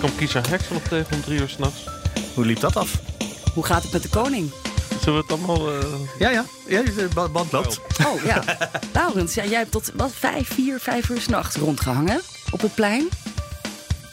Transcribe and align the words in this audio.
kwam 0.00 0.16
Kiesja 0.16 0.40
Heksen 0.48 0.72
nog 0.72 0.82
tegen 0.82 1.14
om 1.14 1.22
drie 1.22 1.40
uur 1.40 1.48
s'nachts. 1.48 1.84
Hoe 2.34 2.44
liep 2.44 2.60
dat 2.60 2.76
af? 2.76 3.00
Hoe 3.54 3.64
gaat 3.64 3.82
het 3.82 3.92
met 3.92 4.02
de 4.02 4.08
koning? 4.08 4.50
Zullen 5.00 5.26
we 5.26 5.32
het 5.32 5.32
allemaal... 5.32 5.72
Uh... 5.72 5.78
Ja, 6.18 6.30
ja, 6.30 6.44
ja, 6.66 6.82
de 6.82 7.28
band 7.32 7.52
loopt. 7.52 7.80
Oh 8.06 8.24
ja. 8.24 8.42
Laurens, 8.94 9.34
ja, 9.34 9.44
jij 9.44 9.58
hebt 9.58 9.70
tot 9.70 9.92
wat, 9.94 10.10
vijf, 10.12 10.54
vier, 10.54 10.80
vijf 10.80 11.08
uur 11.08 11.20
s'nachts 11.20 11.56
rondgehangen 11.56 12.20
op 12.50 12.60
het 12.60 12.74
plein. 12.74 13.08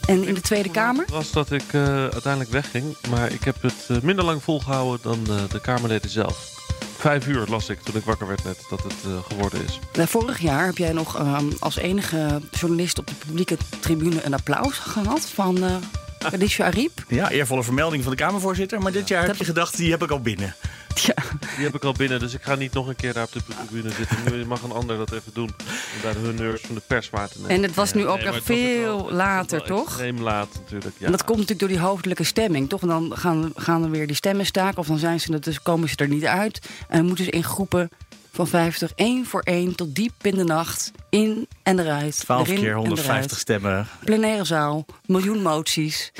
En 0.05 0.23
in 0.23 0.33
de 0.33 0.41
Tweede 0.41 0.71
Kamer? 0.71 1.05
Het 1.05 1.13
was 1.13 1.31
dat 1.31 1.51
ik 1.51 1.73
uh, 1.73 1.83
uiteindelijk 1.83 2.51
wegging. 2.51 2.95
Maar 3.09 3.31
ik 3.31 3.43
heb 3.43 3.61
het 3.61 3.87
uh, 3.87 3.97
minder 4.01 4.25
lang 4.25 4.43
volgehouden 4.43 4.99
dan 5.01 5.35
uh, 5.35 5.49
de 5.49 5.61
Kamerleden 5.61 6.09
zelf. 6.09 6.56
Vijf 6.97 7.27
uur 7.27 7.45
las 7.47 7.69
ik 7.69 7.81
toen 7.81 7.95
ik 7.95 8.03
wakker 8.03 8.27
werd 8.27 8.43
net 8.43 8.57
dat 8.69 8.83
het 8.83 9.25
geworden 9.27 9.63
is. 9.65 9.79
Nou, 9.93 10.07
vorig 10.07 10.39
jaar 10.39 10.65
heb 10.65 10.77
jij 10.77 10.91
nog 10.91 11.17
ehm, 11.17 11.45
als 11.59 11.77
enige 11.77 12.41
journalist 12.51 12.99
op 12.99 13.07
de 13.07 13.13
publieke 13.25 13.57
tribune 13.79 14.23
een 14.23 14.33
applaus 14.33 14.77
gehad 14.77 15.29
van 15.29 15.57
Khadija 16.19 16.65
Ariep. 16.65 17.03
Ja, 17.07 17.29
eervolle 17.29 17.63
vermelding 17.63 18.03
van 18.03 18.11
de 18.11 18.17
Kamervoorzitter. 18.17 18.81
Maar 18.81 18.91
dit 18.91 19.07
jaar 19.07 19.25
heb 19.25 19.35
je 19.35 19.45
gedacht, 19.45 19.77
die 19.77 19.91
heb 19.91 20.03
ik 20.03 20.11
al 20.11 20.21
binnen. 20.21 20.55
Ja. 21.07 21.13
Die 21.55 21.65
heb 21.65 21.75
ik 21.75 21.83
al 21.83 21.93
binnen, 21.93 22.19
dus 22.19 22.33
ik 22.33 22.41
ga 22.41 22.55
niet 22.55 22.73
nog 22.73 22.87
een 22.87 22.95
keer 22.95 23.13
daar 23.13 23.23
op 23.23 23.31
de 23.31 23.41
tribune 23.43 23.89
zitten. 23.91 24.17
Nu 24.31 24.45
mag 24.45 24.61
een 24.61 24.71
ander 24.71 24.97
dat 24.97 25.11
even 25.11 25.31
doen. 25.33 25.49
Om 25.95 26.01
daar 26.01 26.13
de 26.13 26.19
honneurs 26.19 26.61
van 26.61 26.75
de 26.75 26.81
pers 26.87 27.09
waar 27.09 27.27
te 27.27 27.37
nemen. 27.37 27.55
En 27.55 27.63
het 27.63 27.75
was 27.75 27.93
nu 27.93 28.07
ook 28.07 28.23
nog 28.23 28.39
veel 28.43 29.11
later, 29.11 29.63
toch? 29.63 29.87
Extreem 29.87 30.21
laat 30.21 30.47
natuurlijk, 30.53 30.95
ja. 30.97 31.05
En 31.05 31.11
dat 31.11 31.23
komt 31.23 31.37
natuurlijk 31.37 31.59
door 31.59 31.77
die 31.77 31.87
hoofdelijke 31.87 32.23
stemming, 32.23 32.69
toch? 32.69 32.81
En 32.81 32.87
dan 32.87 33.11
gaan, 33.15 33.51
gaan 33.55 33.83
er 33.83 33.89
weer 33.89 34.07
die 34.07 34.15
stemmen 34.15 34.45
staken. 34.45 34.77
Of 34.77 34.87
dan 34.87 34.97
zijn 34.97 35.19
ze, 35.19 35.39
dus 35.39 35.61
komen 35.61 35.89
ze 35.89 35.95
er 35.95 36.07
niet 36.07 36.25
uit. 36.25 36.69
En 36.87 37.05
moeten 37.05 37.25
ze 37.25 37.31
in 37.31 37.43
groepen 37.43 37.89
van 38.37 38.47
50, 38.47 38.91
één 38.95 39.25
voor 39.25 39.41
één, 39.41 39.75
tot 39.75 39.95
diep 39.95 40.13
in 40.21 40.35
de 40.35 40.43
nacht, 40.43 40.91
in 41.09 41.47
en 41.63 41.79
eruit. 41.79 42.19
12 42.19 42.47
keer 42.47 42.75
150 42.75 43.39
stemmen. 43.39 43.87
Plenaire 44.03 44.43
zaal, 44.43 44.85
miljoen 45.05 45.41
moties. 45.41 46.11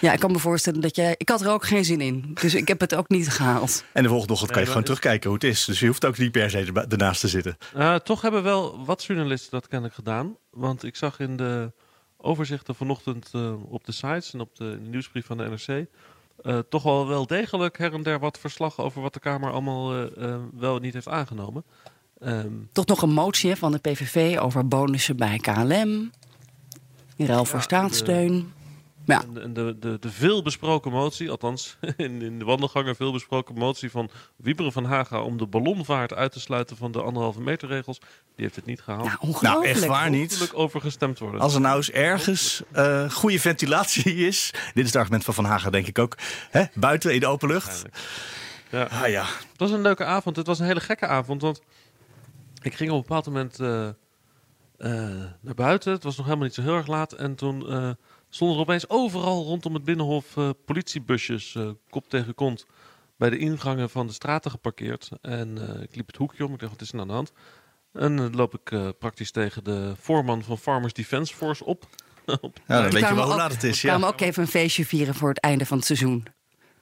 Ja, 0.00 0.12
ik 0.12 0.18
kan 0.18 0.32
me 0.32 0.38
voorstellen 0.38 0.80
dat 0.80 0.96
jij... 0.96 1.14
Ik 1.16 1.28
had 1.28 1.40
er 1.40 1.50
ook 1.50 1.66
geen 1.66 1.84
zin 1.84 2.00
in, 2.00 2.30
dus 2.34 2.54
ik 2.54 2.68
heb 2.68 2.80
het 2.80 2.94
ook 2.94 3.08
niet 3.08 3.28
gehaald. 3.28 3.84
En 3.92 4.02
de 4.02 4.08
volgende 4.08 4.32
ochtend 4.32 4.52
kan 4.52 4.60
je 4.60 4.66
gewoon 4.66 4.82
terugkijken 4.82 5.30
hoe 5.30 5.38
het 5.38 5.48
is. 5.48 5.64
Dus 5.64 5.80
je 5.80 5.86
hoeft 5.86 6.04
ook 6.04 6.18
niet 6.18 6.32
per 6.32 6.50
se 6.50 6.86
ernaast 6.88 7.20
te 7.20 7.28
zitten. 7.28 7.56
Uh, 7.76 7.94
toch 7.94 8.22
hebben 8.22 8.42
wel 8.42 8.84
wat 8.84 9.04
journalisten 9.04 9.50
dat 9.50 9.68
kennelijk 9.68 9.94
gedaan. 9.94 10.36
Want 10.50 10.84
ik 10.84 10.96
zag 10.96 11.20
in 11.20 11.36
de 11.36 11.72
overzichten 12.16 12.74
vanochtend 12.74 13.30
uh, 13.34 13.72
op 13.72 13.84
de 13.84 13.92
sites 13.92 14.32
en 14.32 14.40
op 14.40 14.56
de, 14.56 14.78
de 14.82 14.88
nieuwsbrief 14.88 15.26
van 15.26 15.36
de 15.36 15.48
NRC... 15.48 15.86
Uh, 16.42 16.58
toch 16.68 16.82
wel 16.82 17.06
wel 17.06 17.26
degelijk 17.26 17.78
her 17.78 17.94
en 17.94 18.02
der 18.02 18.18
wat 18.18 18.38
verslag 18.38 18.78
over 18.78 19.02
wat 19.02 19.12
de 19.12 19.20
Kamer 19.20 19.52
allemaal 19.52 19.96
uh, 19.96 20.06
uh, 20.18 20.36
wel 20.54 20.78
niet 20.78 20.94
heeft 20.94 21.08
aangenomen. 21.08 21.64
Um, 22.22 22.68
toch 22.72 22.86
nog 22.86 23.02
een 23.02 23.12
motie 23.12 23.56
van 23.56 23.72
de 23.72 23.78
PVV 23.78 24.38
over 24.40 24.68
bonussen 24.68 25.16
bij 25.16 25.38
KLM. 25.38 26.10
In 27.16 27.26
ruil 27.26 27.44
voor 27.44 27.62
staatssteun. 27.62 28.52
Ja. 29.08 29.24
En 29.42 29.52
de, 29.52 29.78
de, 29.78 29.98
de, 30.00 30.10
veel 30.10 30.42
besproken 30.42 30.90
motie, 30.90 31.30
althans 31.30 31.76
in, 31.96 32.22
in 32.22 32.38
de 32.38 32.44
wandelgangen 32.44 32.96
veel 32.96 33.12
besproken 33.12 33.54
motie 33.54 33.90
van 33.90 34.10
Wieberen 34.36 34.72
van 34.72 34.84
Haga 34.84 35.22
om 35.22 35.36
de 35.36 35.46
ballonvaart 35.46 36.12
uit 36.14 36.32
te 36.32 36.40
sluiten 36.40 36.76
van 36.76 36.92
de 36.92 37.02
anderhalve 37.02 37.40
meter 37.40 37.68
regels, 37.68 37.98
die 37.98 38.44
heeft 38.44 38.56
het 38.56 38.66
niet 38.66 38.80
gehaald. 38.80 39.22
Nou, 39.22 39.36
nou 39.40 39.66
echt 39.66 39.86
waar 39.86 40.10
niet. 40.10 40.50
over 40.54 40.80
gestemd 40.80 41.18
worden. 41.18 41.40
Als 41.40 41.54
er 41.54 41.60
nou 41.60 41.76
eens 41.76 41.90
ergens 41.90 42.62
uh, 42.72 43.10
goede 43.10 43.40
ventilatie 43.40 44.14
is, 44.14 44.50
dit 44.74 44.84
is 44.84 44.90
het 44.92 44.96
argument 44.96 45.24
van 45.24 45.34
Van 45.34 45.44
Haga 45.44 45.70
denk 45.70 45.86
ik 45.86 45.98
ook, 45.98 46.16
hè? 46.50 46.64
buiten 46.74 47.14
in 47.14 47.20
de 47.20 47.26
open 47.26 47.48
lucht. 47.48 47.84
Ja. 48.70 48.82
Ah, 48.82 49.08
ja. 49.08 49.24
Het 49.24 49.58
was 49.58 49.70
een 49.70 49.82
leuke 49.82 50.04
avond. 50.04 50.36
Het 50.36 50.46
was 50.46 50.58
een 50.58 50.66
hele 50.66 50.80
gekke 50.80 51.06
avond, 51.06 51.42
want 51.42 51.60
ik 52.62 52.74
ging 52.74 52.90
op 52.90 52.96
een 52.96 53.02
bepaald 53.02 53.26
moment 53.26 53.60
uh, 53.60 53.68
uh, 53.68 55.24
naar 55.40 55.54
buiten. 55.54 55.92
Het 55.92 56.02
was 56.02 56.16
nog 56.16 56.26
helemaal 56.26 56.46
niet 56.46 56.54
zo 56.54 56.62
heel 56.62 56.76
erg 56.76 56.86
laat 56.86 57.12
en 57.12 57.34
toen 57.34 57.96
stonden 58.30 58.56
er 58.56 58.62
opeens 58.62 58.88
overal 58.88 59.44
rondom 59.44 59.74
het 59.74 59.84
binnenhof 59.84 60.36
uh, 60.36 60.50
politiebusjes, 60.64 61.54
uh, 61.54 61.70
kop 61.90 62.08
tegen 62.08 62.34
kont, 62.34 62.66
bij 63.16 63.30
de 63.30 63.38
ingangen 63.38 63.90
van 63.90 64.06
de 64.06 64.12
straten 64.12 64.50
geparkeerd. 64.50 65.10
En 65.20 65.58
uh, 65.58 65.82
ik 65.82 65.96
liep 65.96 66.06
het 66.06 66.16
hoekje 66.16 66.44
om, 66.44 66.52
ik 66.52 66.58
dacht, 66.58 66.72
wat 66.72 66.80
is 66.80 66.92
er 66.92 67.00
aan 67.00 67.06
de 67.06 67.12
hand? 67.12 67.32
En 67.92 68.16
dan 68.16 68.36
loop 68.36 68.54
ik 68.54 68.98
praktisch 68.98 69.30
tegen 69.30 69.64
de 69.64 69.92
voorman 70.00 70.42
van 70.42 70.58
Farmers 70.58 70.92
Defence 70.92 71.34
Force 71.34 71.64
op. 71.64 71.88
op 72.40 72.58
ja, 72.66 72.82
dan 72.82 72.90
weet 72.90 73.08
je 73.08 73.14
wel 73.14 73.26
hoe 73.26 73.36
laat 73.36 73.52
het 73.52 73.64
is. 73.64 73.82
We 73.82 73.88
kwamen 73.88 74.08
ook 74.08 74.20
even 74.20 74.42
een 74.42 74.48
feestje 74.48 74.86
vieren 74.86 75.14
voor 75.14 75.28
het 75.28 75.40
einde 75.40 75.66
van 75.66 75.76
het 75.76 75.86
seizoen. 75.86 76.26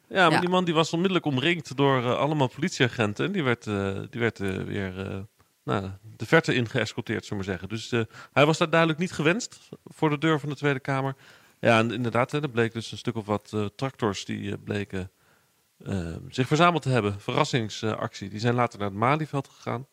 Ja, 0.08 0.22
maar 0.24 0.32
ja. 0.32 0.40
die 0.40 0.48
man 0.48 0.64
die 0.64 0.74
was 0.74 0.92
onmiddellijk 0.92 1.26
omringd 1.26 1.76
door 1.76 2.16
allemaal 2.16 2.48
politieagenten. 2.48 3.26
En 3.26 3.32
die 3.32 3.42
werd, 3.42 3.64
die 4.10 4.20
werd 4.20 4.38
weer 4.38 5.26
nou, 5.66 5.90
de 6.16 6.26
verte 6.26 6.54
in 6.54 6.68
geëscorteerd, 6.68 7.24
zullen 7.24 7.44
we 7.44 7.50
maar 7.50 7.58
zeggen. 7.58 7.68
Dus 7.68 7.92
uh, 7.92 8.00
hij 8.32 8.46
was 8.46 8.58
daar 8.58 8.70
duidelijk 8.70 9.00
niet 9.00 9.12
gewenst 9.12 9.68
voor 9.84 10.10
de 10.10 10.18
deur 10.18 10.40
van 10.40 10.48
de 10.48 10.54
Tweede 10.54 10.80
Kamer. 10.80 11.14
Ja, 11.60 11.78
en 11.78 11.90
inderdaad, 11.90 12.32
hè, 12.32 12.42
er 12.42 12.50
bleek 12.50 12.72
dus 12.72 12.92
een 12.92 12.98
stuk 12.98 13.16
of 13.16 13.26
wat 13.26 13.50
uh, 13.54 13.66
tractors 13.76 14.24
die 14.24 14.40
uh, 14.40 14.54
bleken 14.64 15.10
zich 16.28 16.46
verzameld 16.46 16.82
te 16.82 16.88
hebben. 16.88 17.20
Verrassingsactie. 17.20 18.28
Die 18.28 18.40
zijn 18.40 18.54
later 18.54 18.78
naar 18.78 18.88
het 18.88 18.98
Malieveld 18.98 19.48
gegaan. 19.48 19.86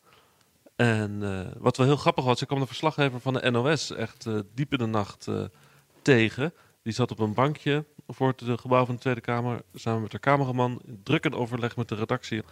En 0.76 1.20
wat 1.58 1.76
wel 1.76 1.86
heel 1.86 1.96
grappig 1.96 2.24
was, 2.24 2.40
ik 2.40 2.46
kwam 2.46 2.60
de 2.60 2.66
verslaggever 2.66 3.20
van 3.20 3.32
de 3.32 3.50
NOS 3.50 3.90
echt 3.90 4.26
diep 4.54 4.72
in 4.72 4.78
de 4.78 4.86
nacht 4.86 5.28
tegen. 6.02 6.54
Die 6.82 6.92
zat 6.92 7.10
op 7.10 7.18
een 7.18 7.34
bankje 7.34 7.84
voor 8.06 8.28
het 8.36 8.60
gebouw 8.60 8.84
van 8.84 8.94
de 8.94 9.00
Tweede 9.00 9.20
Kamer, 9.20 9.62
samen 9.74 10.02
met 10.02 10.12
haar 10.12 10.20
cameraman, 10.20 10.80
druk 11.02 11.24
in 11.24 11.34
overleg 11.34 11.76
met 11.76 11.88
de 11.88 11.94
redactie. 11.94 12.42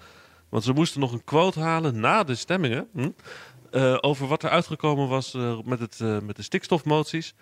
Want 0.48 0.64
ze 0.64 0.72
moesten 0.72 1.00
nog 1.00 1.12
een 1.12 1.24
quote 1.24 1.60
halen 1.60 2.00
na 2.00 2.24
de 2.24 2.34
stemmingen. 2.34 2.88
Hm, 2.92 3.10
over 4.00 4.26
wat 4.26 4.42
er 4.42 4.50
uitgekomen 4.50 5.08
was 5.08 5.36
met, 5.64 5.78
het, 5.78 5.98
met 6.22 6.36
de 6.36 6.42
stikstofmoties 6.42 7.34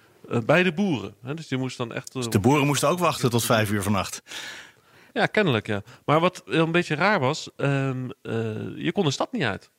bij 0.44 0.62
de 0.62 0.72
boeren. 0.72 1.14
Hè? 1.22 1.34
Dus 1.34 1.48
die 1.48 1.58
moesten 1.58 1.88
dan 1.88 1.96
echt. 1.96 2.12
Dus 2.12 2.28
de 2.28 2.38
boeren 2.38 2.66
moesten 2.66 2.88
ook 2.88 2.98
wachten 2.98 3.30
tot 3.30 3.44
vijf 3.44 3.70
uur 3.70 3.82
vannacht. 3.82 4.22
Ja, 5.12 5.26
kennelijk 5.26 5.66
ja. 5.66 5.82
Maar 6.04 6.20
wat 6.20 6.42
een 6.46 6.72
beetje 6.72 6.94
raar 6.94 7.20
was, 7.20 7.48
ehm, 7.56 8.08
je 8.76 8.90
kon 8.94 9.04
de 9.04 9.10
stad 9.10 9.32
niet 9.32 9.42
uit. 9.42 9.70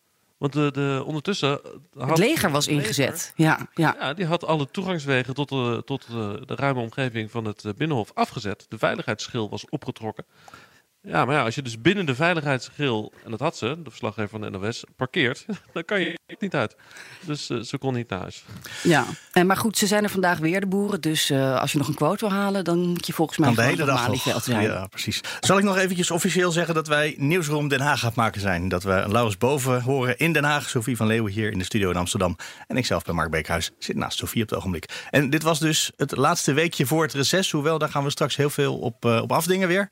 Want 0.42 0.54
de, 0.54 0.72
de, 0.72 1.04
ondertussen. 1.06 1.60
Had 1.98 2.10
het 2.10 2.18
leger 2.18 2.52
was 2.52 2.68
ingezet. 2.68 3.34
Ja, 3.36 3.68
ja. 3.74 3.96
ja, 4.00 4.14
die 4.14 4.26
had 4.26 4.46
alle 4.46 4.68
toegangswegen 4.72 5.34
tot, 5.34 5.50
de, 5.50 5.82
tot 5.86 6.08
de, 6.08 6.44
de 6.46 6.56
ruime 6.56 6.80
omgeving 6.80 7.32
van 7.32 7.46
het 7.46 7.64
Binnenhof 7.78 8.12
afgezet. 8.14 8.66
De 8.70 8.78
veiligheidsschil 8.78 9.50
was 9.50 9.70
opgetrokken. 9.70 10.26
Ja, 11.04 11.26
maar 11.26 11.36
ja, 11.36 11.44
als 11.44 11.56
je 11.56 11.62
dus 11.62 11.82
binnen 11.82 12.06
de 12.06 12.16
veiligheidsgril, 12.16 13.14
en 13.24 13.32
dat 13.32 13.40
had 13.40 13.58
ze, 13.58 13.78
de 13.84 13.90
verslaggever 13.90 14.30
van 14.30 14.42
de 14.42 14.50
NOS, 14.50 14.84
parkeert, 14.96 15.46
dan 15.74 15.86
kan 15.86 16.02
je 16.02 16.20
niet 16.40 16.56
uit. 16.56 16.76
Dus 17.26 17.50
uh, 17.50 17.62
ze 17.62 17.78
kon 17.78 17.94
niet 17.94 18.10
naar 18.10 18.20
huis. 18.20 18.44
Ja, 18.84 19.06
en 19.32 19.48
maar 19.48 19.58
goed, 19.58 19.78
ze 19.78 19.88
zijn 19.88 20.04
er 20.04 20.10
vandaag 20.10 20.38
weer, 20.38 20.60
de 20.60 20.68
boeren. 20.68 21.02
Dus 21.02 21.30
uh, 21.30 21.60
als 21.60 21.72
je 21.72 21.78
nog 21.78 21.88
een 21.88 21.94
quote 21.94 22.28
wil 22.28 22.38
halen, 22.38 22.64
dan 22.64 22.80
moet 22.80 23.08
je 23.08 23.14
volgens 23.14 23.38
mij 23.38 23.48
dan 23.48 23.58
de 23.58 23.64
hele 23.64 23.86
dag 23.86 24.08
nog. 24.08 24.44
zijn. 24.44 24.62
Ja, 24.64 24.88
precies. 24.88 25.22
Zal 25.40 25.58
ik 25.58 25.64
nog 25.64 25.78
eventjes 25.78 26.12
officieel 26.12 26.52
zeggen 26.52 26.74
dat 26.74 26.88
wij 26.88 27.16
Nieuwsroom 27.18 27.68
Den 27.68 27.82
Haag 27.82 28.00
gaat 28.00 28.16
maken 28.16 28.42
zijn? 28.42 28.70
Dat 28.70 28.84
we 28.84 29.04
Laurens 29.08 29.38
Boven 29.38 29.82
horen 29.82 30.18
in 30.18 30.34
Den 30.34 30.44
Haag, 30.44 30.70
Sofie 30.70 30.96
van 30.96 31.08
Leeuwen 31.08 31.32
hier 31.32 31.52
in 31.52 31.58
de 31.58 31.64
studio 31.64 31.90
in 31.90 31.96
Amsterdam. 31.96 32.36
En 32.68 32.78
ik 32.78 32.86
zelf 32.86 33.04
bij 33.04 33.14
Mark 33.14 33.32
Beekhuis 33.32 33.72
zit 33.80 33.96
naast 33.96 34.18
Sofie 34.18 34.44
op 34.44 34.50
het 34.50 34.58
ogenblik. 34.58 35.08
En 35.10 35.30
dit 35.30 35.44
was 35.44 35.60
dus 35.60 35.92
het 35.98 36.18
laatste 36.18 36.54
weekje 36.54 36.86
voor 36.86 37.04
het 37.04 37.14
reces. 37.14 37.52
Hoewel, 37.52 37.78
daar 37.78 37.90
gaan 37.90 38.04
we 38.04 38.10
straks 38.10 38.36
heel 38.36 38.50
veel 38.50 38.78
op, 38.78 39.06
uh, 39.06 39.22
op 39.22 39.32
afdingen 39.32 39.68
weer. 39.68 39.90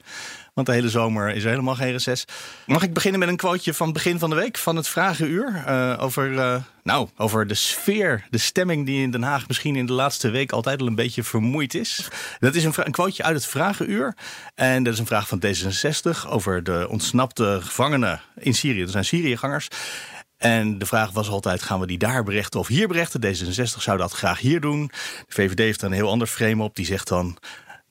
Want 0.60 0.72
de 0.72 0.78
hele 0.78 0.90
zomer 0.90 1.36
is 1.36 1.44
er 1.44 1.50
helemaal 1.50 1.76
geen 1.76 1.92
reces. 1.92 2.26
Mag 2.66 2.84
ik 2.84 2.94
beginnen 2.94 3.20
met 3.20 3.30
een 3.30 3.36
quoteje 3.36 3.74
van 3.74 3.94
begin 3.94 4.20
van 4.20 4.30
de 4.30 4.36
week 4.36 4.58
van 4.58 4.76
het 4.76 4.88
Vragenuur? 4.88 5.64
Uh, 5.68 5.96
over, 6.00 6.32
uh, 6.32 6.56
nou, 6.84 7.10
over 7.18 7.48
de 7.48 7.54
sfeer, 7.54 8.26
de 8.30 8.38
stemming 8.38 8.86
die 8.86 9.02
in 9.02 9.12
Den 9.12 9.24
Haag 9.24 9.48
misschien 9.48 9.76
in 9.76 9.86
de 9.86 9.94
laatste 9.94 10.30
week 10.30 10.52
altijd 10.52 10.82
al 10.82 10.88
een 10.88 10.96
beetje 10.96 11.24
vermoeid 11.24 11.74
is. 11.74 12.08
Dat 12.40 12.56
is 12.56 12.64
een, 12.64 12.74
een 12.76 12.92
quoteje 12.92 13.24
uit 13.24 13.36
het 13.36 13.46
Vragenuur. 13.46 14.16
En 14.56 14.84
dat 14.84 14.94
is 14.94 15.00
een 15.00 15.06
vraag 15.06 15.28
van 15.28 15.42
D66 15.46 16.30
over 16.30 16.64
de 16.64 16.88
ontsnapte 16.90 17.60
gevangenen 17.62 18.22
in 18.36 18.54
Syrië. 18.54 18.82
Er 18.82 18.90
zijn 18.90 19.06
Syriëgangers. 19.06 19.68
En 20.38 20.78
de 20.78 20.86
vraag 20.86 21.12
was 21.12 21.30
altijd: 21.30 21.62
gaan 21.62 21.80
we 21.80 21.88
die 21.88 21.98
daar 21.98 22.24
berichten 22.24 22.60
of 22.60 22.68
hier 22.68 22.88
berichten? 22.88 23.22
D66 23.26 23.82
zou 23.82 23.98
dat 23.98 24.12
graag 24.12 24.40
hier 24.40 24.62
doen. 24.62 24.88
De 25.28 25.34
VVD 25.34 25.60
heeft 25.60 25.82
er 25.82 25.88
een 25.88 25.94
heel 25.94 26.10
ander 26.10 26.28
frame 26.28 26.64
op. 26.64 26.76
Die 26.76 26.86
zegt 26.86 27.08
dan: 27.08 27.38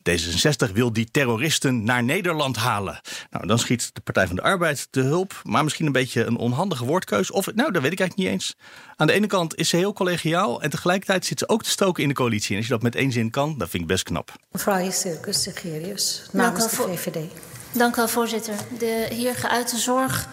D66 0.08 0.72
wil 0.72 0.92
die 0.92 1.10
terroristen 1.10 1.84
naar 1.84 2.04
Nederland 2.04 2.56
halen. 2.56 3.00
Nou, 3.30 3.46
dan 3.46 3.58
schiet 3.58 3.90
de 3.92 4.00
Partij 4.00 4.26
van 4.26 4.36
de 4.36 4.42
Arbeid 4.42 4.88
te 4.90 5.00
hulp. 5.00 5.40
Maar 5.44 5.64
misschien 5.64 5.86
een 5.86 5.92
beetje 5.92 6.24
een 6.24 6.36
onhandige 6.36 6.84
woordkeus. 6.84 7.30
Of, 7.30 7.54
nou, 7.54 7.72
dat 7.72 7.82
weet 7.82 7.92
ik 7.92 8.00
eigenlijk 8.00 8.16
niet 8.16 8.40
eens. 8.40 8.56
Aan 8.96 9.06
de 9.06 9.12
ene 9.12 9.26
kant 9.26 9.56
is 9.56 9.68
ze 9.68 9.76
heel 9.76 9.92
collegiaal. 9.92 10.62
En 10.62 10.70
tegelijkertijd 10.70 11.26
zit 11.26 11.38
ze 11.38 11.48
ook 11.48 11.62
te 11.62 11.70
stoken 11.70 12.02
in 12.02 12.08
de 12.08 12.14
coalitie. 12.14 12.50
En 12.50 12.56
als 12.56 12.66
je 12.66 12.72
dat 12.72 12.82
met 12.82 12.94
één 12.94 13.12
zin 13.12 13.30
kan, 13.30 13.54
dat 13.58 13.68
vind 13.68 13.82
ik 13.82 13.88
best 13.88 14.02
knap. 14.02 14.32
Mevrouw 14.52 14.90
Circus 14.90 15.42
Segerius, 15.42 16.22
namens 16.32 16.70
de 16.70 16.76
VVD. 16.76 17.18
Dank 17.72 17.94
u 17.94 17.96
wel, 17.96 18.08
voorzitter. 18.08 18.54
De 18.78 19.06
hier 19.10 19.34
geuite 19.34 19.76
zorg 19.76 20.28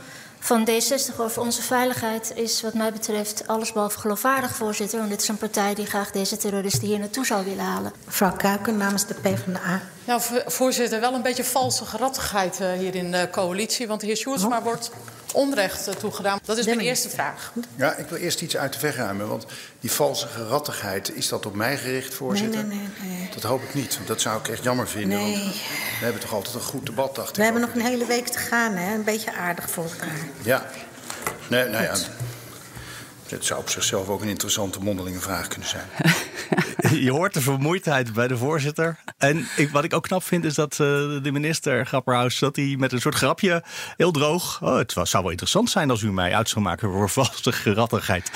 van 0.45 0.69
D60 0.69 1.18
over 1.18 1.42
onze 1.42 1.62
veiligheid 1.62 2.31
is 2.36 2.62
wat 2.62 2.74
mij 2.74 2.92
betreft 2.92 3.47
allesbehalve 3.47 4.00
geloofwaardig, 4.00 4.56
voorzitter. 4.56 4.97
Want 4.97 5.09
dit 5.09 5.21
is 5.21 5.27
een 5.27 5.38
partij 5.38 5.74
die 5.74 5.86
graag 5.86 6.12
deze 6.12 6.38
terroristen 6.38 6.88
hier 6.88 7.00
naartoe 7.00 7.25
zou 7.25 7.45
willen 7.45 7.63
halen. 7.63 7.94
Mevrouw 8.06 8.36
Kuiken 8.36 8.77
namens 8.77 9.06
de 9.06 9.13
PvdA. 9.13 9.81
Ja, 10.03 10.19
voorzitter, 10.45 11.00
wel 11.00 11.13
een 11.13 11.21
beetje 11.21 11.44
valse 11.44 11.86
gerattigheid 11.86 12.59
uh, 12.62 12.71
hier 12.71 12.95
in 12.95 13.12
de 13.12 13.27
coalitie. 13.31 13.88
Want 13.88 14.00
de 14.00 14.06
heer 14.06 14.15
Sjoerdsma 14.15 14.57
oh. 14.57 14.63
wordt 14.63 14.92
onrecht 15.36 15.88
eh, 15.88 15.94
toegedaan? 15.94 16.40
Dat 16.46 16.58
is 16.58 16.66
mijn 16.66 16.80
eerste 16.80 17.10
vraag. 17.10 17.52
Ja, 17.76 17.96
ik 17.96 18.08
wil 18.08 18.18
eerst 18.18 18.42
iets 18.42 18.58
uit 18.58 18.74
de 18.74 18.80
weg 18.80 18.96
ruimen. 18.96 19.28
Want 19.28 19.46
die 19.80 19.92
valse 19.92 20.28
gerattigheid, 20.28 21.16
is 21.16 21.28
dat 21.28 21.46
op 21.46 21.56
mij 21.56 21.78
gericht, 21.78 22.14
voorzitter? 22.14 22.66
Nee, 22.66 22.78
nee, 22.78 22.88
nee. 23.02 23.18
nee. 23.20 23.30
Dat 23.34 23.44
hoop 23.44 23.64
ik 23.64 23.74
niet. 23.74 23.96
Want 23.96 24.08
dat 24.08 24.22
zou 24.22 24.40
ik 24.40 24.48
echt 24.48 24.64
jammer 24.64 24.88
vinden. 24.88 25.20
Nee. 25.20 25.38
Want 25.38 25.54
we 26.00 26.04
hebben 26.04 26.22
toch 26.22 26.34
altijd 26.34 26.56
een 26.56 26.62
goed 26.62 26.86
debat, 26.86 27.16
dacht 27.16 27.30
ik. 27.30 27.36
We 27.36 27.44
hebben 27.44 27.62
nog 27.62 27.74
een 27.74 27.86
hele 27.86 28.06
week 28.06 28.28
te 28.28 28.40
gaan, 28.40 28.74
hè? 28.74 28.94
Een 28.94 29.04
beetje 29.04 29.34
aardig 29.34 29.70
voor 29.70 29.84
elkaar. 29.84 30.18
Ja. 30.42 30.66
Nee, 31.50 31.70
nou 31.70 31.84
ja. 31.84 31.96
Het 33.28 33.46
zou 33.46 33.60
op 33.60 33.70
zichzelf 33.70 34.10
ook 34.10 34.22
een 34.22 34.28
interessante 34.28 34.80
mondelinge 34.80 35.20
vraag 35.20 35.48
kunnen 35.48 35.70
zijn. 35.70 35.88
Je 37.06 37.12
hoort 37.12 37.33
de 37.33 37.42
vermoeidheid 37.42 38.13
bij 38.13 38.27
de 38.27 38.38
voorzitter. 38.38 39.00
En 39.18 39.45
ik, 39.57 39.69
wat 39.69 39.83
ik 39.83 39.94
ook 39.94 40.03
knap 40.03 40.24
vind 40.24 40.45
is 40.45 40.53
dat 40.53 40.71
eh, 40.71 40.77
de 40.77 41.30
minister 41.31 41.86
Grapperhaus... 41.86 42.39
dat 42.39 42.56
hij 42.56 42.75
met 42.80 42.92
een 42.92 43.01
soort 43.01 43.15
grapje, 43.15 43.63
heel 43.97 44.12
droog... 44.12 44.62
Oh, 44.62 44.77
het 44.77 44.94
was, 44.94 45.09
zou 45.09 45.24
wel 45.24 45.31
interessant 45.31 45.69
zijn 45.69 45.89
als 45.89 46.01
u 46.01 46.12
mij 46.12 46.36
uit 46.36 46.50
zou 46.50 46.62
maken 46.62 46.92
voor 46.92 47.09
valse 47.09 47.51
gerattigheid. 47.51 48.31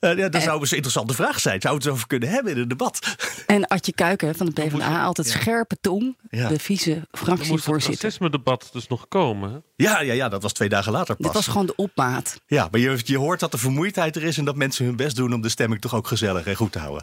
Eh, 0.00 0.16
ja, 0.16 0.28
dat 0.28 0.42
zou 0.42 0.60
eens 0.60 0.70
een 0.70 0.76
interessante 0.76 1.14
vraag 1.14 1.40
zijn. 1.40 1.60
Zou 1.60 1.74
het 1.74 1.88
over 1.88 2.06
kunnen 2.06 2.28
hebben 2.28 2.52
in 2.52 2.58
een 2.58 2.68
debat? 2.68 3.16
En 3.46 3.66
Adje 3.66 3.92
Kuiken 3.92 4.34
van 4.34 4.46
de 4.46 4.52
PvdA, 4.52 5.02
altijd 5.04 5.26
scherpe 5.26 5.76
tong. 5.80 6.16
Ja. 6.30 6.48
De 6.48 6.58
vice 6.58 6.90
Dan 6.90 6.96
moest 6.98 7.10
het 7.10 7.20
fractievoorzitter. 7.20 8.02
racisme-debat 8.02 8.68
dus 8.72 8.88
nog 8.88 9.08
komen. 9.08 9.62
Ja, 9.76 10.00
ja, 10.00 10.12
ja, 10.12 10.28
dat 10.28 10.42
was 10.42 10.52
twee 10.52 10.68
dagen 10.68 10.92
later 10.92 11.16
pas. 11.16 11.26
Dit 11.26 11.34
was 11.34 11.46
gewoon 11.46 11.66
de 11.66 11.76
opmaat. 11.76 12.40
Ja, 12.46 12.68
maar 12.70 12.80
je, 12.80 12.98
je 13.04 13.18
hoort 13.18 13.40
dat 13.40 13.50
de 13.50 13.58
vermoeidheid 13.58 14.16
er 14.16 14.22
is... 14.22 14.38
en 14.38 14.44
dat 14.44 14.56
mensen 14.56 14.84
hun 14.84 14.96
best 14.96 15.16
doen 15.16 15.32
om 15.32 15.40
de 15.40 15.48
stemming 15.48 15.80
toch 15.80 15.94
ook 15.94 16.06
gezellig 16.06 16.46
en 16.46 16.56
goed 16.56 16.72
te 16.72 16.78
houden. 16.78 17.02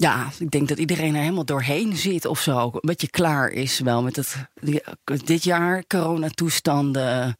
Ja, 0.00 0.28
ik 0.38 0.50
denk 0.50 0.68
dat 0.68 0.78
iedereen 0.78 1.14
er 1.14 1.20
helemaal 1.20 1.44
doorheen 1.44 1.96
zit 1.96 2.24
of 2.24 2.40
zo. 2.40 2.64
Een 2.64 2.80
beetje 2.80 3.10
klaar 3.10 3.50
is 3.50 3.78
wel 3.78 4.02
met 4.02 4.16
het, 4.16 4.36
dit 5.24 5.44
jaar 5.44 5.86
coronatoestanden. 5.86 7.36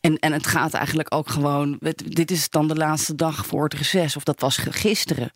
En, 0.00 0.18
en 0.18 0.32
het 0.32 0.46
gaat 0.46 0.74
eigenlijk 0.74 1.14
ook 1.14 1.28
gewoon. 1.28 1.80
Dit 1.94 2.30
is 2.30 2.50
dan 2.50 2.68
de 2.68 2.74
laatste 2.74 3.14
dag 3.14 3.46
voor 3.46 3.64
het 3.64 3.74
reces, 3.74 4.16
of 4.16 4.24
dat 4.24 4.40
was 4.40 4.56
gisteren. 4.56 5.30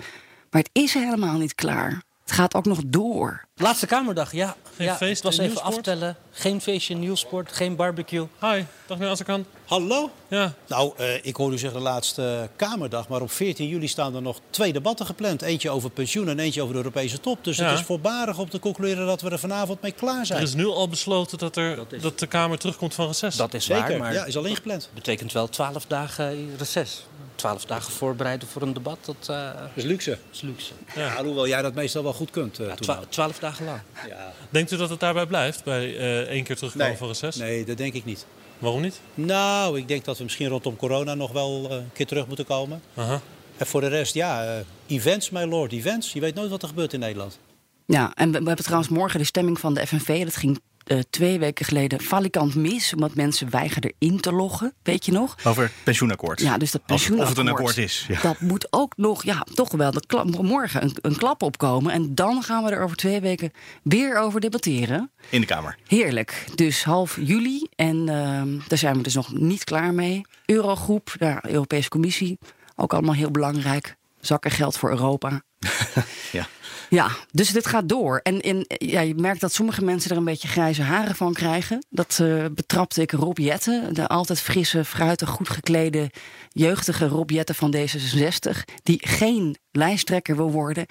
Maar 0.51 0.63
het 0.63 0.71
is 0.73 0.95
helemaal 0.95 1.39
niet 1.39 1.55
klaar. 1.55 2.03
Het 2.23 2.33
gaat 2.33 2.55
ook 2.55 2.67
nog 2.67 2.81
door. 2.87 3.45
Laatste 3.63 3.87
Kamerdag, 3.87 4.33
ja. 4.33 4.57
Geen 4.77 4.87
ja 4.87 4.97
feest 4.97 5.15
het 5.15 5.23
was 5.23 5.35
in 5.39 5.41
even 5.41 5.53
Nieuwsport? 5.55 5.77
aftellen. 5.77 6.17
Geen 6.31 6.61
feestje 6.61 6.95
in 6.95 7.01
Nieuwsport, 7.01 7.53
geen 7.53 7.77
barbecue. 7.77 8.27
Hi, 8.41 8.63
dag 8.87 8.99
meneer 8.99 9.09
Azarkan. 9.13 9.45
Hallo? 9.67 10.11
Ja, 10.29 10.53
Nou, 10.69 10.93
eh, 10.97 11.25
ik 11.25 11.37
hoor 11.37 11.53
u 11.53 11.59
zeggen 11.59 11.79
de 11.79 11.85
laatste 11.85 12.49
Kamerdag, 12.57 13.09
maar 13.09 13.21
op 13.21 13.31
14 13.31 13.69
juli 13.69 13.89
staan 13.89 14.15
er 14.15 14.23
nog 14.23 14.41
twee 14.51 14.73
debatten 14.73 15.07
gepland. 15.07 15.43
Eentje 15.43 15.71
over 15.71 15.91
pensioen 15.91 16.29
en 16.29 16.39
eentje 16.39 16.61
over 16.63 16.73
de 16.75 16.79
Europese 16.81 17.21
top. 17.21 17.45
Dus 17.45 17.57
Ja. 17.57 17.69
het 17.71 17.79
is 17.79 17.85
voorbarig 17.85 18.39
om 18.39 18.49
te 18.51 18.59
concluderen 18.59 19.07
dat 19.07 19.21
we 19.21 19.31
er 19.31 19.39
vanavond 19.39 19.83
mee 19.83 19.93
klaar 19.93 20.21
er 20.21 20.27
zijn. 20.27 20.43
is 20.43 20.55
nu 20.55 20.67
al 20.67 20.89
besloten 20.89 21.39
dat, 21.39 21.57
er, 21.57 21.77
dat, 22.01 22.19
de 22.19 22.27
Kamer 22.27 22.59
terugkomt 22.59 22.95
van 22.95 23.07
reces. 23.07 23.37
Dat 23.37 23.55
is 23.55 23.65
Zeker, 23.65 23.89
waar, 23.89 23.99
maar 23.99 24.13
ja, 24.13 24.25
is 24.25 24.37
al 24.37 24.45
ingepland. 24.45 24.89
betekent 24.95 25.33
wel 25.33 25.49
twaalf 25.49 25.87
dagen 25.87 26.57
reces. 26.59 27.05
Twaalf 27.35 27.65
dagen 27.65 27.93
voorbereiden 27.93 28.49
voor 28.49 28.63
een 28.63 28.73
debat, 28.73 28.99
dat 29.05 29.17
eh, 29.21 29.45
Dat 29.61 29.69
is 29.75 29.85
luxe. 29.85 30.19
is 30.33 30.41
luxe. 30.41 30.73
Ja. 30.95 31.15
Alhoewel 31.15 31.49
jij 31.49 31.63
dat 31.63 31.75
meestal 31.75 32.03
wel 32.03 32.13
goed 32.13 32.31
kunt. 32.31 32.59
eh, 32.59 32.67
Ja, 32.67 32.75
twa- 32.75 33.01
twaalf 33.09 33.39
dagen 33.39 33.46
lang. 33.65 33.81
ja. 34.09 34.33
Denkt 34.51 34.73
u 34.73 34.77
dat 34.77 34.91
het 34.91 35.01
daarbij 35.01 35.27
blijft, 35.27 35.65
bij 35.65 35.99
eh, 35.99 36.21
één 36.21 36.45
keer 36.45 36.57
terugkomen 36.57 36.89
nee. 36.89 36.97
van 36.97 37.09
reces? 37.09 37.37
nee, 37.37 37.65
dat 37.65 37.77
denk 37.77 37.95
ik 37.95 38.05
niet. 38.05 38.27
Waarom 38.59 38.81
niet? 38.81 39.01
Nou, 39.15 39.79
ik 39.79 39.89
denk 39.89 40.05
dat 40.05 40.19
we 40.19 40.25
misschien 40.25 40.49
rondom 40.49 40.77
corona 40.77 41.15
nog 41.15 41.33
wel 41.33 41.67
eh, 41.71 41.77
een 41.77 41.93
keer 41.93 42.07
terug 42.07 42.27
moeten 42.27 42.47
komen. 42.47 42.83
Aha. 42.95 43.21
En 43.57 43.67
voor 43.67 43.81
de 43.81 43.89
rest, 43.89 44.15
ja, 44.15 44.45
eh, 44.45 44.97
events, 44.97 45.31
my 45.31 45.45
lord, 45.45 45.73
events. 45.73 46.13
Je 46.13 46.21
weet 46.21 46.35
nooit 46.35 46.51
wat 46.51 46.63
er 46.63 46.69
gebeurt 46.69 46.93
in 46.93 47.01
Nederland. 47.01 47.39
Ja, 47.87 48.15
en 48.15 48.33
we, 48.33 48.39
we 48.39 48.47
hebben 48.47 48.65
trouwens 48.65 48.91
morgen 48.91 49.19
de 49.19 49.25
stemming 49.27 49.61
van 49.61 49.75
de 49.75 49.87
FNV. 49.87 50.25
Dat 50.25 50.37
ging 50.37 50.61
eh, 50.87 50.99
twee 51.11 51.39
weken 51.39 51.65
geleden 51.65 52.01
valikant 52.01 52.55
mis, 52.55 52.95
omdat 52.95 53.15
mensen 53.15 53.51
weigerden 53.51 53.93
in 53.99 54.21
te 54.21 54.33
loggen. 54.33 54.75
Weet 54.83 55.05
je 55.05 55.13
nog? 55.13 55.37
Over 55.45 55.63
het 55.63 55.73
pensioenakkoord. 55.83 56.41
Ja, 56.41 56.59
dus 56.59 56.71
dat 56.71 56.81
Of- 56.87 56.91
of 56.91 57.01
het 57.01 57.09
een 57.11 57.17
pensioenakkoord. 57.17 57.69
akkoord 57.69 57.77
is, 57.87 58.05
ja. 58.09 58.21
Dat 58.21 58.41
moet 58.41 58.67
ook 58.71 58.97
nog, 58.97 59.25
ja, 59.25 59.47
toch 59.55 59.73
wel 59.73 59.91
de 59.91 60.03
morgen 60.43 60.83
een, 60.83 60.97
een 61.01 61.17
klap 61.17 61.43
opkomen. 61.43 61.93
En 61.93 62.15
dan 62.15 62.43
gaan 62.43 62.65
we 62.65 62.71
er 62.71 62.83
over 62.83 62.97
twee 62.97 63.21
weken 63.21 63.51
weer 63.83 64.19
over 64.19 64.41
debatteren. 64.41 65.11
In 65.31 65.41
de 65.41 65.47
Kamer. 65.47 65.77
Heerlijk. 65.87 66.45
Dus 66.55 66.85
half 66.85 67.17
juli. 67.21 67.67
En 67.77 68.09
ehm, 68.09 68.59
daar 68.69 68.79
zijn 68.79 68.97
we 68.97 69.03
dus 69.03 69.15
nog 69.15 69.33
niet 69.33 69.65
klaar 69.65 69.95
mee. 69.95 70.21
Eurogroep, 70.45 71.15
de 71.19 71.39
Europese 71.49 71.89
Commissie. 71.89 72.39
Ook 72.77 72.93
allemaal 72.93 73.15
heel 73.15 73.31
belangrijk. 73.31 73.97
Zakken 74.21 74.51
geld 74.51 74.77
voor 74.79 74.91
Europa. 74.91 75.43
Ja. 76.33 76.47
Ja, 76.89 77.09
dus 77.33 77.51
dit 77.51 77.67
gaat 77.67 77.89
door. 77.89 78.21
En 78.23 78.41
in, 78.41 78.65
ja, 78.69 79.01
je 79.01 79.15
merkt 79.15 79.41
dat 79.41 79.53
sommige 79.53 79.85
mensen 79.85 80.11
er 80.11 80.17
een 80.17 80.25
beetje 80.25 80.49
grijze 80.49 80.83
haren 80.83 81.17
van 81.17 81.33
krijgen. 81.33 81.87
Dat 81.91 82.19
eh, 82.23 82.45
betrapte 82.53 83.01
ik 83.03 83.13
Rob 83.13 83.39
Jetten, 83.39 83.95
de 83.95 84.07
altijd 84.07 84.41
frisse, 84.41 84.85
fruitig, 84.85 85.29
goed 85.29 85.49
geklede, 85.49 86.11
jeugdige 86.49 87.07
Rob 87.07 87.31
Jetten 87.31 87.55
van 87.55 87.75
D66, 87.77 88.51
die 88.83 89.01
geen 89.07 89.57
lijsttrekker 89.71 90.37
wil 90.37 90.51
worden. 90.51 90.87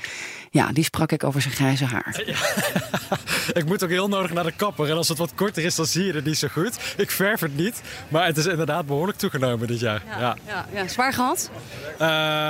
Ja, 0.49 0.71
die 0.71 0.83
sprak 0.83 1.11
ik 1.11 1.23
over 1.23 1.41
zijn 1.41 1.53
grijze 1.53 1.85
haar. 1.85 2.23
Ik 3.53 3.65
moet 3.65 3.83
ook 3.83 3.89
heel 3.89 4.07
nodig 4.07 4.33
naar 4.33 4.43
de 4.43 4.51
kapper. 4.51 4.89
En 4.89 4.95
als 4.95 5.07
het 5.07 5.17
wat 5.17 5.33
korter 5.35 5.63
is, 5.63 5.75
dan 5.75 5.85
zie 5.85 6.05
je 6.05 6.13
het 6.13 6.25
niet 6.25 6.37
zo 6.37 6.47
goed. 6.47 6.77
Ik 6.97 7.11
verf 7.11 7.39
het 7.39 7.57
niet. 7.57 7.81
Maar 8.07 8.25
het 8.25 8.37
is 8.37 8.45
inderdaad 8.45 8.85
behoorlijk 8.85 9.17
toegenomen 9.17 9.67
dit 9.67 9.79
jaar. 9.79 10.03
Ja, 10.19 10.37
ja, 10.47 10.65
ja 10.73 10.87
zwaar 10.87 11.13
gehad? 11.13 11.49
Eh, 11.97 12.07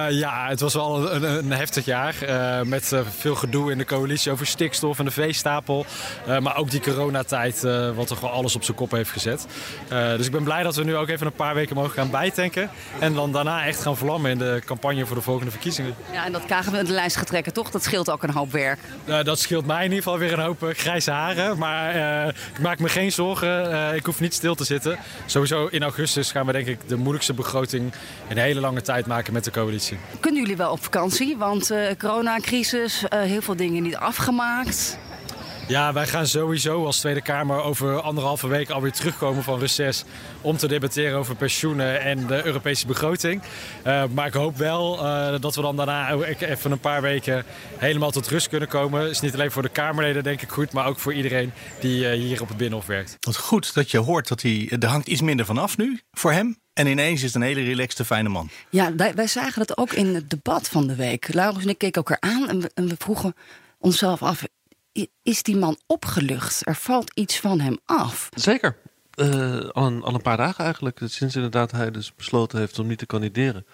ja 0.10 0.48
het 0.50 0.60
was 0.60 0.74
wel 0.74 1.12
een, 1.12 1.24
een 1.24 1.52
heftig 1.52 1.86
jaar. 1.86 2.16
eh, 2.22 2.45
met 2.64 2.92
eh, 2.92 3.00
veel 3.18 3.36
gedoe 3.36 3.72
in 3.72 3.78
de 3.78 3.86
coalitie 3.86 4.32
over 4.32 4.46
stikstof 4.46 5.00
en 5.00 5.06
de 5.06 5.12
veestapel. 5.12 5.86
Eh, 6.28 6.40
maar 6.40 6.58
ook 6.58 6.72
die 6.72 6.82
coronatijd, 6.82 7.64
eh, 7.64 7.90
wat 7.96 8.08
toch 8.08 8.20
wel 8.20 8.30
alles 8.30 8.56
op 8.56 8.64
zijn 8.64 8.78
kop 8.78 8.92
heeft 8.92 9.10
gezet. 9.12 9.46
Eh, 9.88 10.16
dus 10.16 10.26
ik 10.26 10.32
ben 10.32 10.44
blij 10.44 10.64
dat 10.64 10.76
we 10.76 10.84
nu 10.84 10.96
ook 10.96 11.10
even 11.10 11.26
een 11.26 11.34
paar 11.34 11.54
weken 11.56 11.76
mogen 11.76 11.92
gaan 11.92 12.10
bijtanken. 12.10 12.70
En 13.00 13.14
dan 13.14 13.32
daarna 13.32 13.66
echt 13.66 13.82
gaan 13.82 13.98
vlammen 13.98 14.32
in 14.32 14.38
de 14.38 14.62
campagne 14.66 15.06
voor 15.06 15.16
de 15.16 15.22
volgende 15.22 15.52
verkiezingen. 15.52 15.96
Ja, 16.12 16.26
en 16.26 16.32
dat 16.32 16.46
KGB 16.46 16.86
de 16.86 16.94
lijst 16.94 17.16
gaat 17.16 17.28
trekken, 17.28 17.54
toch? 17.54 17.72
Dat 17.72 17.84
scheelt 17.84 18.10
ook 18.10 18.24
een 18.24 18.30
hoop 18.32 18.52
werk. 18.52 18.80
Eh, 19.06 19.24
dat 19.24 19.40
scheelt 19.40 19.66
mij 19.66 19.78
in 19.78 19.84
ieder 19.84 20.04
geval 20.04 20.18
weer 20.18 20.34
een 20.34 20.40
hoop 20.46 20.64
eh, 20.64 20.70
grijze 20.76 21.12
haren. 21.12 21.58
Maar 21.58 21.96
eh, 21.96 22.28
ik 22.28 22.60
maak 22.60 22.80
me 22.80 22.90
geen 22.90 23.12
zorgen. 23.12 23.72
Eh, 23.72 23.96
ik 23.96 24.06
hoef 24.06 24.20
niet 24.20 24.34
stil 24.34 24.56
te 24.56 24.64
zitten. 24.64 24.98
Sowieso 25.26 25.68
in 25.72 25.84
augustus 25.84 26.32
gaan 26.32 26.46
we 26.46 26.52
denk 26.52 26.68
ik 26.68 26.80
de 26.88 26.96
moeilijkste 26.96 27.34
begroting 27.34 27.94
in 28.28 28.38
een 28.38 28.44
hele 28.44 28.60
lange 28.60 28.82
tijd 28.82 29.06
maken 29.06 29.34
met 29.34 29.44
de 29.44 29.52
coalitie. 29.52 29.98
Kunnen 30.20 30.42
jullie 30.42 30.58
wel 30.58 30.72
op 30.72 30.84
vakantie? 30.84 31.38
Want 31.38 31.72
eh 31.72 31.80
coronacrisis, 32.36 33.08
eh, 33.08 33.22
heel 33.22 33.42
veel 33.42 33.56
dingen 33.56 33.84
niet 33.84 33.96
afgemaakt. 33.96 34.98
Ja, 35.68 35.94
wij 35.94 36.08
gaan 36.08 36.28
sowieso 36.28 36.86
als 36.86 37.00
Tweede 37.00 37.22
Kamer 37.22 37.62
over 37.62 38.02
anderhalve 38.02 38.48
week 38.48 38.70
alweer 38.70 38.92
terugkomen 38.92 39.44
van 39.44 39.60
reces 39.60 40.04
om 40.42 40.58
te 40.58 40.68
debatteren 40.68 41.18
over 41.18 41.36
pensioenen 41.36 42.02
en 42.02 42.28
de 42.28 42.46
Europese 42.46 42.88
begroting. 42.88 43.42
Eh, 43.84 44.04
maar 44.14 44.28
ik 44.28 44.34
hoop 44.34 44.58
wel 44.58 44.98
eh, 44.98 45.40
dat 45.40 45.56
we 45.56 45.62
dan 45.62 45.76
daarna 45.76 46.14
even 46.40 46.72
een 46.72 46.80
paar 46.80 47.02
weken 47.02 47.46
helemaal 47.78 48.12
tot 48.12 48.28
rust 48.28 48.50
kunnen 48.50 48.68
komen. 48.68 49.10
is 49.10 49.20
niet 49.20 49.34
alleen 49.34 49.52
voor 49.52 49.62
de 49.62 49.70
Kamerleden 49.70 50.24
denk 50.24 50.42
ik 50.42 50.50
goed, 50.50 50.72
maar 50.72 50.88
ook 50.88 51.00
voor 51.00 51.14
iedereen 51.14 51.52
die 51.80 52.10
eh, 52.10 52.20
hier 52.20 52.42
op 52.42 52.48
het 52.48 52.58
Binnenhof 52.58 52.86
werkt. 52.86 53.18
Wat 53.20 53.38
goed 53.38 53.74
dat 53.74 53.92
je 53.92 53.98
hoort 53.98 54.28
dat 54.28 54.42
hij. 54.42 54.72
Er 54.80 54.88
hangt 54.88 55.08
iets 55.08 55.22
minder 55.22 55.46
vanaf 55.46 55.78
nu 55.78 56.00
voor 56.12 56.32
hem. 56.32 56.58
En 56.74 56.88
ineens 56.88 57.20
is 57.20 57.34
het 57.34 57.36
een 57.36 57.48
hele 57.48 57.64
relaxte, 57.64 58.06
fijne 58.06 58.30
man. 58.30 58.50
Ja, 58.70 58.96
wij, 58.96 59.14
wij 59.14 59.28
zagen 59.28 59.66
dat 59.66 59.78
ook 59.78 59.94
in 59.94 60.16
het 60.16 60.30
debat 60.30 60.68
van 60.68 60.88
de 60.88 60.96
week. 60.96 61.34
Laurens 61.34 61.64
en 61.64 61.70
ik 61.70 61.78
keken 61.78 62.04
elkaar 62.04 62.32
aan 62.32 62.50
en 62.50 62.62
we, 62.62 62.72
en 62.74 62.88
we 62.88 62.96
vroegen 62.98 63.36
onszelf 63.80 64.22
af... 64.22 64.44
is 65.24 65.44
die 65.44 65.58
man 65.58 65.78
opgelucht? 65.88 66.68
Er 66.68 66.76
valt 66.76 67.12
iets 67.14 67.40
van 67.40 67.60
hem 67.60 67.78
af. 67.86 68.30
Zeker. 68.34 68.78
Eh, 69.12 69.60
al, 69.70 69.86
een, 69.86 70.04
al 70.04 70.14
een 70.14 70.22
paar 70.22 70.38
dagen 70.38 70.64
eigenlijk. 70.64 71.00
Sinds 71.06 71.36
inderdaad 71.36 71.72
hij 71.72 71.92
dus 71.92 72.16
besloten 72.16 72.60
heeft 72.60 72.80
om 72.80 72.88
niet 72.88 72.98
te 72.98 73.06
kandideren. 73.06 73.66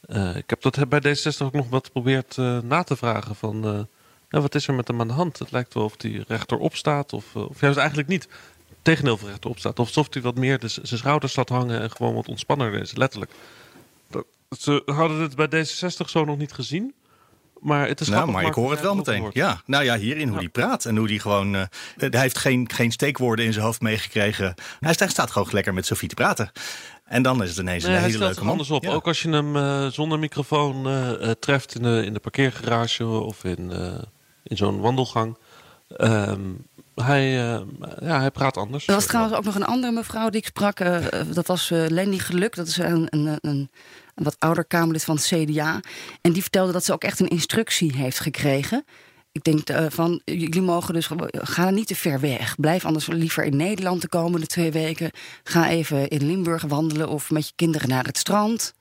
Eh, 0.00 0.36
ik 0.36 0.50
heb 0.50 0.62
dat 0.62 0.88
bij 0.88 1.00
D66 1.16 1.38
ook 1.38 1.52
nog 1.52 1.68
wat 1.68 1.86
geprobeerd 1.86 2.38
eh, 2.38 2.58
na 2.58 2.82
te 2.82 2.96
vragen. 2.96 3.34
Van, 3.34 3.88
ja, 4.28 4.40
wat 4.40 4.54
is 4.54 4.66
er 4.68 4.74
met 4.74 4.88
hem 4.88 5.00
aan 5.00 5.08
de 5.08 5.14
hand? 5.14 5.38
Het 5.38 5.50
lijkt 5.50 5.74
wel 5.74 5.84
of 5.84 5.94
hij 5.98 6.24
rechterop 6.28 6.76
staat. 6.76 7.12
Of, 7.12 7.36
of 7.36 7.60
juist 7.60 7.78
eigenlijk 7.78 8.08
niet. 8.08 8.28
Tegendeel 8.82 9.16
van 9.16 9.28
rechterop 9.28 9.58
staat. 9.58 9.78
Of 9.78 9.86
alsof 9.86 10.06
hij 10.10 10.22
wat 10.22 10.34
meer 10.36 10.58
z- 10.64 10.78
zijn 10.82 11.00
schouders 11.00 11.36
laat 11.36 11.48
hangen. 11.48 11.80
En 11.80 11.90
gewoon 11.90 12.14
wat 12.14 12.28
ontspanner 12.28 12.74
is. 12.74 12.96
Letterlijk. 12.96 13.32
Dat, 14.10 14.24
ze 14.58 14.82
hadden 14.84 15.20
het 15.20 15.36
bij 15.36 15.48
D66 15.66 16.06
zo 16.10 16.24
nog 16.24 16.38
niet 16.38 16.52
gezien. 16.52 16.94
Maar 17.62 17.88
het 17.88 18.00
is 18.00 18.08
Nou, 18.08 18.30
maar 18.30 18.44
ik 18.44 18.54
hoor 18.54 18.70
het 18.70 18.80
wel 18.80 18.94
meteen. 18.94 19.20
hoort. 19.20 19.34
Ja, 19.34 19.62
nou 19.66 19.84
ja, 19.84 19.96
hierin 19.96 20.28
hoe 20.28 20.38
hij 20.38 20.48
praat 20.48 20.84
en 20.84 20.96
hoe 20.96 21.08
hij 21.08 21.18
gewoon. 21.18 21.54
eh, 21.54 21.62
hij 21.96 22.20
heeft 22.20 22.38
geen, 22.38 22.70
geen 22.74 22.92
steekwoorden 22.92 23.44
in 23.44 23.52
zijn 23.52 23.64
hoofd 23.64 23.80
meegekregen. 23.80 24.54
Hij, 24.80 24.92
staat 24.92 25.30
gewoon 25.30 25.48
lekker 25.52 25.74
met 25.74 25.86
Sofie 25.86 26.08
te 26.08 26.14
praten. 26.14 26.52
En 27.04 27.22
dan 27.22 27.42
is 27.42 27.48
het 27.48 27.58
ineens 27.58 27.84
Nee, 27.84 27.96
een 27.96 28.02
hele 28.02 28.18
leuke 28.18 28.40
man. 28.40 28.50
anders 28.50 28.70
op. 28.70 28.84
Ja. 28.84 28.90
Ook 28.92 29.06
als 29.06 29.22
je 29.22 29.28
hem 29.28 29.56
eh, 29.56 29.86
zonder 29.86 30.18
microfoon 30.18 30.86
eh, 30.88 31.30
treft 31.30 31.74
in 31.74 31.82
de, 31.82 32.02
in 32.04 32.12
de 32.12 32.20
parkeergarage 32.20 33.06
of 33.06 33.44
in, 33.44 33.70
in 34.42 34.56
zo'n 34.56 34.80
wandelgang. 34.80 35.38
Ehm, 35.96 36.40
hij, 36.94 37.52
eh, 37.52 37.60
ja, 38.00 38.20
hij 38.20 38.30
praat 38.30 38.56
anders. 38.56 38.86
Er 38.86 38.94
was 38.94 39.06
trouwens 39.06 39.36
ook 39.36 39.44
nog 39.44 39.54
een 39.54 39.64
andere 39.64 39.92
mevrouw 39.92 40.30
die 40.30 40.40
ik 40.40 40.46
sprak. 40.46 40.80
eh, 40.80 41.20
eh, 41.20 41.26
dat 41.32 41.46
was 41.46 41.68
Lenny 41.68 42.18
Geluk. 42.18 42.54
Dat 42.54 42.66
is 42.66 42.76
een, 42.76 43.06
een, 43.10 43.26
een, 43.26 43.38
een 43.40 44.24
wat 44.24 44.36
ouder 44.38 44.64
Kamerlid 44.64 45.04
van 45.04 45.16
het 45.16 45.24
CDA. 45.24 45.80
En 46.20 46.32
die 46.32 46.42
vertelde 46.42 46.72
dat 46.72 46.84
ze 46.84 46.92
ook 46.92 47.04
echt 47.04 47.20
een 47.20 47.28
instructie 47.28 47.96
heeft 47.96 48.20
gekregen. 48.20 48.84
ik 49.32 49.44
denk 49.44 49.92
van, 49.92 50.20
jullie 50.24 50.62
mogen 50.62 50.94
dus 50.94 51.08
ga 51.32 51.70
niet 51.70 51.86
te 51.86 51.94
ver 51.94 52.20
weg. 52.20 52.56
Blijf 52.56 52.84
anders 52.84 53.06
liever 53.06 53.44
in 53.44 53.56
Nederland 53.56 54.00
de 54.00 54.08
komende 54.08 54.46
twee 54.46 54.72
weken. 54.72 55.10
Ga 55.42 55.68
even 55.68 56.08
in 56.08 56.26
Limburg 56.26 56.62
wandelen 56.62 57.08
of 57.08 57.30
met 57.30 57.46
je 57.46 57.52
kinderen 57.56 57.88
naar 57.88 58.04
het 58.04 58.18
strand. 58.18 58.74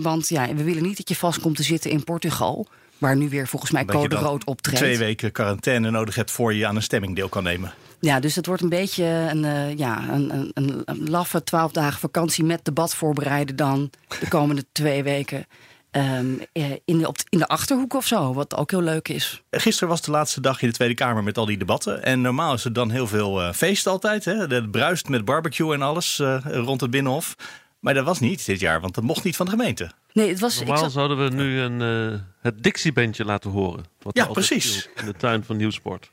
Want 0.00 0.28
ja, 0.28 0.54
we 0.54 0.64
willen 0.64 0.82
niet 0.82 0.96
dat 0.96 1.08
je 1.08 1.16
vast 1.16 1.40
komt 1.40 1.56
te 1.56 1.62
zitten 1.62 1.90
in 1.90 2.04
Portugal. 2.04 2.66
Waar 3.00 3.16
nu 3.16 3.28
weer 3.28 3.48
volgens 3.48 3.70
mij 3.70 3.84
code 3.84 4.16
rood 4.16 4.44
optreedt. 4.44 4.78
Twee 4.78 4.98
weken 4.98 5.32
quarantaine 5.32 5.90
nodig 5.90 6.14
hebt 6.14 6.30
voor 6.30 6.54
je 6.54 6.66
aan 6.66 6.76
een 6.76 6.82
stemming 6.82 7.16
deel 7.16 7.28
kan 7.28 7.42
nemen. 7.42 7.72
Ja, 8.00 8.20
dus 8.20 8.36
het 8.36 8.46
wordt 8.46 8.62
een 8.62 8.68
beetje 8.68 9.04
een, 9.04 9.44
uh, 9.44 9.76
ja, 9.76 10.08
een, 10.08 10.50
een, 10.54 10.82
een, 10.84 11.10
laffe 11.10 11.44
twaalf 11.44 11.72
dagen 11.72 12.00
vakantie 12.00 12.44
met 12.44 12.64
debat 12.64 12.94
voorbereiden 12.94 13.56
dan 13.56 13.90
de 14.20 14.28
komende 14.28 14.64
twee 14.72 15.02
weken. 15.02 15.46
Um, 15.92 16.40
in, 16.84 16.98
de, 16.98 17.06
op, 17.06 17.16
in 17.28 17.38
de 17.38 17.46
achterhoek 17.46 17.94
of 17.94 18.06
zo, 18.06 18.32
wat 18.34 18.56
ook 18.56 18.70
heel 18.70 18.82
leuk 18.82 19.08
is. 19.08 19.42
Gisteren 19.50 19.88
was 19.88 20.02
de 20.02 20.10
laatste 20.10 20.40
dag 20.40 20.62
in 20.62 20.68
de 20.68 20.74
Tweede 20.74 20.94
Kamer 20.94 21.22
met 21.22 21.38
al 21.38 21.46
die 21.46 21.58
debatten. 21.58 22.02
En 22.04 22.20
normaal 22.20 22.54
is 22.54 22.64
er 22.64 22.72
dan 22.72 22.90
heel 22.90 23.06
veel 23.06 23.42
uh, 23.42 23.52
feest 23.52 23.86
altijd. 23.86 24.24
Hè? 24.24 24.34
Het 24.34 24.70
bruist 24.70 25.08
met 25.08 25.24
barbecue 25.24 25.74
en 25.74 25.82
alles 25.82 26.18
uh, 26.18 26.36
rond 26.44 26.80
het 26.80 26.90
Binnenhof. 26.90 27.36
Maar 27.80 27.94
dat 27.94 28.04
was 28.04 28.20
niet 28.20 28.46
dit 28.46 28.60
jaar, 28.60 28.80
want 28.80 28.94
dat 28.94 29.04
mocht 29.04 29.24
niet 29.24 29.36
van 29.36 29.46
de 29.46 29.52
gemeente. 29.52 29.90
Nee, 30.12 30.28
het 30.28 30.40
was, 30.40 30.58
Normaal 30.58 30.90
zouden 30.90 31.24
we 31.24 31.34
nu 31.34 31.60
een, 31.60 31.80
uh, 32.12 32.20
het 32.40 32.62
Dixie-bandje 32.62 33.24
laten 33.24 33.50
horen. 33.50 33.84
Wat 34.02 34.16
ja, 34.16 34.26
precies. 34.26 34.88
In 34.96 35.06
de 35.06 35.14
tuin 35.14 35.44
van 35.44 35.56
Nieuwsport. 35.56 36.10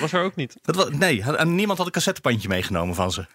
Was 0.00 0.12
er 0.12 0.22
ook 0.22 0.36
niet. 0.36 0.56
Dat 0.62 0.76
was, 0.76 0.90
nee, 0.90 1.24
niemand 1.44 1.78
had 1.78 1.86
een 1.86 1.92
cassettebandje 1.92 2.48
meegenomen 2.48 2.94
van 2.94 3.12
ze. 3.12 3.26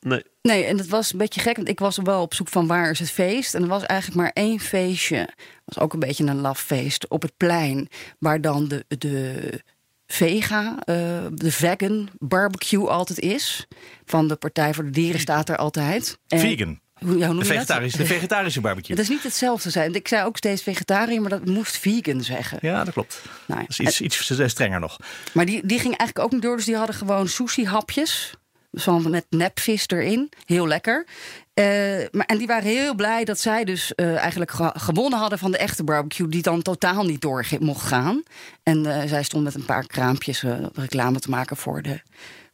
Nee. 0.00 0.22
Nee, 0.42 0.64
en 0.64 0.78
het 0.78 0.88
was 0.88 1.12
een 1.12 1.18
beetje 1.18 1.40
gek, 1.40 1.56
want 1.56 1.68
ik 1.68 1.78
was 1.78 1.96
wel 1.96 2.22
op 2.22 2.34
zoek 2.34 2.48
van 2.48 2.66
waar 2.66 2.90
is 2.90 2.98
het 2.98 3.10
feest. 3.10 3.54
En 3.54 3.62
er 3.62 3.68
was 3.68 3.82
eigenlijk 3.82 4.20
maar 4.20 4.30
één 4.32 4.60
feestje. 4.60 5.16
Het 5.16 5.64
was 5.64 5.78
ook 5.78 5.92
een 5.92 5.98
beetje 5.98 6.26
een 6.26 6.40
laf 6.40 6.60
feest 6.60 7.08
op 7.08 7.22
het 7.22 7.32
plein. 7.36 7.88
Waar 8.18 8.40
dan 8.40 8.68
de, 8.68 8.84
de 8.88 9.62
vega, 10.08 10.70
uh, 10.70 10.96
de 11.32 11.52
vegan 11.52 12.08
barbecue 12.18 12.88
altijd 12.88 13.18
is. 13.18 13.66
Van 14.04 14.28
de 14.28 14.36
Partij 14.36 14.74
voor 14.74 14.84
de 14.84 14.90
Dieren 14.90 15.20
staat 15.20 15.48
er 15.48 15.56
altijd. 15.56 16.18
En, 16.28 16.38
vegan? 16.38 16.80
Hoe, 16.94 17.18
ja, 17.18 17.32
de, 17.32 17.44
vegetarische, 17.44 17.98
de 17.98 18.06
vegetarische 18.06 18.60
barbecue. 18.60 18.96
Dat 18.96 19.04
is 19.04 19.10
niet 19.10 19.22
hetzelfde 19.22 19.70
zijn. 19.70 19.94
Ik 19.94 20.08
zei 20.08 20.24
ook 20.24 20.36
steeds 20.36 20.62
vegetariër, 20.62 21.20
maar 21.20 21.30
dat 21.30 21.44
moest 21.44 21.78
vegan 21.78 22.20
zeggen. 22.20 22.58
Ja, 22.60 22.84
dat 22.84 22.94
klopt. 22.94 23.22
Nou, 23.46 23.60
dat 23.60 23.70
is 23.70 23.80
iets, 23.80 24.00
iets 24.00 24.50
strenger 24.50 24.80
nog. 24.80 24.96
Maar 25.32 25.46
die, 25.46 25.66
die 25.66 25.78
ging 25.78 25.96
eigenlijk 25.96 26.18
ook 26.18 26.32
niet 26.32 26.42
door. 26.42 26.56
Dus 26.56 26.64
die 26.64 26.76
hadden 26.76 26.96
gewoon 26.96 27.28
sushi-hapjes. 27.28 28.34
Zo 28.78 28.98
met 28.98 29.26
nepvis 29.30 29.88
erin. 29.88 30.28
Heel 30.44 30.66
lekker. 30.66 31.06
Uh, 31.54 31.64
maar, 32.10 32.26
en 32.26 32.38
die 32.38 32.46
waren 32.46 32.68
heel 32.68 32.94
blij 32.94 33.24
dat 33.24 33.38
zij 33.38 33.64
dus 33.64 33.92
uh, 33.96 34.16
eigenlijk 34.16 34.52
gewonnen 34.74 35.18
hadden 35.18 35.38
van 35.38 35.50
de 35.50 35.58
echte 35.58 35.84
barbecue, 35.84 36.28
die 36.28 36.42
dan 36.42 36.62
totaal 36.62 37.04
niet 37.04 37.20
door 37.20 37.46
mocht 37.60 37.86
gaan. 37.86 38.22
En 38.62 38.78
uh, 38.84 39.02
zij 39.06 39.22
stond 39.22 39.44
met 39.44 39.54
een 39.54 39.64
paar 39.64 39.86
kraampjes 39.86 40.44
reclame 40.72 41.18
te 41.18 41.30
maken 41.30 41.56
voor 41.56 41.82
de 41.82 42.00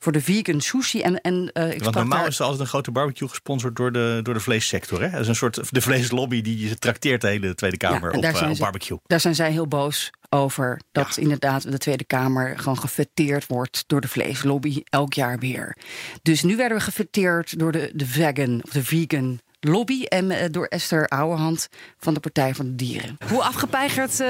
voor 0.05 0.13
de 0.13 0.21
vegan 0.21 0.61
sushi. 0.61 1.01
En, 1.01 1.21
en, 1.21 1.51
uh, 1.55 1.73
ik 1.73 1.83
Want 1.83 1.95
normaal 1.95 2.27
is 2.27 2.39
er 2.39 2.43
altijd 2.43 2.61
een 2.61 2.67
grote 2.67 2.91
barbecue 2.91 3.29
gesponsord 3.29 3.77
door 3.77 3.93
de, 3.93 4.21
door 4.23 4.35
de 4.35 4.41
vleessector. 4.41 5.03
Hè? 5.03 5.11
Dat 5.11 5.21
is 5.21 5.29
een 5.29 5.37
soort 5.37 5.61
de 5.71 5.81
vleeslobby 5.81 6.43
die 6.43 6.69
je 6.69 6.79
trakteert 6.79 7.21
de 7.21 7.29
hele 7.29 7.55
Tweede 7.55 7.77
Kamer 7.77 8.11
op, 8.11 8.25
uh, 8.25 8.51
op, 8.51 8.59
barbecue. 8.59 8.99
Daar 9.07 9.21
zijn 9.21 9.35
zij 9.35 9.51
heel 9.51 9.67
boos 9.67 10.11
over. 10.29 10.81
Dat 10.93 11.17
inderdaad 11.17 11.71
de 11.71 11.79
Tweede 11.79 12.05
Kamer 12.05 12.59
gewoon 12.59 12.79
gefeteerd 12.79 13.47
wordt 13.47 13.85
door 13.87 14.01
de 14.01 14.09
vleeslobby 14.09 14.83
elk 14.85 15.15
jaar 15.15 15.39
weer. 15.39 15.77
Dus 16.23 16.43
nu 16.43 16.57
werden 16.57 16.79
we 16.79 16.85
gefeteerd 16.85 17.59
door 17.59 17.73
de, 17.73 17.91
de 17.95 18.07
vegan 18.07 18.61
of 18.65 18.71
de 18.71 18.85
vegan 18.85 19.41
lobby 19.61 20.05
en 20.05 20.31
uh, 20.31 20.39
door 20.51 20.67
Esther 20.67 21.09
Ouwehand 21.09 21.69
van 21.99 22.15
de 22.15 22.21
Partij 22.21 22.55
van 22.55 22.67
de 22.67 22.75
Dieren. 22.75 23.17
Hoe 23.29 23.43
afgepeigerd 23.43 24.21
uh, 24.21 24.29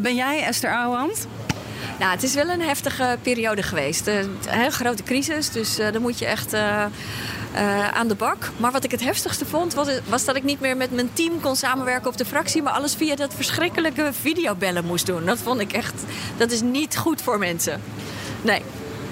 ben 0.00 0.14
jij, 0.14 0.42
Esther 0.42 0.74
Ouwehand? 0.74 1.26
Nou, 1.98 2.10
het 2.10 2.22
is 2.22 2.34
wel 2.34 2.48
een 2.48 2.62
heftige 2.62 3.18
periode 3.22 3.62
geweest. 3.62 4.06
Een 4.06 4.38
hele 4.46 4.70
grote 4.70 5.02
crisis, 5.02 5.50
dus 5.50 5.78
uh, 5.78 5.92
dan 5.92 6.02
moet 6.02 6.18
je 6.18 6.26
echt 6.26 6.54
uh, 6.54 6.84
aan 7.92 8.08
de 8.08 8.14
bak. 8.14 8.50
Maar 8.56 8.72
wat 8.72 8.84
ik 8.84 8.90
het 8.90 9.00
heftigste 9.00 9.46
vond, 9.46 9.74
was, 9.74 9.88
was, 10.08 10.24
dat 10.24 10.36
ik 10.36 10.44
niet 10.44 10.60
meer 10.60 10.76
met 10.76 10.90
mijn 10.90 11.10
team 11.12 11.40
kon 11.40 11.56
samenwerken 11.56 12.10
op 12.10 12.16
de 12.16 12.24
fractie, 12.24 12.62
maar 12.62 12.72
alles 12.72 12.94
via 12.94 13.16
dat 13.16 13.34
verschrikkelijke 13.34 14.10
videobellen 14.20 14.84
moest 14.84 15.06
doen. 15.06 15.24
Dat 15.24 15.38
vond 15.38 15.60
ik 15.60 15.72
echt, 15.72 16.02
dat 16.36 16.50
is 16.50 16.60
niet 16.60 16.96
goed 16.96 17.22
voor 17.22 17.38
mensen. 17.38 17.80
Nee, 18.42 18.62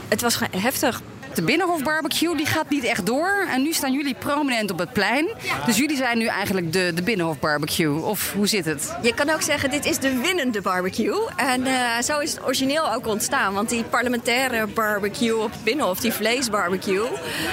het 0.08 0.20
was 0.20 0.38
heftig. 0.50 1.02
De 1.36 1.42
Binnenhof 1.42 1.82
Barbecue 1.82 2.36
die 2.36 2.46
gaat 2.46 2.68
niet 2.68 2.84
echt 2.84 3.06
door. 3.06 3.46
En 3.50 3.62
nu 3.62 3.72
staan 3.72 3.92
jullie 3.92 4.14
prominent 4.14 4.70
op 4.70 4.78
het 4.78 4.92
plein. 4.92 5.28
Dus 5.66 5.76
jullie 5.76 5.96
zijn 5.96 6.18
nu 6.18 6.26
eigenlijk 6.26 6.72
de, 6.72 6.92
de 6.94 7.02
Binnenhof 7.02 7.38
Barbecue. 7.38 8.02
Of 8.02 8.32
hoe 8.32 8.46
zit 8.46 8.64
het? 8.64 8.96
Je 9.02 9.14
kan 9.14 9.30
ook 9.30 9.42
zeggen, 9.42 9.70
dit 9.70 9.84
is 9.84 9.98
de 9.98 10.18
winnende 10.18 10.60
barbecue. 10.60 11.28
En 11.36 11.60
uh, 11.66 12.00
zo 12.00 12.18
is 12.18 12.30
het 12.30 12.44
origineel 12.44 12.92
ook 12.92 13.06
ontstaan. 13.06 13.54
Want 13.54 13.68
die 13.68 13.84
parlementaire 13.84 14.66
barbecue 14.66 15.36
op 15.36 15.50
Binnenhof, 15.62 16.00
die 16.00 16.12
vleesbarbecue... 16.12 17.04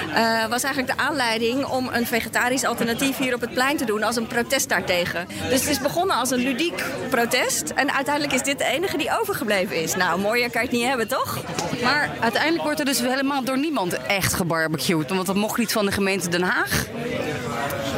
Uh, 0.08 0.46
was 0.46 0.62
eigenlijk 0.62 0.98
de 0.98 1.04
aanleiding 1.04 1.64
om 1.64 1.88
een 1.92 2.06
vegetarisch 2.06 2.64
alternatief 2.64 3.16
hier 3.16 3.34
op 3.34 3.40
het 3.40 3.52
plein 3.52 3.76
te 3.76 3.84
doen... 3.84 4.02
als 4.02 4.16
een 4.16 4.26
protest 4.26 4.68
daartegen. 4.68 5.26
Dus 5.48 5.60
het 5.60 5.70
is 5.70 5.80
begonnen 5.80 6.16
als 6.16 6.30
een 6.30 6.42
ludiek 6.42 6.84
protest. 7.10 7.70
En 7.74 7.92
uiteindelijk 7.92 8.34
is 8.34 8.42
dit 8.42 8.58
de 8.58 8.64
enige 8.64 8.96
die 8.96 9.18
overgebleven 9.20 9.82
is. 9.82 9.96
Nou, 9.96 10.20
mooier 10.20 10.50
kan 10.50 10.62
je 10.62 10.68
het 10.68 10.76
niet 10.76 10.86
hebben, 10.86 11.08
toch? 11.08 11.38
Maar 11.82 12.10
uiteindelijk 12.20 12.62
wordt 12.62 12.78
er 12.78 12.84
dus 12.84 13.00
helemaal 13.00 13.44
door 13.44 13.58
niemand 13.58 13.72
echt 14.06 14.34
gebarbecued? 14.34 15.08
Want 15.08 15.26
dat 15.26 15.36
mocht 15.36 15.58
niet 15.58 15.72
van 15.72 15.86
de 15.86 15.92
gemeente 15.92 16.28
Den 16.28 16.42
Haag. 16.42 16.86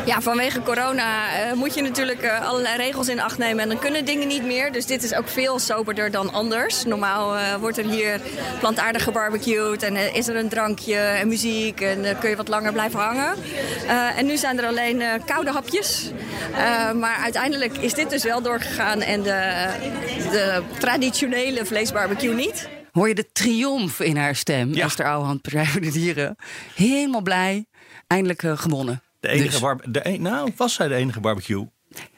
Ja, 0.06 0.20
vanwege 0.20 0.62
corona 0.62 1.04
uh, 1.04 1.52
moet 1.52 1.74
je 1.74 1.82
natuurlijk 1.82 2.22
uh, 2.22 2.48
allerlei 2.48 2.76
regels 2.76 3.08
in 3.08 3.20
acht 3.20 3.38
nemen. 3.38 3.62
En 3.62 3.68
dan 3.68 3.78
kunnen 3.78 4.04
dingen 4.04 4.28
niet 4.28 4.44
meer. 4.44 4.72
Dus 4.72 4.86
dit 4.86 5.02
is 5.02 5.14
ook 5.14 5.28
veel 5.28 5.58
soberder 5.58 6.10
dan 6.10 6.32
anders. 6.32 6.84
Normaal 6.84 7.36
uh, 7.36 7.54
wordt 7.54 7.78
er 7.78 7.84
hier 7.84 8.20
plantaardig 8.60 9.02
gebarbecued. 9.02 9.82
En 9.82 10.14
is 10.14 10.28
er 10.28 10.36
een 10.36 10.48
drankje 10.48 10.96
en 10.96 11.28
muziek. 11.28 11.80
En 11.80 12.18
kun 12.18 12.30
je 12.30 12.36
wat 12.36 12.48
langer 12.48 12.72
blijven 12.72 13.00
hangen. 13.00 13.34
en 14.16 14.26
nu 14.26 14.36
zijn 14.36 14.58
er 14.58 14.66
alleen 14.66 15.02
koude 15.26 15.50
hapjes. 15.50 16.10
maar 16.94 17.18
uiteindelijk 17.22 17.76
is 17.76 17.94
dit 17.94 18.10
dus 18.10 18.22
wel 18.22 18.42
doorgegaan. 18.42 19.00
En 19.00 19.22
de, 19.22 19.68
de 20.30 20.62
traditionele 20.78 21.64
vleesbarbecue 21.64 22.34
niet 22.34 22.68
hoor 22.96 23.08
je 23.08 23.14
de 23.14 23.32
triomf 23.32 24.00
in 24.00 24.16
haar 24.16 24.36
stem. 24.36 24.74
Ja. 24.74 24.84
Esther 24.84 25.06
Ouwehand, 25.06 25.42
Partij 25.42 25.66
voor 25.66 25.80
de 25.80 25.90
Dieren. 25.90 26.36
Helemaal 26.74 27.20
blij. 27.20 27.66
Eindelijk 28.06 28.42
uh, 28.42 28.58
gewonnen. 28.58 29.02
De 29.20 29.28
enige 29.28 29.50
dus. 29.50 29.60
bar 29.60 29.80
de 29.84 30.06
een, 30.06 30.22
nou, 30.22 30.52
was 30.56 30.74
zij 30.74 30.88
de 30.88 30.94
enige 30.94 31.20
barbecue? 31.20 31.60
Op 31.60 31.70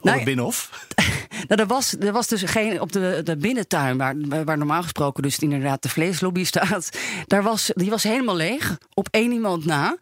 nou, 0.03 0.17
het 0.17 0.25
Binnenhof? 0.25 0.87
nou, 1.49 1.61
er, 1.61 1.67
was, 1.67 1.97
er 2.01 2.13
was 2.13 2.27
dus 2.27 2.43
geen 2.43 2.81
op 2.81 2.93
de, 2.93 3.21
de 3.25 3.37
binnentuin, 3.37 3.97
waar, 3.97 4.45
waar 4.45 4.59
normaal 4.59 4.83
gesproken 4.83 5.23
dus 5.23 5.39
inderdaad 5.39 5.83
de 5.83 5.89
vleeslobby 5.89 6.45
staat. 6.55 6.91
Daar 7.27 7.43
was, 7.43 7.71
die 7.75 7.91
was 7.91 8.03
helemaal 8.03 8.37
leeg, 8.37 8.79
op 8.95 9.09
één 9.11 9.33
iemand 9.33 9.65
na. 9.65 9.97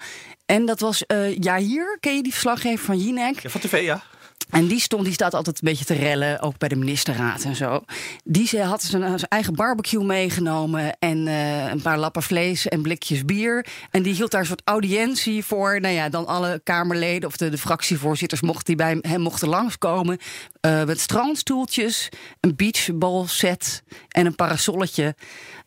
En 0.46 0.66
dat 0.66 0.80
was 0.80 1.04
uh, 1.06 1.36
Jair, 1.36 1.96
ken 2.00 2.16
je 2.16 2.22
die 2.22 2.32
verslaggever 2.32 2.84
van 2.84 2.98
Jinek? 2.98 3.40
Ja, 3.40 3.50
van 3.50 3.60
tv, 3.60 3.84
ja. 3.84 4.02
En 4.50 4.66
die, 4.66 4.80
stond, 4.80 5.04
die 5.04 5.12
staat 5.12 5.34
altijd 5.34 5.56
een 5.56 5.68
beetje 5.68 5.84
te 5.84 5.94
rellen, 5.94 6.40
ook 6.40 6.58
bij 6.58 6.68
de 6.68 6.76
ministerraad 6.76 7.42
en 7.42 7.56
zo. 7.56 7.84
Die 8.24 8.62
had 8.62 8.82
zijn, 8.82 9.18
eigen 9.28 9.54
barbecue 9.54 10.04
meegenomen 10.04 10.98
en 10.98 11.26
uh, 11.26 11.70
een 11.70 11.82
paar 11.82 11.98
lappen 11.98 12.22
vlees 12.22 12.68
en 12.68 12.82
blikjes 12.82 13.24
bier. 13.24 13.66
En 13.90 14.02
die 14.02 14.14
hield 14.14 14.30
daar 14.30 14.40
een 14.40 14.46
soort 14.46 14.62
audiëntie 14.64 15.44
voor. 15.44 15.80
Nou 15.80 15.94
ja, 15.94 16.08
dan 16.08 16.26
alle 16.26 16.60
Kamerleden 16.64 17.28
of 17.28 17.36
de, 17.36 17.48
de 17.48 17.58
fractievoorzitters 17.58 18.40
mochten 18.40 18.64
die 18.64 18.76
bij 18.76 18.98
hem 19.00 19.20
mochten 19.20 19.48
langskomen. 19.48 20.18
Uh, 20.66 20.84
met 20.84 21.00
strandstoeltjes, 21.00 22.08
een 22.40 22.56
beachball 22.56 23.26
set 23.26 23.82
en 24.08 24.26
een 24.26 24.34
parasolletje. 24.34 25.14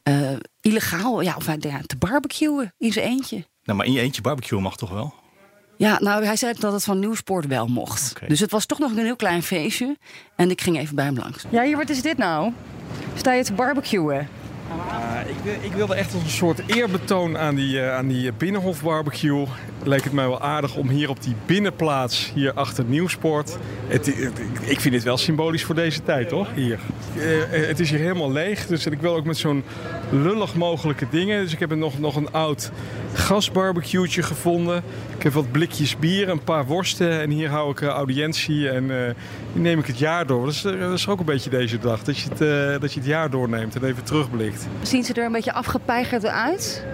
Uh, 0.03 0.31
illegaal, 0.61 1.21
ja, 1.21 1.35
of 1.35 1.45
ja, 1.45 1.81
te 1.85 1.97
barbecuen 1.97 2.73
in 2.77 2.91
zijn 2.91 3.05
eentje. 3.05 3.45
Nou, 3.63 3.77
maar 3.77 3.87
in 3.87 3.93
je 3.93 4.01
eentje 4.01 4.21
barbecue 4.21 4.59
mag 4.59 4.77
toch 4.77 4.89
wel? 4.89 5.13
Ja, 5.79 5.97
nou, 5.99 6.25
hij 6.25 6.35
zei 6.35 6.53
dat 6.59 6.73
het 6.73 6.83
van 6.83 6.99
Nieuwsport 6.99 7.47
wel 7.47 7.67
mocht. 7.67 8.13
Dus 8.27 8.39
het 8.39 8.51
was 8.51 8.65
toch 8.65 8.79
nog 8.79 8.91
een 8.91 9.03
heel 9.03 9.15
klein 9.15 9.43
feestje. 9.43 9.97
En 10.35 10.49
ik 10.49 10.61
ging 10.61 10.77
even 10.77 10.95
bij 10.95 11.05
hem 11.05 11.17
langs. 11.17 11.43
Ja, 11.49 11.63
hier, 11.63 11.77
wat 11.77 11.89
is 11.89 12.01
dit 12.01 12.17
nou? 12.17 12.51
Sta 13.15 13.33
je 13.33 13.43
te 13.43 13.53
barbecuen? 13.53 14.27
Uh, 14.69 15.29
ik, 15.29 15.63
ik, 15.63 15.73
wilde 15.73 15.95
echt 15.95 16.13
als 16.13 16.23
een 16.23 16.29
soort 16.29 16.61
eerbetoon 16.65 17.37
aan 17.37 17.55
die, 17.55 17.75
uh, 17.75 17.95
aan 17.95 18.07
die 18.07 18.31
Binnenhof 18.33 18.81
barbecue. 18.81 19.45
Leek 19.83 20.03
het 20.03 20.13
mij 20.13 20.27
wel 20.27 20.41
aardig 20.41 20.75
om 20.75 20.89
hier 20.89 21.09
op 21.09 21.23
die 21.23 21.35
binnenplaats, 21.45 22.31
hier 22.33 22.53
achter 22.53 22.83
Nieuwsport. 22.83 23.57
Het, 23.87 24.07
ik 24.61 24.79
vind 24.79 24.93
dit 24.93 25.03
wel 25.03 25.17
symbolisch 25.17 25.63
voor 25.63 25.75
deze 25.75 26.03
tijd, 26.03 26.29
toch? 26.29 26.47
Hier. 26.55 26.79
Uh, 27.17 27.67
het 27.67 27.79
is 27.79 27.89
hier 27.89 27.99
helemaal 27.99 28.31
leeg, 28.31 28.65
dus 28.65 28.85
ik 28.85 29.01
wil 29.01 29.15
ook 29.15 29.25
met 29.25 29.37
zo'n 29.37 29.63
lullig 30.09 30.55
mogelijke 30.55 31.05
dingen. 31.09 31.43
Dus 31.43 31.53
ik 31.53 31.59
heb 31.59 31.75
nog, 31.75 31.99
nog 31.99 32.15
een 32.15 32.31
oud 32.31 32.71
gasbarbecue'tje 33.13 34.23
gevonden. 34.23 34.83
Ik 35.17 35.23
heb 35.23 35.33
wat 35.33 35.51
blikjes 35.51 35.97
bier, 35.97 36.29
een 36.29 36.43
paar 36.43 36.65
worsten 36.65 37.21
en 37.21 37.29
hier 37.29 37.49
hou 37.49 37.71
ik 37.71 37.81
audiëntie 37.81 38.69
en 38.69 39.15
neem 39.53 39.79
ik 39.79 39.85
het 39.85 39.97
jaar 39.97 40.25
door. 40.25 40.45
Dat 40.45 40.53
is, 40.53 40.63
is 40.93 41.07
ook 41.07 41.19
een 41.19 41.25
beetje 41.25 41.49
deze 41.49 41.77
dag, 41.77 42.03
dat 42.03 42.17
je, 42.17 42.29
het, 42.29 42.81
dat 42.81 42.93
je 42.93 42.99
het 42.99 43.09
jaar 43.09 43.29
doorneemt 43.29 43.75
en 43.75 43.83
even 43.83 44.03
terugblikt. 44.03 44.58
Zien 44.81 45.03
ze 45.03 45.13
er 45.13 45.25
een 45.25 45.31
beetje 45.31 45.53
afgepeigerd 45.53 46.25
uit? 46.25 46.85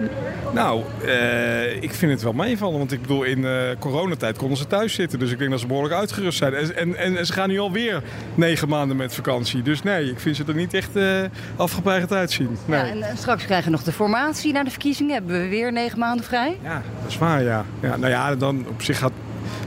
Nou, 0.54 0.82
uh, 1.04 1.82
ik 1.82 1.92
vind 1.92 2.12
het 2.12 2.22
wel 2.22 2.32
meevallen. 2.32 2.78
Want 2.78 2.92
ik 2.92 3.00
bedoel, 3.00 3.22
in 3.22 3.38
uh, 3.38 3.52
coronatijd 3.78 4.36
konden 4.36 4.58
ze 4.58 4.66
thuis 4.66 4.94
zitten. 4.94 5.18
Dus 5.18 5.30
ik 5.30 5.38
denk 5.38 5.50
dat 5.50 5.60
ze 5.60 5.66
behoorlijk 5.66 5.94
uitgerust 5.94 6.38
zijn. 6.38 6.54
En, 6.54 6.76
en, 6.76 7.16
en 7.16 7.26
ze 7.26 7.32
gaan 7.32 7.48
nu 7.48 7.58
alweer 7.58 8.02
negen 8.34 8.68
maanden 8.68 8.96
met 8.96 9.14
vakantie. 9.14 9.62
Dus 9.62 9.82
nee, 9.82 10.10
ik 10.10 10.20
vind 10.20 10.36
ze 10.36 10.44
er 10.46 10.54
niet 10.54 10.74
echt 10.74 10.96
uh, 10.96 11.20
afgepeigerd 11.56 12.12
uitzien. 12.12 12.56
Nee. 12.64 12.80
Ja, 12.80 13.06
en 13.06 13.16
straks 13.16 13.44
krijgen 13.44 13.66
we 13.66 13.76
nog 13.76 13.82
de 13.82 13.92
formatie 13.92 14.52
naar 14.52 14.64
de 14.64 14.70
verkiezingen. 14.70 15.14
Hebben 15.14 15.42
we 15.42 15.48
weer 15.48 15.72
negen 15.72 15.98
maanden 15.98 16.24
vrij? 16.24 16.58
Ja, 16.62 16.82
dat 17.02 17.10
is 17.10 17.18
waar, 17.18 17.42
ja. 17.42 17.64
ja 17.80 17.96
nou 17.96 18.10
ja, 18.10 18.34
dan 18.34 18.64
op 18.68 18.82
zich 18.82 18.98
gaat 18.98 19.12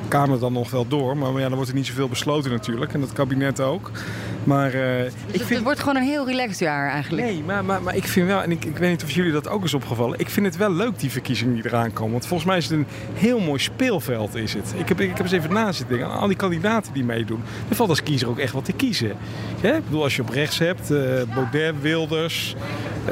Kamer 0.09 0.39
dan 0.39 0.53
nog 0.53 0.71
wel 0.71 0.87
door. 0.87 1.17
Maar 1.17 1.31
ja, 1.31 1.47
dan 1.47 1.53
wordt 1.53 1.69
er 1.69 1.75
niet 1.75 1.85
zoveel 1.85 2.09
besloten 2.09 2.51
natuurlijk. 2.51 2.93
En 2.93 2.99
dat 2.99 3.13
kabinet 3.13 3.59
ook. 3.59 3.91
Maar, 4.43 4.75
uh, 4.75 5.03
dus 5.03 5.13
ik 5.31 5.41
vind... 5.41 5.49
Het 5.49 5.63
wordt 5.63 5.79
gewoon 5.79 5.95
een 5.95 6.03
heel 6.03 6.25
relaxed 6.25 6.59
jaar 6.59 6.89
eigenlijk. 6.89 7.23
Nee, 7.23 7.43
maar, 7.43 7.65
maar, 7.65 7.81
maar 7.81 7.95
ik 7.95 8.07
vind 8.07 8.27
wel, 8.27 8.43
en 8.43 8.51
ik, 8.51 8.65
ik 8.65 8.77
weet 8.77 8.89
niet 8.89 9.03
of 9.03 9.11
jullie 9.11 9.31
dat 9.31 9.49
ook 9.49 9.63
is 9.63 9.73
opgevallen. 9.73 10.19
Ik 10.19 10.29
vind 10.29 10.45
het 10.45 10.57
wel 10.57 10.71
leuk, 10.71 10.99
die 10.99 11.11
verkiezingen 11.11 11.53
die 11.53 11.65
eraan 11.65 11.93
komen. 11.93 12.11
Want 12.11 12.25
volgens 12.25 12.49
mij 12.49 12.57
is 12.57 12.63
het 12.63 12.73
een 12.73 12.85
heel 13.13 13.39
mooi 13.39 13.59
speelveld. 13.59 14.35
Is 14.35 14.53
het. 14.53 14.73
Ik, 14.77 14.87
heb, 14.87 14.99
ik 14.99 15.09
heb 15.09 15.19
eens 15.19 15.31
even 15.31 15.53
na 15.53 15.71
zitten 15.71 15.97
denken. 15.97 16.17
Al 16.17 16.27
die 16.27 16.35
kandidaten 16.35 16.93
die 16.93 17.03
meedoen. 17.03 17.41
Er 17.69 17.75
valt 17.75 17.89
als 17.89 18.03
kiezer 18.03 18.27
ook 18.29 18.39
echt 18.39 18.53
wat 18.53 18.65
te 18.65 18.73
kiezen. 18.73 19.11
Ja, 19.61 19.73
ik 19.73 19.83
bedoel, 19.83 20.03
als 20.03 20.15
je 20.15 20.21
op 20.21 20.29
rechts 20.29 20.59
hebt, 20.59 20.91
uh, 20.91 20.99
Baudet, 21.33 21.81
Wilders. 21.81 22.55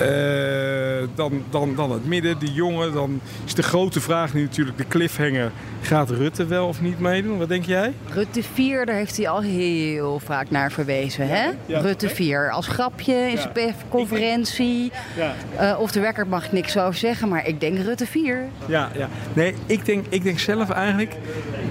Uh, 0.02 1.08
dan, 1.16 1.44
dan, 1.50 1.76
dan 1.76 1.92
het 1.92 2.06
midden, 2.06 2.40
de 2.40 2.54
jongen. 2.54 2.94
Dan 2.94 3.22
is 3.46 3.54
de 3.54 3.64
grote 3.64 4.02
vraag 4.02 4.34
nu 4.34 4.42
natuurlijk 4.42 4.78
de 4.78 4.88
cliffhanger. 4.88 5.52
Gaat 5.82 6.10
Rutte 6.10 6.46
wel 6.46 6.68
of 6.68 6.82
niet 6.82 6.87
meedoen? 6.98 7.38
Wat 7.38 7.50
denk 7.50 7.66
jij? 7.66 7.94
Rutte 8.14 8.44
4, 8.44 8.86
daar 8.86 8.96
heeft 8.96 9.18
hij 9.18 9.30
al 9.30 9.42
heel 9.42 10.20
vaak 10.20 10.50
naar 10.50 10.72
verwezen. 10.72 11.28
Hè? 11.28 11.50
Ja. 11.66 11.80
Rutte 11.80 12.10
4 12.10 12.52
als 12.52 12.68
grapje 12.68 13.14
in 13.14 13.38
zijn 13.38 13.52
persconferentie. 13.52 14.92
Ja. 15.16 15.34
Uh, 15.74 15.80
of 15.80 15.92
de 15.92 16.00
wekker 16.00 16.28
mag 16.28 16.46
ik 16.46 16.52
niks 16.52 16.78
over 16.78 17.00
zeggen, 17.00 17.30
maar 17.30 17.48
ik 17.48 17.60
denk 17.60 17.78
Rutte 17.78 18.06
4. 18.06 18.48
Ja, 18.66 18.90
ja. 18.98 19.10
Nee, 19.34 19.54
ik 19.66 19.86
denk, 19.86 20.06
ik 20.10 20.24
denk 20.24 20.40
zelf 20.40 20.70
eigenlijk 20.70 21.16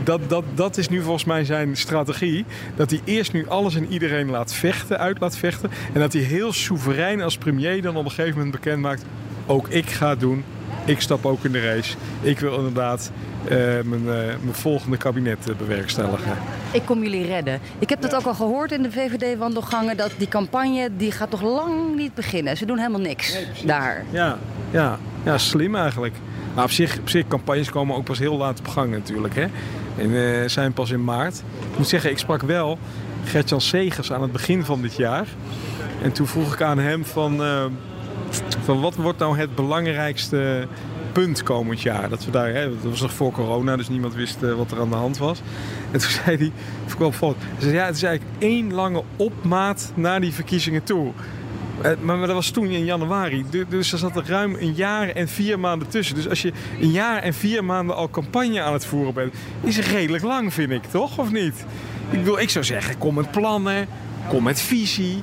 dat, 0.04 0.20
dat 0.28 0.44
dat 0.54 0.76
is 0.76 0.88
nu 0.88 1.02
volgens 1.02 1.24
mij 1.24 1.44
zijn 1.44 1.76
strategie. 1.76 2.44
Dat 2.76 2.90
hij 2.90 3.00
eerst 3.04 3.32
nu 3.32 3.48
alles 3.48 3.74
en 3.74 3.86
iedereen 3.92 4.30
laat 4.30 4.54
vechten, 4.54 4.98
uit 4.98 5.20
laat 5.20 5.36
vechten. 5.36 5.70
En 5.92 6.00
dat 6.00 6.12
hij 6.12 6.22
heel 6.22 6.52
soeverein 6.52 7.22
als 7.22 7.38
premier 7.38 7.82
dan 7.82 7.96
op 7.96 8.04
een 8.04 8.10
gegeven 8.10 8.34
moment 8.36 8.54
bekend 8.54 8.82
maakt. 8.82 9.04
Ook 9.46 9.68
ik 9.68 9.86
ga 9.86 10.14
doen. 10.14 10.44
Ik 10.86 11.00
stap 11.00 11.26
ook 11.26 11.44
in 11.44 11.52
de 11.52 11.60
race. 11.60 11.96
Ik 12.20 12.38
wil 12.38 12.56
inderdaad 12.56 13.10
uh, 13.44 13.50
mijn, 13.84 14.02
uh, 14.02 14.06
mijn, 14.06 14.38
volgende 14.50 14.96
kabinet 14.96 15.48
uh, 15.48 15.56
bewerkstelligen. 15.56 16.38
Ik 16.72 16.82
kom 16.84 17.02
jullie 17.02 17.26
redden. 17.26 17.60
Ik 17.78 17.88
heb 17.88 18.00
dat 18.00 18.14
ook 18.14 18.24
al 18.24 18.34
gehoord 18.34 18.72
in 18.72 18.82
de 18.82 18.90
VVD-wandelgangen. 18.90 19.96
Dat 19.96 20.10
die 20.18 20.28
campagne 20.28 20.90
die 20.96 21.12
gaat 21.12 21.30
toch 21.30 21.42
lang 21.42 21.96
niet 21.96 22.14
beginnen. 22.14 22.56
Ze 22.56 22.66
doen 22.66 22.78
helemaal 22.78 23.00
niks 23.00 23.32
nee, 23.32 23.66
daar. 23.66 24.04
Ja, 24.10 24.38
ja, 24.70 24.98
ja, 25.24 25.38
slim 25.38 25.74
eigenlijk. 25.74 26.14
Maar 26.54 26.64
op 26.64 26.70
zich, 26.70 26.98
op 26.98 27.08
zich, 27.08 27.28
campagnes 27.28 27.70
komen 27.70 27.96
ook 27.96 28.04
pas 28.04 28.18
heel 28.18 28.36
laat 28.36 28.58
op 28.58 28.68
gang 28.68 28.90
natuurlijk. 28.90 29.34
Hè? 29.34 29.46
En 29.96 30.50
zijn 30.50 30.72
pas 30.72 30.90
in 30.90 31.04
maart. 31.04 31.42
Ik 31.70 31.78
moet 31.78 31.88
zeggen, 31.88 32.10
ik 32.10 32.18
sprak 32.18 32.42
wel 32.42 32.78
Gertjan 33.24 33.60
Segers 33.60 34.12
aan 34.12 34.22
het 34.22 34.32
begin 34.32 34.64
van 34.64 34.82
dit 34.82 34.96
jaar. 34.96 35.26
En 36.02 36.12
toen 36.12 36.26
vroeg 36.26 36.52
ik 36.54 36.62
aan 36.62 36.78
hem 36.78 37.04
van 37.04 37.40
van 38.64 38.80
wat 38.80 38.94
wordt 38.94 39.18
nou 39.18 39.38
het 39.38 39.54
belangrijkste 39.54 40.66
punt 41.12 41.42
komend 41.42 41.82
jaar? 41.82 42.08
Dat, 42.08 42.24
we 42.24 42.30
daar, 42.30 42.48
hè, 42.48 42.68
dat 42.68 42.90
was 42.90 43.00
nog 43.00 43.12
voor 43.12 43.32
corona, 43.32 43.76
dus 43.76 43.88
niemand 43.88 44.14
wist 44.14 44.42
uh, 44.42 44.54
wat 44.54 44.70
er 44.70 44.80
aan 44.80 44.90
de 44.90 44.96
hand 44.96 45.18
was. 45.18 45.42
En 45.90 46.00
toen 46.00 46.10
zei 46.24 46.36
hij, 46.36 46.52
wel 46.98 47.12
Hij 47.20 47.34
zei, 47.58 47.74
ja, 47.74 47.86
het 47.86 47.96
is 47.96 48.02
eigenlijk 48.02 48.42
één 48.42 48.72
lange 48.72 49.02
opmaat 49.16 49.92
naar 49.94 50.20
die 50.20 50.32
verkiezingen 50.32 50.82
toe. 50.82 51.12
Uh, 51.84 51.90
maar, 52.00 52.18
dat 52.18 52.32
was 52.32 52.50
toen 52.50 52.68
in 52.68 52.84
januari. 52.84 53.44
Dus 53.68 53.92
er 53.92 53.98
zat 53.98 54.16
er 54.16 54.26
ruim 54.26 54.56
een 54.60 54.74
jaar 54.74 55.08
en 55.08 55.28
vier 55.28 55.58
maanden 55.58 55.88
tussen. 55.88 56.14
Dus 56.14 56.28
als 56.28 56.42
je 56.42 56.52
een 56.80 56.90
jaar 56.90 57.22
en 57.22 57.34
vier 57.34 57.64
maanden 57.64 57.96
al 57.96 58.10
campagne 58.10 58.62
aan 58.62 58.72
het 58.72 58.86
voeren 58.86 59.14
bent, 59.14 59.34
is 59.60 59.76
het 59.76 59.86
redelijk 59.86 60.24
lang, 60.24 60.54
vind 60.54 60.70
ik, 60.70 60.84
toch? 60.84 61.18
Of 61.18 61.32
niet? 61.32 61.64
Ik 62.10 62.18
bedoel, 62.18 62.40
ik 62.40 62.50
zou 62.50 62.64
zeggen, 62.64 62.98
kom 62.98 63.14
met 63.14 63.30
plannen, 63.30 63.88
kom 64.28 64.42
met 64.42 64.60
visie 64.60 65.22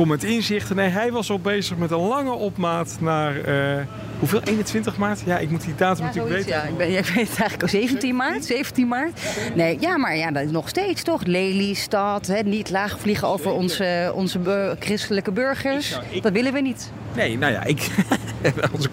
kom 0.00 0.08
met 0.08 0.24
inzichten. 0.24 0.76
Nee, 0.76 0.88
hij 0.88 1.12
was 1.12 1.30
al 1.30 1.38
bezig 1.38 1.76
met 1.76 1.90
een 1.90 1.98
lange 1.98 2.32
opmaat 2.32 2.96
naar... 3.00 3.48
Uh, 3.48 3.86
hoeveel? 4.18 4.40
21 4.44 4.96
maart? 4.96 5.20
Ja, 5.26 5.38
ik 5.38 5.50
moet 5.50 5.64
die 5.64 5.74
datum 5.74 6.04
ja, 6.04 6.06
natuurlijk 6.06 6.34
weten. 6.34 6.50
Ja, 6.50 6.62
ik, 6.62 6.76
ben, 6.76 6.88
ik 6.88 7.06
weet 7.06 7.28
het 7.28 7.40
eigenlijk 7.40 7.62
al 7.62 7.68
17 7.68 8.16
maart. 8.16 8.44
17 8.44 8.88
maart. 8.88 9.20
Nee, 9.54 9.76
ja, 9.80 9.96
maar 9.96 10.16
ja, 10.16 10.30
dat 10.30 10.44
is 10.44 10.50
nog 10.50 10.68
steeds 10.68 11.02
toch. 11.02 11.24
Lelystad, 11.24 12.26
hè, 12.26 12.40
niet 12.40 12.70
laag 12.70 12.98
vliegen 13.00 13.28
over 13.28 13.50
onze, 13.50 14.12
onze 14.14 14.76
christelijke 14.78 15.32
burgers. 15.32 15.98
Dat 16.20 16.32
willen 16.32 16.52
we 16.52 16.60
niet. 16.60 16.92
Nee, 17.16 17.38
nou 17.38 17.52
ja, 17.52 17.64
ik, 17.64 17.88
onze 18.74 18.88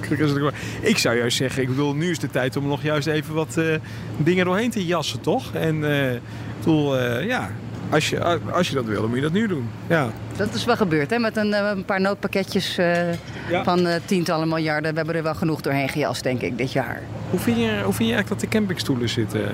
ik 0.82 0.98
zou 0.98 1.17
juist 1.17 1.38
zeggen, 1.38 1.62
ik 1.62 1.67
bedoel, 1.67 1.93
nu 1.93 2.10
is 2.10 2.20
de 2.20 2.30
tijd 2.30 2.56
om 2.56 2.67
nog 2.67 2.84
juist 2.84 3.08
even 3.08 3.34
wat 3.34 3.56
uh, 3.58 3.76
dingen 4.17 4.46
doorheen 4.46 4.72
te 4.72 4.86
jassen, 4.86 5.22
toch? 5.22 5.54
En 5.54 5.76
uh, 5.76 6.13
ik 6.13 6.22
bedoel, 6.60 6.98
ja, 7.22 7.52
als 7.89 8.10
je, 8.10 8.39
als 8.52 8.67
je 8.67 8.76
dat 8.76 8.86
wil, 8.86 9.02
dan 9.02 9.08
moet 9.08 9.17
je 9.17 9.23
dat 9.23 9.32
nu 9.32 9.47
doen. 9.47 9.69
Ja. 9.88 10.10
Dat 10.36 10.54
is 10.54 10.65
wel 10.65 10.76
gebeurd, 10.76 11.10
hè? 11.10 11.19
Met 11.19 11.38
een, 11.38 11.54
eh, 11.54 11.69
een 11.69 11.86
paar 11.86 12.02
noodpakketjes 12.02 12.80
uh, 12.80 12.97
van 13.63 13.88
uh, 13.88 13.93
tientallen 14.06 14.47
miljarden. 14.47 14.91
We 14.91 14.97
hebben 14.97 15.15
er 15.15 15.23
wel 15.23 15.36
genoeg 15.36 15.62
doorheen 15.62 15.89
gejast, 15.89 16.23
denk 16.23 16.41
ik, 16.41 16.58
dit 16.58 16.71
jaar. 16.71 17.02
Hoe 17.30 17.39
vind 17.39 17.58
je, 17.58 17.82
hoe 17.84 17.93
vind 17.93 18.10
je 18.10 18.15
eigenlijk 18.15 18.28
dat 18.28 18.39
de 18.39 18.47
campingstoelen 18.47 19.10
zitten? 19.10 19.52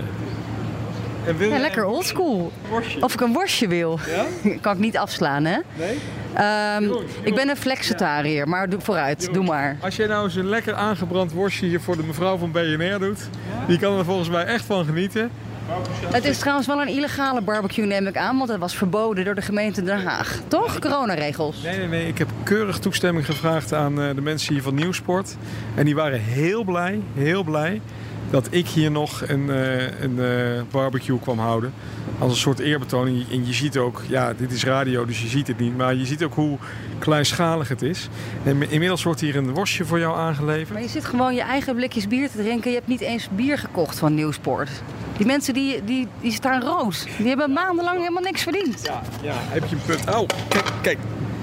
En 1.25 1.37
wil 1.37 1.49
ja, 1.49 1.59
lekker 1.59 1.85
oldschool. 1.85 2.51
Of 2.99 3.13
ik 3.13 3.21
een 3.21 3.33
worstje 3.33 3.67
wil. 3.67 3.99
Ja? 4.07 4.25
kan 4.61 4.73
ik 4.73 4.79
niet 4.79 4.97
afslaan, 4.97 5.45
hè? 5.45 5.57
Nee? 5.77 5.97
Um, 6.77 6.95
ik 7.23 7.35
ben 7.35 7.49
een 7.49 7.57
flexitariër, 7.57 8.47
maar 8.47 8.69
doe 8.69 8.79
vooruit, 8.81 9.33
doe 9.33 9.43
maar. 9.43 9.77
Als 9.79 9.95
jij 9.95 10.07
nou 10.07 10.23
eens 10.23 10.35
een 10.35 10.49
lekker 10.49 10.73
aangebrand 10.73 11.31
worstje 11.31 11.67
hier 11.67 11.81
voor 11.81 11.97
de 11.97 12.03
mevrouw 12.03 12.37
van 12.37 12.51
BNR 12.51 12.99
doet... 12.99 13.19
die 13.67 13.79
kan 13.79 13.97
er 13.97 14.05
volgens 14.05 14.29
mij 14.29 14.45
echt 14.45 14.65
van 14.65 14.85
genieten... 14.85 15.31
Het 16.11 16.25
is 16.25 16.37
trouwens 16.37 16.67
wel 16.67 16.81
een 16.81 16.87
illegale 16.87 17.41
barbecue, 17.41 17.85
neem 17.85 18.07
ik 18.07 18.17
aan, 18.17 18.37
want 18.37 18.49
het 18.49 18.59
was 18.59 18.75
verboden 18.75 19.25
door 19.25 19.35
de 19.35 19.41
gemeente 19.41 19.83
Den 19.83 20.03
Haag. 20.03 20.39
Toch? 20.47 20.79
Coronaregels. 20.79 21.61
Nee, 21.61 21.77
nee, 21.77 21.87
nee. 21.87 22.07
Ik 22.07 22.17
heb 22.17 22.29
keurig 22.43 22.79
toestemming 22.79 23.25
gevraagd 23.25 23.73
aan 23.73 24.01
eh, 24.01 24.15
de 24.15 24.21
mensen 24.21 24.53
hier 24.53 24.63
van 24.63 24.75
Nieuwsport. 24.75 25.35
En 25.75 25.85
die 25.85 25.95
waren 25.95 26.19
heel 26.19 26.63
blij, 26.63 27.01
heel 27.13 27.43
blij 27.43 27.81
dat 28.29 28.47
ik 28.49 28.67
hier 28.67 28.91
nog 28.91 29.23
een, 29.27 29.47
uh, 29.49 30.01
een 30.01 30.15
uh, 30.15 30.61
barbecue 30.71 31.19
kwam 31.19 31.39
houden. 31.39 31.73
Als 32.23 32.31
een 32.31 32.37
soort 32.37 32.59
eerbetoon. 32.59 33.07
En 33.07 33.45
je 33.45 33.53
ziet 33.53 33.77
ook, 33.77 34.01
ja, 34.07 34.33
dit 34.33 34.51
is 34.51 34.63
radio, 34.63 35.05
dus 35.05 35.21
je 35.21 35.27
ziet 35.27 35.47
het 35.47 35.59
niet. 35.59 35.77
Maar 35.77 35.95
je 35.95 36.05
ziet 36.05 36.23
ook 36.23 36.33
hoe 36.33 36.57
kleinschalig 36.99 37.67
het 37.67 37.81
is. 37.81 38.09
En 38.43 38.71
inmiddels 38.71 39.03
wordt 39.03 39.19
hier 39.19 39.35
een 39.35 39.53
worstje 39.53 39.85
voor 39.85 39.99
jou 39.99 40.17
aangeleverd. 40.17 40.69
Maar 40.69 40.81
je 40.81 40.87
zit 40.87 41.05
gewoon 41.05 41.35
je 41.35 41.41
eigen 41.41 41.75
blikjes 41.75 42.07
bier 42.07 42.29
te 42.29 42.37
drinken. 42.37 42.69
Je 42.69 42.75
hebt 42.75 42.87
niet 42.87 43.01
eens 43.01 43.29
bier 43.35 43.57
gekocht 43.57 43.99
van 43.99 44.13
Nieuwsport. 44.13 44.69
Die 45.17 45.25
mensen 45.25 45.53
die, 45.53 45.83
die, 45.83 46.07
die 46.21 46.31
staan 46.31 46.61
rood. 46.61 47.07
Die 47.17 47.27
hebben 47.27 47.53
maandenlang 47.53 47.97
helemaal 47.97 48.23
niks 48.23 48.43
verdiend. 48.43 48.81
Ja, 48.83 49.01
ja 49.21 49.35
heb 49.37 49.65
je 49.65 49.75
een 49.75 49.81
punt. 49.85 50.15
Oh, 50.15 50.27
kijk, 50.47 50.71
kijk. 50.81 50.97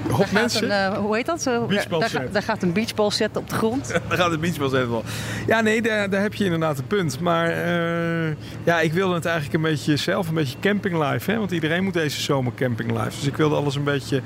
Hop 0.09 0.31
mensen. 0.31 0.71
Een, 0.71 0.91
uh, 0.91 0.97
hoe 0.97 1.15
heet 1.15 1.25
dat? 1.25 1.41
Zo, 1.41 1.67
daar, 1.67 2.31
daar, 2.31 2.43
gaat 2.43 2.63
een 2.63 2.73
beachball 2.73 3.11
zetten 3.11 3.41
op 3.41 3.49
de 3.49 3.55
grond. 3.55 3.87
daar 4.09 4.17
gaat 4.17 4.31
een 4.31 4.39
beachball 4.39 4.69
zetten. 4.69 5.01
Ja, 5.47 5.61
nee, 5.61 5.81
daar, 5.81 6.09
daar 6.09 6.21
heb 6.21 6.33
je 6.33 6.43
inderdaad 6.43 6.77
een 6.77 6.87
punt. 6.87 7.19
Maar 7.19 7.49
uh, 7.49 8.35
ja, 8.63 8.79
ik 8.79 8.93
wilde 8.93 9.13
het 9.13 9.25
eigenlijk 9.25 9.55
een 9.55 9.61
beetje 9.61 9.95
zelf, 9.95 10.27
een 10.27 10.33
beetje 10.33 10.59
camping 10.59 11.09
life. 11.09 11.31
Hè? 11.31 11.37
Want 11.37 11.51
iedereen 11.51 11.83
moet 11.83 11.93
deze 11.93 12.21
zomer 12.21 12.53
camping 12.55 12.91
life. 12.91 13.09
Dus 13.09 13.27
ik 13.27 13.37
wilde 13.37 13.55
alles 13.55 13.75
een 13.75 13.83
beetje 13.83 14.21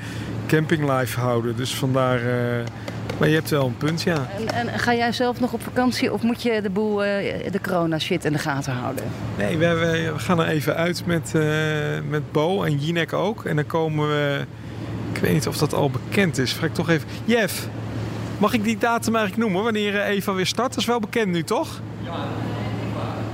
camping 0.48 0.92
life 0.92 1.20
houden. 1.20 1.56
Dus 1.56 1.76
vandaar... 1.76 2.24
Uh, 2.24 2.64
maar 3.20 3.28
je 3.28 3.36
hebt 3.36 3.50
wel 3.50 3.66
een 3.66 3.78
punt, 3.78 4.02
ja. 4.02 4.28
En, 4.38 4.54
en, 4.54 4.80
ga 4.80 4.94
jij 4.94 5.12
zelf 5.12 5.40
nog 5.40 5.54
op 5.54 5.64
vakantie 5.64 6.14
of 6.14 6.22
moet 6.22 6.42
je 6.42 6.62
de 6.62 6.70
boel, 6.70 7.06
uh, 7.06 7.10
de 7.52 7.60
corona 7.62 8.00
shit 8.00 8.26
in 8.26 8.34
de 8.34 8.40
gaten 8.40 8.74
houden? 8.74 9.04
Nee, 9.38 9.58
we, 9.58 9.66
we 9.66 10.14
gaan 10.18 10.40
er 10.40 10.48
even 10.48 10.76
uit 10.76 11.06
met, 11.06 11.32
uh, 11.36 11.44
met 12.10 12.32
Bo 12.32 12.64
en 12.64 12.78
Jinek 12.78 13.14
ook. 13.14 13.46
En 13.46 13.56
dan 13.56 13.66
komen 13.66 14.08
we, 14.08 14.46
weet 15.26 15.34
niet 15.34 15.48
of 15.48 15.58
dat 15.58 15.74
al 15.74 15.90
bekend 15.90 16.38
is. 16.38 16.54
Vraag 16.54 16.70
ik 16.70 16.76
toch 16.76 16.90
even, 16.90 17.08
Jeff, 17.26 17.68
mag 18.38 18.54
ik 18.54 18.64
die 18.64 18.78
datum 18.78 19.16
eigenlijk 19.16 19.46
noemen 19.46 19.64
wanneer 19.64 20.02
Eva 20.02 20.34
weer 20.34 20.46
start? 20.46 20.70
Dat 20.70 20.78
is 20.78 20.86
wel 20.86 21.00
bekend 21.00 21.32
nu, 21.32 21.44
toch? 21.44 21.82
Ja. 22.04 22.12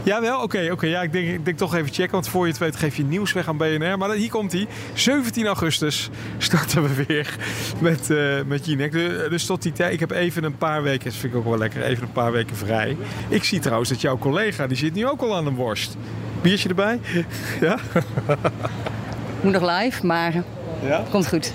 Jawel, 0.03 0.35
oké. 0.35 0.43
Okay, 0.43 0.69
oké. 0.69 0.85
Ja, 0.85 1.01
ik 1.01 1.11
denk, 1.11 1.27
ik 1.27 1.45
denk 1.45 1.57
toch 1.57 1.75
even 1.75 1.93
checken. 1.93 2.11
Want 2.11 2.27
voor 2.27 2.45
je 2.45 2.51
het 2.51 2.59
weet 2.61 2.75
geef 2.75 2.95
je 2.95 3.03
nieuws 3.03 3.33
weg 3.33 3.47
aan 3.47 3.57
BNR. 3.57 3.97
Maar 3.97 4.11
hier 4.11 4.29
komt 4.29 4.51
hij. 4.51 4.67
17 4.93 5.45
augustus 5.45 6.09
starten 6.37 6.83
we 6.83 7.03
weer 7.07 7.35
met, 7.79 8.09
uh, 8.09 8.41
met 8.45 8.65
Jinek. 8.65 8.91
Dus 9.29 9.45
tot 9.45 9.61
die 9.61 9.71
tijd. 9.71 9.93
Ik 9.93 9.99
heb 9.99 10.11
even 10.11 10.43
een 10.43 10.57
paar 10.57 10.83
weken. 10.83 11.03
Dat 11.03 11.13
vind 11.13 11.33
ik 11.33 11.39
ook 11.39 11.45
wel 11.45 11.57
lekker. 11.57 11.83
Even 11.83 12.03
een 12.03 12.11
paar 12.11 12.31
weken 12.31 12.55
vrij. 12.55 12.97
Ik 13.27 13.43
zie 13.43 13.59
trouwens 13.59 13.89
dat 13.89 14.01
jouw 14.01 14.17
collega. 14.17 14.67
Die 14.67 14.77
zit 14.77 14.93
nu 14.93 15.07
ook 15.07 15.21
al 15.21 15.35
aan 15.35 15.47
een 15.47 15.55
worst. 15.55 15.97
Biertje 16.41 16.69
erbij? 16.69 16.99
ja? 17.61 17.77
Moet 19.41 19.53
nog 19.53 19.79
live, 19.79 20.05
maar 20.05 20.43
ja? 20.81 21.03
komt 21.11 21.27
goed. 21.27 21.53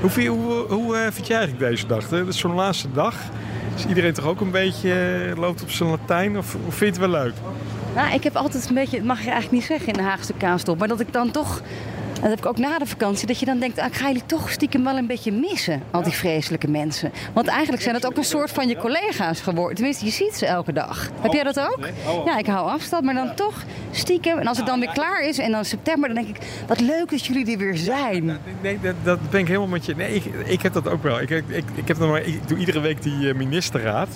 Hoe, 0.00 0.26
hoe, 0.26 0.66
hoe 0.68 0.96
uh, 0.96 1.00
vind 1.10 1.26
jij 1.26 1.36
eigenlijk 1.36 1.70
deze 1.70 1.86
dag? 1.86 2.08
Dat 2.08 2.28
is 2.28 2.38
zo'n 2.38 2.54
laatste 2.54 2.92
dag. 2.92 3.14
Is 3.76 3.86
iedereen 3.86 4.12
toch 4.12 4.24
ook 4.24 4.40
een 4.40 4.50
beetje 4.50 4.88
uh, 5.28 5.38
loopt 5.38 5.62
op 5.62 5.70
zijn 5.70 5.90
Latijn? 5.90 6.38
Of, 6.38 6.56
of 6.66 6.74
vind 6.74 6.96
je 6.96 7.02
het 7.02 7.10
wel 7.10 7.22
leuk? 7.22 7.34
Nou, 7.94 8.14
ik 8.14 8.24
heb 8.24 8.36
altijd 8.36 8.68
een 8.68 8.74
beetje, 8.74 8.96
dat 8.96 9.06
mag 9.06 9.18
je 9.18 9.30
eigenlijk 9.30 9.52
niet 9.52 9.64
zeggen 9.64 9.86
in 9.86 9.92
de 9.92 10.02
Haagse 10.02 10.32
kaastop, 10.32 10.78
maar 10.78 10.88
dat 10.88 11.00
ik 11.00 11.12
dan 11.12 11.30
toch 11.30 11.62
dat 12.24 12.32
heb 12.32 12.44
ik 12.44 12.46
ook 12.50 12.58
na 12.58 12.78
de 12.78 12.86
vakantie, 12.86 13.26
dat 13.26 13.38
je 13.38 13.46
dan 13.46 13.58
denkt, 13.58 13.78
ah, 13.78 13.86
ik 13.86 13.94
ga 13.94 14.06
jullie 14.06 14.26
toch 14.26 14.50
stiekem 14.50 14.84
wel 14.84 14.96
een 14.96 15.06
beetje 15.06 15.32
missen, 15.32 15.82
al 15.90 16.02
die 16.02 16.12
vreselijke 16.12 16.68
mensen. 16.68 17.12
Want 17.32 17.46
eigenlijk 17.46 17.82
zijn 17.82 17.94
het 17.94 18.06
ook 18.06 18.16
een 18.16 18.24
soort 18.24 18.50
van 18.50 18.68
je 18.68 18.76
collega's 18.76 19.40
geworden. 19.40 19.74
Tenminste, 19.74 20.04
je 20.04 20.10
ziet 20.10 20.34
ze 20.34 20.46
elke 20.46 20.72
dag. 20.72 21.10
Heb 21.20 21.32
jij 21.32 21.42
dat 21.42 21.60
ook? 21.60 21.88
Ja, 22.24 22.38
ik 22.38 22.46
hou 22.46 22.68
afstand, 22.68 23.04
maar 23.04 23.14
dan 23.14 23.34
toch 23.34 23.62
stiekem. 23.90 24.38
En 24.38 24.46
als 24.46 24.56
het 24.56 24.66
dan 24.66 24.80
weer 24.80 24.92
klaar 24.92 25.22
is 25.22 25.38
en 25.38 25.50
dan 25.50 25.64
september, 25.64 26.14
dan 26.14 26.24
denk 26.24 26.36
ik, 26.36 26.46
wat 26.66 26.80
leuk 26.80 27.10
dat 27.10 27.26
jullie 27.26 27.52
er 27.52 27.58
weer 27.58 27.76
zijn. 27.76 28.38
Nee, 28.62 28.78
dat, 28.82 28.94
dat 29.02 29.30
ben 29.30 29.40
ik 29.40 29.46
helemaal 29.46 29.68
met 29.68 29.84
je. 29.84 29.96
Nee, 29.96 30.14
ik, 30.14 30.24
ik 30.24 30.62
heb 30.62 30.72
dat 30.72 30.88
ook 30.88 31.02
wel. 31.02 31.20
Ik, 31.20 31.30
ik, 31.30 31.44
ik, 31.74 31.88
heb 31.88 31.98
dan 31.98 32.08
maar, 32.08 32.22
ik 32.22 32.48
doe 32.48 32.58
iedere 32.58 32.80
week 32.80 33.02
die 33.02 33.18
uh, 33.18 33.34
ministerraad. 33.34 34.08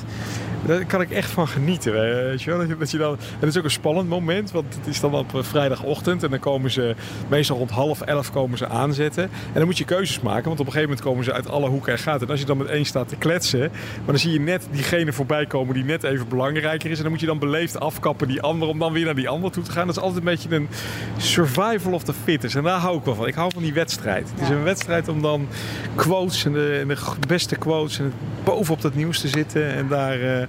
Daar 0.67 0.85
kan 0.85 1.01
ik 1.01 1.11
echt 1.11 1.31
van 1.31 1.49
genieten. 1.49 1.93
Weet 1.93 2.43
je 2.43 2.51
wel? 2.51 2.59
Dat 2.59 2.91
je, 2.91 2.99
dat 2.99 3.19
dan, 3.19 3.27
en 3.31 3.41
het 3.41 3.49
is 3.49 3.59
ook 3.59 3.65
een 3.65 3.71
spannend 3.71 4.09
moment, 4.09 4.51
want 4.51 4.75
het 4.75 4.87
is 4.87 5.01
dan 5.01 5.15
op 5.15 5.33
uh, 5.35 5.43
vrijdagochtend 5.43 6.23
en 6.23 6.31
dan 6.31 6.39
komen 6.39 6.71
ze 6.71 6.95
meestal 7.29 7.57
rond 7.57 7.71
half 7.71 7.98
elf 8.03 8.33
komen 8.33 8.59
ze 8.59 8.69
aanzetten. 8.69 9.23
En 9.23 9.55
dan 9.55 9.65
moet 9.65 9.79
je 9.79 9.85
keuzes 9.85 10.21
maken, 10.21 10.45
want 10.45 10.61
op 10.61 10.67
een 10.67 10.73
gegeven 10.73 10.89
moment 10.89 11.07
komen 11.07 11.25
ze 11.25 11.33
uit 11.33 11.49
alle 11.49 11.69
hoeken 11.69 11.93
en 11.93 11.99
gaten. 11.99 12.27
En 12.27 12.31
als 12.31 12.41
je 12.41 12.47
dan 12.47 12.57
met 12.57 12.67
één 12.67 12.85
staat 12.85 13.09
te 13.09 13.17
kletsen, 13.17 13.61
maar 13.61 14.07
dan 14.07 14.19
zie 14.19 14.33
je 14.33 14.41
net 14.41 14.67
diegene 14.71 15.13
voorbij 15.13 15.47
komen 15.47 15.75
die 15.75 15.85
net 15.85 16.03
even 16.03 16.29
belangrijker 16.29 16.91
is. 16.91 16.97
En 16.97 17.03
dan 17.03 17.13
moet 17.13 17.21
je 17.21 17.27
dan 17.27 17.39
beleefd 17.39 17.81
afkappen 17.81 18.29
die 18.29 18.43
ander 18.43 18.69
om 18.69 18.79
dan 18.79 18.93
weer 18.93 19.05
naar 19.05 19.15
die 19.15 19.29
ander 19.29 19.51
toe 19.51 19.63
te 19.63 19.71
gaan. 19.71 19.87
Dat 19.87 19.97
is 19.97 20.03
altijd 20.03 20.19
een 20.19 20.31
beetje 20.33 20.55
een 20.55 20.69
survival 21.17 21.93
of 21.93 22.03
the 22.03 22.15
fittest. 22.25 22.57
En 22.57 22.63
daar 22.63 22.79
hou 22.79 22.99
ik 22.99 23.05
wel 23.05 23.15
van. 23.15 23.27
Ik 23.27 23.35
hou 23.35 23.51
van 23.53 23.63
die 23.63 23.73
wedstrijd. 23.73 24.31
Het 24.31 24.41
is 24.41 24.49
een 24.49 24.63
wedstrijd 24.63 25.09
om 25.09 25.23
dan 25.23 25.49
quotes 25.95 26.45
en 26.45 26.53
de, 26.53 26.79
en 26.81 26.89
de 26.89 27.27
beste 27.27 27.57
quotes 27.57 27.99
en 27.99 28.13
bovenop 28.45 28.83
dat 28.83 28.95
nieuws 28.95 29.21
te 29.21 29.29
zitten 29.29 29.75
en 29.75 29.89
daar 29.89 30.21
uh, 30.21 30.47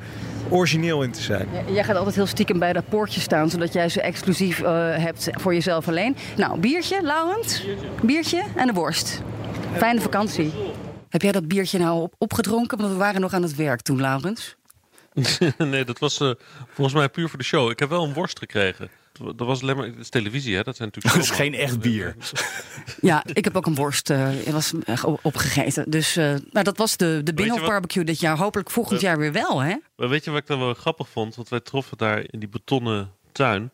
origineel 0.49 1.03
in 1.03 1.11
te 1.11 1.21
zijn. 1.21 1.47
Jij 1.71 1.83
gaat 1.83 1.95
altijd 1.95 2.15
heel 2.15 2.25
stiekem 2.25 2.59
bij 2.59 2.73
dat 2.73 2.89
poortje 2.89 3.21
staan, 3.21 3.49
zodat 3.49 3.73
jij 3.73 3.89
ze 3.89 4.01
exclusief 4.01 4.59
uh, 4.59 4.67
hebt 4.97 5.29
voor 5.31 5.53
jezelf 5.53 5.87
alleen. 5.87 6.15
Nou, 6.37 6.59
biertje, 6.59 7.01
Laurent? 7.01 7.65
Biertje 8.01 8.43
en 8.55 8.67
de 8.67 8.73
worst. 8.73 9.21
Fijne 9.77 10.01
vakantie. 10.01 10.53
Heb 11.09 11.21
jij 11.21 11.31
dat 11.31 11.47
biertje 11.47 11.79
nou 11.79 12.01
op, 12.01 12.13
opgedronken? 12.17 12.77
Want 12.77 12.91
we 12.91 12.97
waren 12.97 13.21
nog 13.21 13.33
aan 13.33 13.41
het 13.41 13.55
werk 13.55 13.81
toen, 13.81 14.01
Laurens. 14.01 14.55
nee, 15.57 15.85
dat 15.85 15.99
was 15.99 16.21
uh, 16.21 16.31
volgens 16.67 16.95
mij 16.97 17.09
puur 17.09 17.29
voor 17.29 17.37
de 17.37 17.45
show. 17.45 17.69
Ik 17.69 17.79
heb 17.79 17.89
wel 17.89 18.03
een 18.03 18.13
worst 18.13 18.39
gekregen. 18.39 18.89
Dat 19.25 19.47
was 19.47 19.61
alleen 19.61 19.77
maar 19.77 19.85
het 19.85 19.97
is 19.97 20.09
televisie, 20.09 20.55
hè? 20.55 20.63
Dat 20.63 20.75
zijn 20.75 20.91
natuurlijk. 20.93 21.15
Dat 21.25 21.31
is 21.31 21.37
geen 21.37 21.53
echt 21.53 21.79
bier. 21.79 22.15
Ja, 23.01 23.23
ik 23.33 23.43
heb 23.43 23.55
ook 23.57 23.65
een 23.65 23.75
worst 23.75 24.09
uh, 24.09 24.29
was 24.51 24.73
opgegeten. 25.21 25.89
Dus, 25.89 26.17
uh, 26.17 26.35
maar 26.51 26.63
dat 26.63 26.77
was 26.77 26.97
de, 26.97 27.21
de 27.23 27.33
Binnenhof 27.33 27.67
barbecue 27.67 28.03
dit 28.03 28.19
jaar. 28.19 28.37
Hopelijk 28.37 28.69
volgend 28.69 29.01
jaar 29.01 29.17
weer 29.17 29.31
wel, 29.31 29.59
hè? 29.59 29.75
Maar 29.95 30.09
weet 30.09 30.23
je 30.23 30.31
wat 30.31 30.39
ik 30.39 30.47
dan 30.47 30.59
wel 30.59 30.73
grappig 30.73 31.09
vond? 31.09 31.35
Want 31.35 31.49
wij 31.49 31.59
troffen 31.59 31.97
daar 31.97 32.23
in 32.27 32.39
die 32.39 32.49
betonnen 32.49 33.11
tuin. 33.31 33.71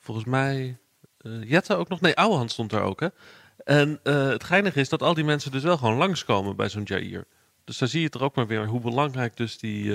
Volgens 0.00 0.26
mij. 0.26 0.78
Uh, 1.20 1.50
Jette 1.50 1.74
ook 1.74 1.88
nog. 1.88 2.00
Nee, 2.00 2.16
Ouwehand 2.16 2.50
stond 2.50 2.70
daar 2.70 2.82
ook, 2.82 3.00
hè? 3.00 3.08
En 3.64 4.00
het 4.02 4.44
geinige 4.44 4.80
is 4.80 4.88
dat 4.88 5.02
al 5.02 5.14
die 5.14 5.24
mensen 5.24 5.50
dus 5.50 5.62
wel 5.62 5.76
gewoon 5.76 5.96
langskomen 5.96 6.56
bij 6.56 6.68
zo'n 6.68 6.82
Jair. 6.84 7.24
Dus 7.64 7.78
daar 7.78 7.88
zie 7.88 8.00
je 8.00 8.10
er 8.10 8.22
ook 8.22 8.34
maar 8.34 8.46
weer 8.46 8.66
hoe 8.66 8.80
belangrijk 8.80 9.36
dus 9.36 9.58
die 9.58 9.94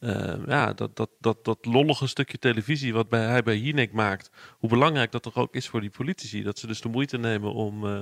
uh, 0.00 0.34
ja, 0.46 0.72
dat, 0.72 0.96
dat, 0.96 1.10
dat, 1.20 1.44
dat 1.44 1.58
lollige 1.64 2.06
stukje 2.06 2.38
televisie 2.38 2.92
wat 2.92 3.08
bij, 3.08 3.24
hij 3.24 3.42
bij 3.42 3.58
Jinek 3.58 3.92
maakt, 3.92 4.30
hoe 4.58 4.68
belangrijk 4.68 5.12
dat 5.12 5.22
toch 5.22 5.36
ook 5.36 5.54
is 5.54 5.68
voor 5.68 5.80
die 5.80 5.90
politici. 5.90 6.42
Dat 6.42 6.58
ze 6.58 6.66
dus 6.66 6.80
de 6.80 6.88
moeite 6.88 7.18
nemen 7.18 7.52
om 7.52 7.84
uh, 7.84 8.00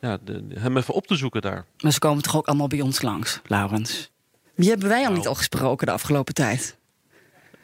ja, 0.00 0.18
de, 0.24 0.44
hem 0.54 0.76
even 0.76 0.94
op 0.94 1.06
te 1.06 1.16
zoeken 1.16 1.42
daar. 1.42 1.64
Maar 1.82 1.92
ze 1.92 1.98
komen 1.98 2.22
toch 2.22 2.36
ook 2.36 2.46
allemaal 2.46 2.66
bij 2.66 2.80
ons 2.80 3.02
langs, 3.02 3.40
Laurens? 3.46 4.10
Wie 4.54 4.68
hebben 4.68 4.88
wij 4.88 4.98
al 4.98 5.04
nou. 5.04 5.16
niet 5.16 5.26
al 5.26 5.34
gesproken 5.34 5.86
de 5.86 5.92
afgelopen 5.92 6.34
tijd? 6.34 6.78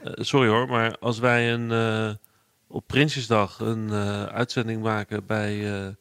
Uh, 0.04 0.12
sorry 0.14 0.48
hoor, 0.48 0.68
maar 0.68 0.98
als 0.98 1.18
wij 1.18 1.52
een, 1.52 2.18
op 2.66 2.86
Prinsjesdag 2.86 3.60
een 3.60 3.90
uitzending 4.30 4.82
maken 4.82 5.26
bij 5.26 5.96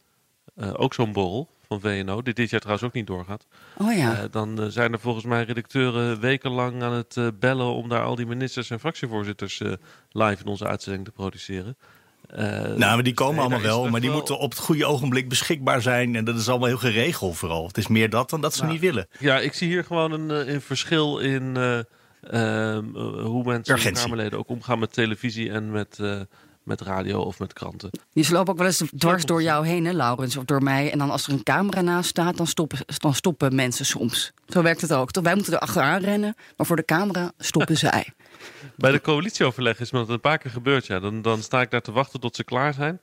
ook 0.55 0.93
zo'n 0.93 1.11
borrel 1.11 1.49
van 1.79 1.91
VNO, 1.91 2.21
die 2.21 2.33
dit 2.33 2.49
jaar 2.49 2.59
trouwens 2.59 2.87
ook 2.87 2.93
niet 2.93 3.07
doorgaat. 3.07 3.45
Oh 3.77 3.93
ja. 3.93 4.11
Uh, 4.11 4.23
dan 4.31 4.61
uh, 4.61 4.67
zijn 4.69 4.93
er 4.93 4.99
volgens 4.99 5.25
mij 5.25 5.43
redacteuren 5.43 6.19
wekenlang 6.19 6.83
aan 6.83 6.93
het 6.93 7.15
uh, 7.15 7.27
bellen 7.39 7.73
om 7.73 7.89
daar 7.89 8.03
al 8.03 8.15
die 8.15 8.25
ministers 8.25 8.69
en 8.69 8.79
fractievoorzitters 8.79 9.61
live 10.11 10.43
in 10.43 10.49
onze 10.49 10.67
uitzending 10.67 11.05
te 11.05 11.11
produceren. 11.11 11.77
nou, 12.35 12.77
maar 12.77 13.03
die 13.03 13.13
komen 13.13 13.39
allemaal 13.39 13.61
wel, 13.61 13.89
maar 13.89 13.99
die 13.99 14.09
wel... 14.09 14.17
moeten 14.17 14.39
op 14.39 14.49
het 14.49 14.59
goede 14.59 14.85
ogenblik 14.85 15.29
beschikbaar 15.29 15.81
zijn. 15.81 16.15
En 16.15 16.25
dat 16.25 16.35
is 16.35 16.49
allemaal 16.49 16.67
heel 16.67 16.77
geregeld 16.77 17.37
vooral. 17.37 17.67
Het 17.67 17.77
is 17.77 17.87
meer 17.87 18.09
dat 18.09 18.29
dan 18.29 18.41
dat 18.41 18.53
ze 18.53 18.61
nou, 18.61 18.71
niet 18.71 18.81
willen. 18.81 19.07
Ja, 19.19 19.39
ik 19.39 19.53
zie 19.53 19.67
hier 19.67 19.83
gewoon 19.83 20.11
een, 20.11 20.53
een 20.53 20.61
verschil 20.61 21.19
in 21.19 21.57
ehm, 22.21 22.85
hoe 23.23 23.43
mensen, 23.43 23.93
Kamerleden, 23.93 24.39
ook 24.39 24.49
omgaan 24.49 24.79
met 24.79 24.93
televisie 24.93 25.51
en 25.51 25.71
met 25.71 25.99
met 26.65 26.81
radio 26.81 27.21
of 27.21 27.39
met 27.39 27.53
kranten. 27.53 27.89
Die 28.13 28.31
lopen 28.31 28.51
ook 28.51 28.57
wel 28.57 28.67
eens 28.67 28.83
dwars 28.97 29.25
door 29.25 29.41
jou 29.41 29.67
heen, 29.67 29.85
hè, 29.85 29.91
Laurens, 29.91 30.37
of 30.37 30.43
door 30.43 30.63
mij. 30.63 30.91
En 30.91 30.97
dan 30.97 31.09
als 31.09 31.27
er 31.27 31.33
een 31.33 31.43
camera 31.43 31.81
naast 31.81 32.09
staat, 32.09 32.37
dan 32.37 32.47
stoppen, 32.47 32.79
dan 32.97 33.13
stoppen 33.13 33.55
mensen 33.55 33.85
soms. 33.85 34.33
Zo 34.47 34.61
werkt 34.61 34.81
het 34.81 34.93
ook. 34.93 35.21
Wij 35.21 35.35
moeten 35.35 35.53
er 35.53 35.59
achteraan 35.59 36.01
rennen, 36.01 36.35
maar 36.57 36.65
voor 36.65 36.75
de 36.75 36.85
camera 36.85 37.31
stoppen 37.37 37.77
zij. 37.77 38.07
Bij 38.75 38.91
de 38.91 39.01
coalitieoverleg 39.01 39.79
is 39.79 39.91
me 39.91 39.99
dat 39.99 40.09
een 40.09 40.19
paar 40.19 40.37
keer 40.37 40.51
gebeurd. 40.51 40.85
Ja. 40.85 40.99
Dan, 40.99 41.21
dan 41.21 41.41
sta 41.41 41.61
ik 41.61 41.71
daar 41.71 41.81
te 41.81 41.91
wachten 41.91 42.19
tot 42.19 42.35
ze 42.35 42.43
klaar 42.43 42.73
zijn. 42.73 42.99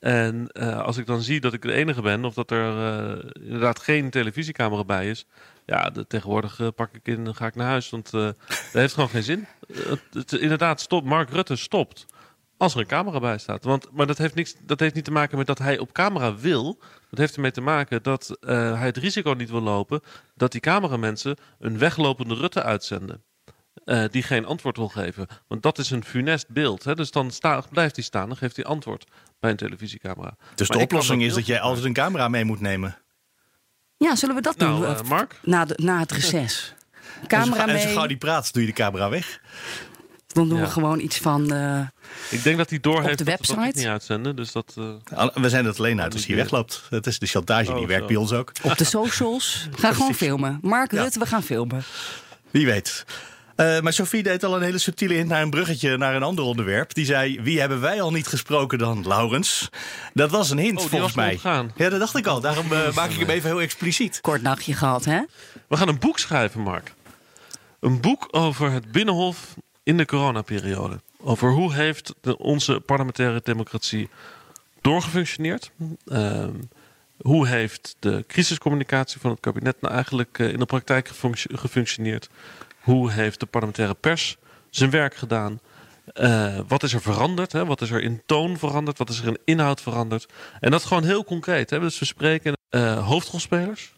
En 0.00 0.48
uh, 0.52 0.80
als 0.80 0.96
ik 0.96 1.06
dan 1.06 1.22
zie 1.22 1.40
dat 1.40 1.52
ik 1.52 1.62
de 1.62 1.72
enige 1.72 2.02
ben, 2.02 2.24
of 2.24 2.34
dat 2.34 2.50
er 2.50 2.76
uh, 2.76 3.30
inderdaad 3.44 3.78
geen 3.78 4.10
televisiecamera 4.10 4.84
bij 4.84 5.10
is, 5.10 5.26
ja, 5.66 5.90
de, 5.90 6.06
tegenwoordig 6.06 6.58
uh, 6.58 6.68
pak 6.74 6.94
ik 6.94 7.06
in 7.06 7.26
en 7.26 7.34
ga 7.34 7.46
ik 7.46 7.54
naar 7.54 7.66
huis. 7.66 7.90
Want 7.90 8.10
dat 8.10 8.36
heeft 8.72 8.94
gewoon 8.94 9.08
geen 9.08 9.22
zin. 9.22 9.46
Het, 9.72 10.00
het, 10.12 10.32
inderdaad, 10.32 10.80
stop. 10.80 11.04
Mark 11.04 11.30
Rutte 11.30 11.56
stopt. 11.56 12.06
Als 12.62 12.74
er 12.74 12.80
een 12.80 12.86
camera 12.86 13.20
bij 13.20 13.38
staat. 13.38 13.64
Want, 13.64 13.88
maar 13.92 14.06
dat 14.06 14.18
heeft, 14.18 14.34
niks, 14.34 14.54
dat 14.60 14.80
heeft 14.80 14.94
niet 14.94 15.04
te 15.04 15.10
maken 15.10 15.38
met 15.38 15.46
dat 15.46 15.58
hij 15.58 15.78
op 15.78 15.92
camera 15.92 16.36
wil. 16.36 16.78
Dat 17.10 17.18
heeft 17.18 17.34
ermee 17.34 17.50
te 17.50 17.60
maken 17.60 18.02
dat 18.02 18.36
uh, 18.40 18.50
hij 18.78 18.86
het 18.86 18.96
risico 18.96 19.32
niet 19.32 19.50
wil 19.50 19.60
lopen 19.60 20.00
dat 20.34 20.52
die 20.52 20.60
cameramensen 20.60 21.36
een 21.58 21.78
weglopende 21.78 22.34
Rutte 22.34 22.62
uitzenden. 22.62 23.22
Uh, 23.84 24.04
die 24.10 24.22
geen 24.22 24.44
antwoord 24.44 24.76
wil 24.76 24.88
geven. 24.88 25.26
Want 25.48 25.62
dat 25.62 25.78
is 25.78 25.90
een 25.90 26.04
funest 26.04 26.48
beeld. 26.48 26.84
Hè? 26.84 26.94
Dus 26.94 27.10
dan 27.10 27.30
sta, 27.30 27.62
blijft 27.70 27.96
hij 27.96 28.04
staan, 28.04 28.28
dan 28.28 28.36
geeft 28.36 28.56
hij 28.56 28.64
antwoord 28.64 29.06
bij 29.40 29.50
een 29.50 29.56
televisiecamera. 29.56 30.36
Dus 30.54 30.68
maar 30.68 30.78
de 30.78 30.84
oplossing 30.84 31.22
is 31.22 31.34
dat 31.34 31.46
jij 31.46 31.60
altijd 31.60 31.84
een 31.84 31.92
camera 31.92 32.28
mee 32.28 32.44
moet 32.44 32.60
nemen. 32.60 32.98
Ja, 33.96 34.16
zullen 34.16 34.34
we 34.34 34.42
dat 34.42 34.56
nou, 34.56 34.80
doen? 34.80 34.90
Uh, 34.90 35.02
Mark? 35.02 35.40
Na, 35.42 35.64
de, 35.64 35.78
na 35.82 35.98
het 35.98 36.12
reces. 36.12 36.74
Camera 37.26 37.62
en 37.62 37.68
zo, 37.68 37.74
mee. 37.74 37.82
En 37.82 37.88
zo 37.88 37.94
gauw 37.94 38.06
die 38.06 38.16
praat, 38.16 38.52
doe 38.52 38.62
je 38.62 38.68
de 38.68 38.74
camera 38.74 39.08
weg. 39.08 39.40
Dan 40.32 40.48
doen 40.48 40.58
ja. 40.58 40.64
we 40.64 40.70
gewoon 40.70 41.00
iets 41.00 41.18
van. 41.18 41.52
Uh, 41.52 41.80
ik 42.30 42.42
denk 42.42 42.56
dat 42.56 42.70
hij 42.70 42.80
doorheeft 42.80 43.18
de 43.18 43.24
website. 43.24 43.54
dat 43.54 43.64
we 43.64 43.64
dat 43.64 43.74
niet 43.74 43.86
uitzenden. 43.86 44.36
Dus 44.36 44.52
dat, 44.52 44.74
uh, 44.78 45.26
we 45.34 45.48
zijn 45.48 45.64
het 45.64 45.78
alleen 45.78 46.00
uit 46.00 46.12
als 46.12 46.26
hij 46.26 46.36
wegloopt. 46.36 46.82
Het 46.90 47.06
is 47.06 47.18
de 47.18 47.26
chantage, 47.26 47.70
oh, 47.70 47.76
die 47.78 47.86
werkt 47.86 48.02
zo. 48.02 48.08
bij 48.08 48.16
ons 48.16 48.32
ook. 48.32 48.52
Op 48.62 48.78
de 48.78 48.84
socials. 48.84 49.68
Ga 49.76 49.92
gewoon 49.92 50.14
filmen. 50.14 50.58
Mark 50.62 50.92
ja. 50.92 51.02
Rutte, 51.02 51.18
we 51.18 51.26
gaan 51.26 51.42
filmen. 51.42 51.82
Wie 52.50 52.66
weet. 52.66 53.04
Uh, 53.56 53.80
maar 53.80 53.92
Sophie 53.92 54.22
deed 54.22 54.44
al 54.44 54.56
een 54.56 54.62
hele 54.62 54.78
subtiele 54.78 55.14
hint 55.14 55.28
naar 55.28 55.42
een 55.42 55.50
bruggetje 55.50 55.96
naar 55.96 56.14
een 56.14 56.22
ander 56.22 56.44
onderwerp. 56.44 56.94
Die 56.94 57.04
zei: 57.04 57.40
Wie 57.40 57.60
hebben 57.60 57.80
wij 57.80 58.00
al 58.00 58.10
niet 58.10 58.26
gesproken 58.26 58.78
dan 58.78 59.06
Laurens? 59.06 59.68
Dat 60.14 60.30
was 60.30 60.50
een 60.50 60.58
hint 60.58 60.80
oh, 60.80 60.86
volgens 60.86 61.14
mij. 61.14 61.34
Opgaan. 61.34 61.72
Ja, 61.76 61.88
dat 61.88 61.98
dacht 61.98 62.16
ik 62.16 62.26
al. 62.26 62.40
Daarom 62.40 62.72
uh, 62.72 62.92
maak 62.92 63.10
ik 63.10 63.18
hem 63.18 63.28
even 63.28 63.50
heel 63.50 63.60
expliciet. 63.60 64.20
Kort 64.20 64.42
nachtje 64.42 64.74
gehad, 64.74 65.04
hè? 65.04 65.20
We 65.68 65.76
gaan 65.76 65.88
een 65.88 65.98
boek 65.98 66.18
schrijven, 66.18 66.60
Mark. 66.60 66.94
Een 67.80 68.00
boek 68.00 68.28
over 68.30 68.70
het 68.70 68.92
Binnenhof 68.92 69.54
in 69.82 69.96
de 69.96 70.06
coronaperiode. 70.06 71.00
Over 71.18 71.50
hoe 71.50 71.74
heeft 71.74 72.14
de, 72.20 72.38
onze 72.38 72.80
parlementaire 72.80 73.40
democratie 73.44 74.08
doorgefunctioneerd. 74.80 75.70
Uh, 76.06 76.44
hoe 77.20 77.46
heeft 77.48 77.96
de 77.98 78.24
crisiscommunicatie 78.26 79.20
van 79.20 79.30
het 79.30 79.40
kabinet 79.40 79.80
nou 79.80 79.94
eigenlijk 79.94 80.38
uh, 80.38 80.52
in 80.52 80.58
de 80.58 80.66
praktijk 80.66 81.10
gefunctioneerd? 81.52 82.28
Hoe 82.80 83.10
heeft 83.10 83.40
de 83.40 83.46
parlementaire 83.46 83.94
pers 83.94 84.36
zijn 84.70 84.90
werk 84.90 85.14
gedaan? 85.14 85.60
Uh, 86.14 86.58
wat 86.68 86.82
is 86.82 86.94
er 86.94 87.00
veranderd? 87.00 87.52
Hè? 87.52 87.64
Wat 87.64 87.80
is 87.80 87.90
er 87.90 88.02
in 88.02 88.22
toon 88.26 88.58
veranderd? 88.58 88.98
Wat 88.98 89.08
is 89.08 89.20
er 89.20 89.26
in 89.26 89.38
inhoud 89.44 89.80
veranderd? 89.80 90.26
En 90.60 90.70
dat 90.70 90.84
gewoon 90.84 91.04
heel 91.04 91.24
concreet. 91.24 91.70
Hè? 91.70 91.80
Dus 91.80 91.98
we 91.98 92.04
spreken 92.04 92.56
uh, 92.70 93.06
hoofdrolspelers 93.06 93.92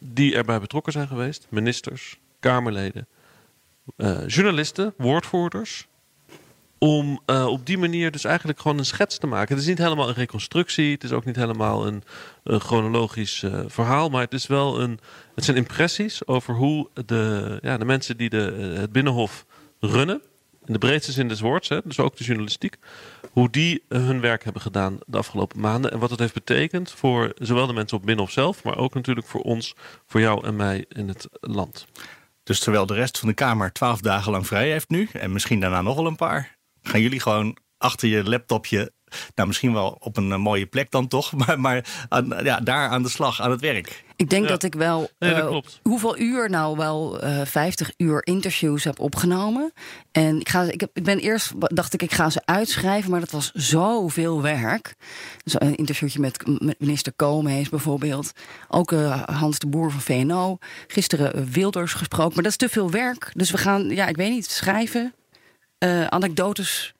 die 0.00 0.34
erbij 0.34 0.60
betrokken 0.60 0.92
zijn 0.92 1.08
geweest. 1.08 1.46
Ministers, 1.48 2.18
Kamerleden, 2.40 3.06
journalisten, 4.26 4.94
woordvoerders. 4.96 5.88
Om 6.78 7.20
uh, 7.26 7.46
op 7.46 7.66
die 7.66 7.78
manier 7.78 8.10
dus 8.10 8.24
eigenlijk 8.24 8.60
gewoon 8.60 8.78
een 8.78 8.84
schets 8.84 9.18
te 9.18 9.26
maken. 9.26 9.54
Het 9.54 9.62
is 9.62 9.68
niet 9.68 9.78
helemaal 9.78 10.08
een 10.08 10.14
reconstructie. 10.14 10.92
Het 10.92 11.04
is 11.04 11.12
ook 11.12 11.24
niet 11.24 11.36
helemaal 11.36 11.86
een, 11.86 12.02
een 12.44 12.60
chronologisch 12.60 13.42
uh, 13.42 13.60
verhaal. 13.66 14.08
Maar 14.08 14.20
het, 14.20 14.32
is 14.32 14.46
wel 14.46 14.80
een, 14.80 14.98
het 15.34 15.44
zijn 15.44 15.56
impressies 15.56 16.26
over 16.26 16.54
hoe 16.54 16.88
de, 17.06 17.58
ja, 17.62 17.78
de 17.78 17.84
mensen 17.84 18.16
die 18.16 18.28
de, 18.28 18.74
het 18.78 18.92
Binnenhof 18.92 19.46
runnen. 19.80 20.22
In 20.64 20.72
de 20.72 20.78
breedste 20.78 21.12
zin 21.12 21.28
des 21.28 21.40
woords, 21.40 21.68
hè, 21.68 21.80
dus 21.84 21.98
ook 21.98 22.16
de 22.16 22.24
journalistiek. 22.24 22.76
Hoe 23.32 23.50
die 23.50 23.82
hun 23.88 24.20
werk 24.20 24.44
hebben 24.44 24.62
gedaan 24.62 24.98
de 25.06 25.18
afgelopen 25.18 25.60
maanden. 25.60 25.90
En 25.90 25.98
wat 25.98 26.10
het 26.10 26.18
heeft 26.18 26.34
betekend 26.34 26.90
voor 26.90 27.32
zowel 27.34 27.66
de 27.66 27.72
mensen 27.72 27.96
op 27.96 28.04
Binnenhof 28.04 28.32
zelf. 28.32 28.64
Maar 28.64 28.76
ook 28.76 28.94
natuurlijk 28.94 29.26
voor 29.26 29.40
ons, 29.40 29.74
voor 30.06 30.20
jou 30.20 30.46
en 30.46 30.56
mij 30.56 30.84
in 30.88 31.08
het 31.08 31.28
land. 31.40 31.86
Dus 32.50 32.58
terwijl 32.58 32.86
de 32.86 32.94
rest 32.94 33.18
van 33.18 33.28
de 33.28 33.34
Kamer 33.34 33.72
twaalf 33.72 34.00
dagen 34.00 34.32
lang 34.32 34.46
vrij 34.46 34.70
heeft 34.70 34.88
nu, 34.88 35.08
en 35.12 35.32
misschien 35.32 35.60
daarna 35.60 35.82
nog 35.82 35.96
wel 35.96 36.06
een 36.06 36.16
paar, 36.16 36.58
gaan 36.82 37.00
jullie 37.00 37.20
gewoon 37.20 37.56
achter 37.78 38.08
je 38.08 38.24
laptopje 38.24 38.92
nou, 39.34 39.48
misschien 39.48 39.72
wel 39.72 39.96
op 40.00 40.16
een 40.16 40.32
eh, 40.32 40.38
mooie 40.38 40.66
plek 40.66 40.90
dan 40.90 41.08
toch, 41.08 41.32
maar, 41.46 41.60
maar 41.60 42.06
aan, 42.08 42.34
ja, 42.42 42.60
daar 42.60 42.88
aan 42.88 43.02
de 43.02 43.08
slag, 43.08 43.40
aan 43.40 43.50
het 43.50 43.60
werk. 43.60 44.04
Ik 44.16 44.30
denk 44.30 44.42
Ja. 44.44 44.48
dat 44.48 44.62
ik 44.62 44.74
wel. 44.74 45.10
Nee, 45.18 45.30
dat 45.34 45.40
eh, 45.42 45.46
klopt. 45.46 45.80
hoeveel 45.82 46.18
uur 46.18 46.50
nou 46.50 46.76
wel 46.76 47.20
eh 47.20 47.40
50 47.46 47.92
uur 47.96 48.26
interviews 48.26 48.84
heb 48.84 48.98
opgenomen. 49.00 49.72
En 50.12 50.40
ik, 50.40 50.48
ga, 50.48 50.62
ik, 50.62 50.80
heb, 50.80 50.90
ik 50.92 51.02
ben 51.04 51.18
eerst 51.18 51.52
dacht 51.58 51.94
ik, 51.94 52.02
ik 52.02 52.12
ga 52.12 52.30
ze 52.30 52.40
uitschrijven, 52.44 53.10
maar 53.10 53.20
dat 53.20 53.30
was 53.30 53.50
zoveel 53.54 54.42
werk. 54.42 54.94
Dus 55.44 55.60
een 55.60 55.74
interviewtje 55.76 56.20
met, 56.20 56.46
met 56.60 56.80
minister 56.80 57.12
Koolmees 57.16 57.68
bijvoorbeeld. 57.68 58.32
Ook 58.68 58.92
eh, 58.92 59.22
Hans 59.22 59.58
de 59.58 59.66
Boer 59.66 59.90
van 59.90 60.00
VNO. 60.00 60.58
Gisteren 60.86 61.50
Wilders 61.52 61.92
gesproken. 61.92 62.34
Maar 62.34 62.42
dat 62.42 62.52
is 62.52 62.58
te 62.58 62.68
veel 62.68 62.90
werk. 62.90 63.30
Dus 63.34 63.50
we 63.50 63.58
gaan, 63.58 63.88
ja, 63.88 64.06
ik 64.06 64.16
weet 64.16 64.30
niet, 64.30 64.50
schrijven. 64.50 65.14
eh, 65.78 66.06
anekdotes. 66.06 66.92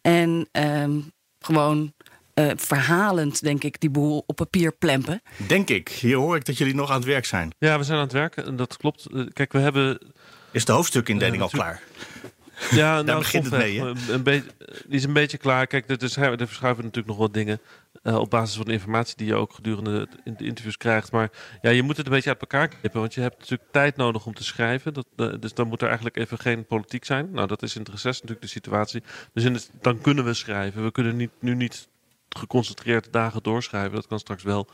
En 0.00 0.48
ehm, 0.52 0.98
gewoon 1.40 1.92
eh, 2.34 2.50
verhalend, 2.56 3.42
denk 3.42 3.64
ik, 3.64 3.80
die 3.80 3.90
boel 3.90 4.24
op 4.26 4.36
papier 4.36 4.72
plempen. 4.72 5.22
Denk 5.46 5.68
ik. 5.68 5.88
Hier 5.88 6.16
hoor 6.16 6.36
ik 6.36 6.44
dat 6.44 6.58
jullie 6.58 6.74
nog 6.74 6.90
aan 6.90 6.96
het 6.96 7.04
werk 7.04 7.24
zijn. 7.24 7.50
Ja, 7.58 7.78
we 7.78 7.84
zijn 7.84 7.96
aan 7.98 8.04
het 8.04 8.12
werken 8.12 8.46
en 8.46 8.56
dat 8.56 8.76
klopt. 8.76 9.06
Eh, 9.06 9.22
Kijk, 9.32 9.52
we 9.52 9.58
hebben 9.58 9.98
Is 10.50 10.64
de 10.64 10.72
hoofdstukindeling 10.72 11.36
Ja, 11.36 11.42
al 11.42 11.48
klaar? 11.48 11.82
Ja, 12.70 12.92
nou, 12.92 13.04
Daar 13.04 13.18
begint 13.18 13.44
het 13.44 13.52
mee, 13.58 13.78
grofweg, 13.80 14.08
Een, 14.08 14.22
beetje, 14.22 14.50
die 14.86 14.96
is 14.96 15.04
een 15.04 15.12
beetje 15.12 15.38
klaar. 15.38 15.66
Kijk, 15.66 15.90
er, 15.90 16.02
er 16.02 16.46
verschuiven 16.46 16.84
natuurlijk 16.84 17.06
nog 17.06 17.16
wat 17.16 17.34
dingen. 17.34 17.60
Eh, 18.02 18.16
op 18.16 18.30
basis 18.30 18.56
van 18.56 18.64
de 18.64 18.72
informatie 18.72 19.16
die 19.16 19.26
je 19.26 19.34
ook 19.34 19.52
gedurende 19.52 20.08
de 20.24 20.44
interviews 20.44 20.76
krijgt. 20.76 21.12
Maar 21.12 21.30
ja, 21.60 21.70
je 21.70 21.82
moet 21.82 21.96
het 21.96 22.06
een 22.06 22.12
beetje 22.12 22.30
uit 22.30 22.40
elkaar 22.40 22.68
knippen. 22.68 23.00
Want 23.00 23.14
je 23.14 23.20
hebt 23.20 23.38
natuurlijk 23.38 23.72
tijd 23.72 23.96
nodig 23.96 24.26
om 24.26 24.34
te 24.34 24.44
schrijven. 24.44 24.94
Dat, 24.94 25.06
eh, 25.16 25.34
dus 25.40 25.54
dan 25.54 25.68
moet 25.68 25.80
er 25.80 25.86
eigenlijk 25.86 26.16
even 26.16 26.38
geen 26.38 26.66
politiek 26.66 27.04
zijn. 27.04 27.30
Nou, 27.30 27.46
dat 27.46 27.62
is 27.62 27.74
in 27.74 27.80
het 27.80 27.90
reces 27.90 28.14
natuurlijk 28.14 28.40
de 28.40 28.46
situatie. 28.46 29.02
Dus 29.32 29.44
in 29.44 29.58
dan 29.80 30.00
kunnen 30.00 30.24
we 30.24 30.34
schrijven. 30.34 30.84
We 30.84 30.90
kunnen 30.90 31.16
niet, 31.16 31.30
nu 31.40 31.54
niet 31.54 31.88
geconcentreerd 32.28 33.12
dagen 33.12 33.42
doorschrijven. 33.42 33.94
Dat 33.94 34.06
kan 34.06 34.18
straks 34.18 34.42
wel. 34.42 34.68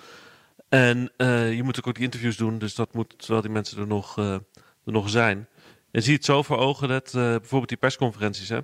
En 0.69 1.13
eh, 1.17 1.55
je 1.55 1.63
moet 1.63 1.85
ook 1.85 1.95
die 1.95 2.05
interviews 2.05 2.37
doen. 2.37 2.59
Dus 2.59 2.75
dat 2.75 2.95
moet, 2.95 3.19
terwijl 3.19 3.43
die 3.43 3.51
mensen 3.51 3.79
er 3.79 3.87
nog, 3.87 4.19
er 4.19 4.43
nog 4.85 5.09
zijn. 5.11 5.49
Je 5.91 6.01
ziet 6.01 6.17
het 6.17 6.25
zo 6.25 6.43
voor 6.43 6.59
ogen 6.59 6.89
dat 6.89 7.11
bijvoorbeeld 7.13 7.69
die 7.69 7.79
persconferenties. 7.79 8.49
Hè? 8.49 8.61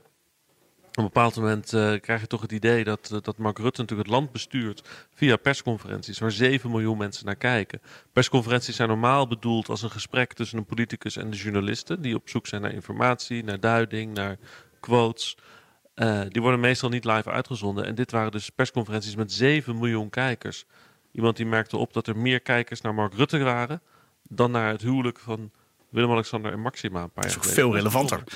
Op 0.93 0.99
een 0.99 1.05
bepaald 1.05 1.37
moment 1.37 1.73
eh, 1.73 2.01
krijg 2.01 2.21
je 2.21 2.27
toch 2.27 2.41
het 2.41 2.53
idee 2.53 2.85
dat, 2.85 3.11
eh, 3.13 3.19
dat 3.23 3.39
Mark 3.39 3.59
Rutte 3.59 3.81
natuurlijk 3.81 4.09
het 4.09 4.19
land 4.19 4.33
bestuurt 4.33 4.83
via 5.15 5.37
persconferenties, 5.37 6.19
waar 6.19 6.31
7 6.31 6.71
miljoen 6.71 6.99
mensen 6.99 7.27
naar 7.27 7.37
kijken. 7.37 7.81
Persconferenties 8.13 8.77
zijn 8.77 8.89
normaal 8.89 9.27
bedoeld 9.27 9.69
als 9.69 9.83
een 9.83 9.91
gesprek 9.91 10.33
tussen 10.33 10.59
een 10.59 10.65
politicus 10.65 11.17
en 11.17 11.31
de 11.31 11.37
journalisten, 11.37 12.03
die 12.03 12.15
op 12.15 12.29
zoek 12.29 12.47
zijn 12.47 12.63
naar 12.63 12.73
informatie, 12.73 13.45
naar 13.45 13.61
duiding, 13.61 14.15
naar 14.15 14.37
quotes. 14.81 15.37
Eh, 15.95 16.21
die 16.29 16.43
worden 16.43 16.61
meestal 16.61 16.89
niet 16.89 17.05
live 17.05 17.31
uitgezonden. 17.31 17.85
En 17.85 17.95
dit 17.95 18.11
waren 18.11 18.31
dus 18.31 18.51
persconferenties 18.51 19.17
met 19.17 19.33
7 19.33 19.79
miljoen 19.79 20.11
kijkers. 20.11 20.65
Iemand 21.13 21.37
die 21.37 21.47
merkte 21.47 21.77
op 21.77 21.93
dat 21.93 22.07
er 22.07 22.17
meer 22.17 22.41
kijkers 22.41 22.81
naar 22.81 22.95
Mark 22.95 23.15
Rutte 23.15 23.39
waren 23.39 23.83
dan 24.23 24.51
naar 24.51 24.71
het 24.71 24.83
huwelijk 24.83 25.19
van 25.19 25.51
Willem-Alexander 25.93 26.53
en 26.53 26.61
Maxima 26.61 27.03
een 27.03 27.11
paar 27.11 27.25
jaar 27.25 27.35
Dat 27.35 27.43
is 27.45 27.49
ook 27.49 27.55
veel 27.55 27.75
relevanter. 27.75 28.23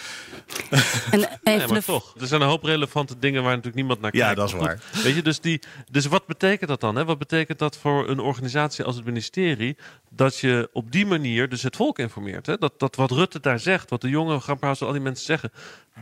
En 1.10 1.18
Nee, 1.18 1.28
even 1.54 1.68
maar 1.68 1.78
de 1.78 1.84
toch. 1.84 2.14
Er 2.20 2.26
zijn 2.26 2.40
een 2.40 2.48
hoop 2.48 2.62
relevante 2.62 3.18
dingen 3.18 3.40
waar 3.42 3.50
natuurlijk 3.50 3.76
niemand 3.76 4.00
naar 4.00 4.16
Ja, 4.16 4.24
kijkt. 4.24 4.36
dat 4.40 4.48
is 4.48 4.54
waar. 4.54 4.78
goed, 4.92 5.02
Weet 5.02 5.14
je, 5.14 5.22
dus, 5.22 5.40
die, 5.40 5.60
dus 5.90 6.06
wat 6.06 6.26
betekent 6.26 6.68
dat 6.70 6.80
dan? 6.80 6.96
Hè? 6.96 7.04
Wat 7.04 7.18
betekent 7.18 7.58
dat 7.58 7.76
voor 7.76 8.08
een 8.08 8.18
organisatie 8.20 8.84
als 8.84 8.96
het 8.96 9.04
ministerie? 9.04 9.76
Dat 10.10 10.38
je 10.38 10.68
op 10.72 10.92
die 10.92 11.06
manier 11.06 11.48
dus 11.48 11.62
het 11.62 11.76
volk 11.76 11.98
informeert. 11.98 12.46
Hè? 12.46 12.56
Dat, 12.56 12.72
dat 12.78 12.96
wat 12.96 13.10
Rutte 13.10 13.40
daar 13.40 13.58
zegt, 13.60 13.90
wat 13.90 14.00
de 14.00 14.08
jonge 14.08 14.40
Grapperhaus 14.40 14.82
al 14.82 14.92
die 14.92 15.00
mensen 15.00 15.26
zeggen, 15.26 15.52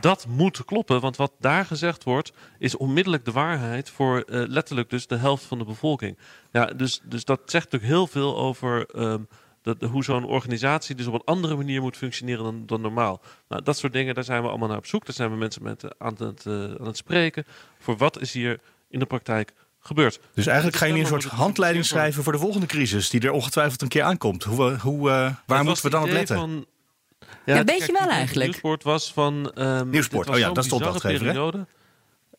dat 0.00 0.26
moet 0.28 0.64
kloppen. 0.64 1.00
Want 1.00 1.16
wat 1.16 1.32
daar 1.40 1.64
gezegd 1.66 2.04
wordt, 2.04 2.32
is 2.58 2.76
onmiddellijk 2.76 3.24
de 3.24 3.32
waarheid 3.32 3.90
voor 3.90 4.20
eh, 4.20 4.42
letterlijk 4.46 4.90
dus 4.90 5.06
de 5.06 5.16
helft 5.16 5.44
van 5.44 5.58
de 5.58 5.64
bevolking. 5.64 6.18
Ja, 6.52 6.64
dus, 6.64 7.00
dus 7.04 7.24
dat 7.24 7.40
zegt 7.46 7.64
natuurlijk 7.72 7.92
heel 7.92 8.06
veel 8.06 8.36
over. 8.38 8.86
ehm, 8.94 9.20
dat, 9.64 9.76
hoe 9.90 10.04
zo'n 10.04 10.24
organisatie 10.24 10.94
dus 10.94 11.06
op 11.06 11.14
een 11.14 11.22
andere 11.24 11.56
manier 11.56 11.80
moet 11.82 11.96
functioneren 11.96 12.44
dan, 12.44 12.62
dan 12.66 12.80
normaal. 12.80 13.20
Nou, 13.48 13.62
dat 13.62 13.78
soort 13.78 13.92
dingen, 13.92 14.14
daar 14.14 14.24
zijn 14.24 14.42
we 14.42 14.48
allemaal 14.48 14.68
naar 14.68 14.76
op 14.76 14.86
zoek. 14.86 15.06
Daar 15.06 15.14
zijn 15.14 15.30
we 15.30 15.36
mensen 15.36 15.62
met, 15.62 15.82
eh, 15.84 15.90
aan, 15.98 16.14
het, 16.18 16.46
eh, 16.46 16.52
aan 16.52 16.86
het 16.86 16.96
spreken. 16.96 17.44
Voor 17.78 17.96
wat 17.96 18.20
is 18.20 18.32
hier 18.32 18.60
in 18.88 18.98
de 18.98 19.06
praktijk 19.06 19.52
gebeurd. 19.80 20.20
Dus 20.34 20.46
eigenlijk 20.46 20.76
ga 20.76 20.86
je 20.86 20.92
nu 20.92 21.00
een 21.00 21.06
soort 21.06 21.24
handleiding 21.24 21.84
schrijven 21.84 22.22
voor 22.22 22.32
de 22.32 22.38
volgende 22.38 22.66
crisis, 22.66 23.10
die 23.10 23.20
er 23.20 23.30
ongetwijfeld 23.30 23.82
een 23.82 23.88
keer 23.88 24.02
aankomt. 24.02 24.44
Hoe, 24.44 24.76
hoe, 24.80 25.10
eh, 25.10 25.30
waar 25.46 25.64
moeten 25.64 25.84
we 25.84 25.90
dan 25.90 26.02
op 26.02 26.08
letten? 26.10 26.36
van- 26.36 26.66
Ja, 27.46 27.54
het- 27.56 27.68
weet 27.70 27.76
kijk, 27.78 27.90
je 27.90 27.92
wel 27.92 28.02
het 28.02 28.10
eigenlijk. 28.10 28.46
Nieuwsport 28.50 28.82
was 28.82 29.12
van... 29.12 29.52
ehm, 29.54 29.90
was 29.90 30.08
oh 30.28 30.38
ja, 30.38 30.50
dat 30.50 30.64
stond 30.64 30.82
bizarre 30.82 30.84
wacht 30.92 31.04
even, 31.04 31.26
hè? 31.26 31.64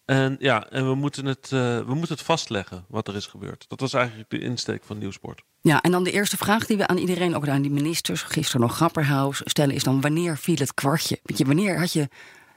En 0.06 0.36
ja, 0.40 0.70
en 0.70 0.88
we 0.88 0.96
moeten, 0.96 1.26
het, 1.26 1.44
eh, 1.44 1.78
we 1.78 1.94
moeten 1.96 2.16
het 2.16 2.26
vastleggen 2.26 2.86
wat 2.88 3.08
er 3.08 3.16
is 3.16 3.26
gebeurd. 3.26 3.66
Dat 3.68 3.80
was 3.80 3.94
eigenlijk 3.94 4.30
de 4.30 4.40
insteek 4.40 4.84
van 4.84 4.98
Nieuwsport. 4.98 5.42
Ja, 5.62 5.82
en 5.82 5.92
dan 5.92 6.04
de 6.04 6.12
eerste 6.12 6.38
vraag 6.38 6.66
die 6.66 6.78
we 6.78 6.88
aan 6.88 6.98
iedereen, 6.98 7.36
ook 7.36 7.48
aan 7.48 7.62
die 7.62 7.72
ministers, 7.72 8.22
gisteren 8.22 8.62
nog 8.62 8.76
Grapperhaus, 8.76 9.42
stellen 9.44 9.76
is 9.76 9.84
dan 9.84 10.02
wanneer 10.02 10.38
viel 10.38 10.56
het 10.56 10.74
kwartje? 10.74 11.20
Weet 11.24 11.38
je, 11.38 11.46
wanneer 11.46 11.80
had 11.80 11.94
je 11.94 12.10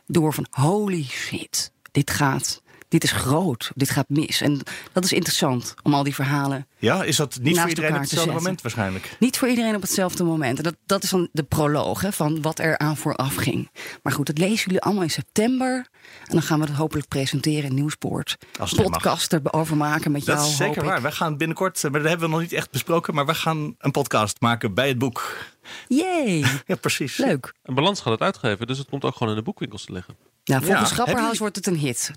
door 0.06 0.34
van 0.34 0.46
holy 0.50 1.04
shit, 1.04 1.72
dit 1.92 2.10
gaat, 2.10 2.62
dit 2.88 3.04
is 3.04 3.12
groot, 3.12 3.70
dit 3.74 3.90
gaat 3.90 4.08
mis. 4.08 4.40
En 4.40 4.60
dat 4.92 5.04
is 5.04 5.12
interessant 5.12 5.74
om 5.82 5.94
al 5.94 6.02
die 6.02 6.14
verhalen 6.14 6.66
Ja, 6.78 7.02
is 7.04 7.16
dat 7.16 7.38
niet 7.42 7.58
voor 7.60 7.68
iedereen 7.68 7.94
op 7.94 8.00
hetzelfde 8.00 8.32
moment 8.32 8.62
waarschijnlijk? 8.62 9.16
Niet 9.18 9.38
voor 9.38 9.48
iedereen 9.48 9.74
op 9.74 9.80
hetzelfde 9.82 10.24
moment. 10.24 10.58
En 10.58 10.64
dat, 10.64 10.76
dat 10.86 11.02
is 11.02 11.10
dan 11.10 11.28
de 11.32 11.42
proloog 11.42 12.00
hè, 12.00 12.12
van 12.12 12.42
wat 12.42 12.58
er 12.58 12.78
aan 12.78 12.96
vooraf 12.96 13.34
ging. 13.34 13.70
Maar 14.02 14.12
goed, 14.12 14.26
dat 14.26 14.38
lezen 14.38 14.64
jullie 14.64 14.80
allemaal 14.80 15.02
in 15.02 15.10
september. 15.10 15.86
En 16.24 16.32
dan 16.32 16.42
gaan 16.42 16.60
we 16.60 16.66
het 16.66 16.74
hopelijk 16.74 17.08
presenteren 17.08 17.68
in 17.70 17.74
Nieuwspoort. 17.74 18.36
Als 18.58 18.74
mag. 18.74 18.84
Podcast 18.90 19.32
erover 19.32 19.76
maken 19.76 20.10
met 20.12 20.24
Dat 20.24 20.36
jou. 20.36 20.48
is 20.48 20.56
zeker 20.56 20.84
waar. 20.84 21.02
Wij 21.02 21.12
gaan 21.12 21.36
binnenkort, 21.36 21.84
eh, 21.84 21.90
maar 21.90 22.00
dat 22.00 22.08
hebben 22.08 22.26
we 22.28 22.32
nog 22.34 22.42
niet 22.42 22.52
echt 22.52 22.70
besproken, 22.70 23.14
maar 23.14 23.26
we 23.26 23.34
gaan 23.34 23.74
een 23.78 23.90
podcast 23.90 24.40
maken 24.40 24.74
bij 24.74 24.88
het 24.88 24.98
boek. 24.98 25.36
Yay, 25.88 26.44
Ja, 26.66 26.74
precies. 26.80 27.16
leuk. 27.16 27.54
En 27.62 27.74
Balans 27.74 28.00
gaat 28.00 28.12
het 28.12 28.22
uitgeven, 28.22 28.66
dus 28.66 28.78
het 28.78 28.88
komt 28.88 29.04
ook 29.04 29.12
gewoon 29.16 29.32
in 29.32 29.38
de 29.38 29.44
boekwinkels 29.44 29.84
te 29.84 29.92
liggen. 29.92 30.16
Nou, 30.48 30.64
volgens 30.64 30.88
Ja, 30.88 30.94
Grapperhaus 30.94 31.38
wordt 31.38 31.56
het 31.56 31.66
een 31.66 31.76
hit. 31.76 32.10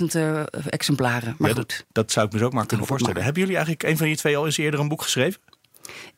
10.000 0.00 0.04
eh, 0.14 0.42
exemplaren. 0.66 1.34
Maar 1.38 1.48
Ja, 1.50 1.54
goed, 1.56 1.68
dat, 1.76 1.84
dat 1.92 2.12
zou 2.12 2.26
ik 2.26 2.32
me 2.32 2.38
zo 2.38 2.44
ook 2.44 2.52
maar 2.52 2.66
kunnen 2.66 2.86
voorstellen. 2.86 3.14
maar. 3.16 3.24
Hebben 3.24 3.42
jullie 3.42 3.56
eigenlijk 3.56 3.86
een 3.88 3.96
van 3.96 4.06
die 4.06 4.16
twee 4.16 4.36
al 4.36 4.44
eens 4.46 4.56
eerder 4.56 4.80
een 4.80 4.88
boek 4.88 5.02
geschreven? 5.02 5.40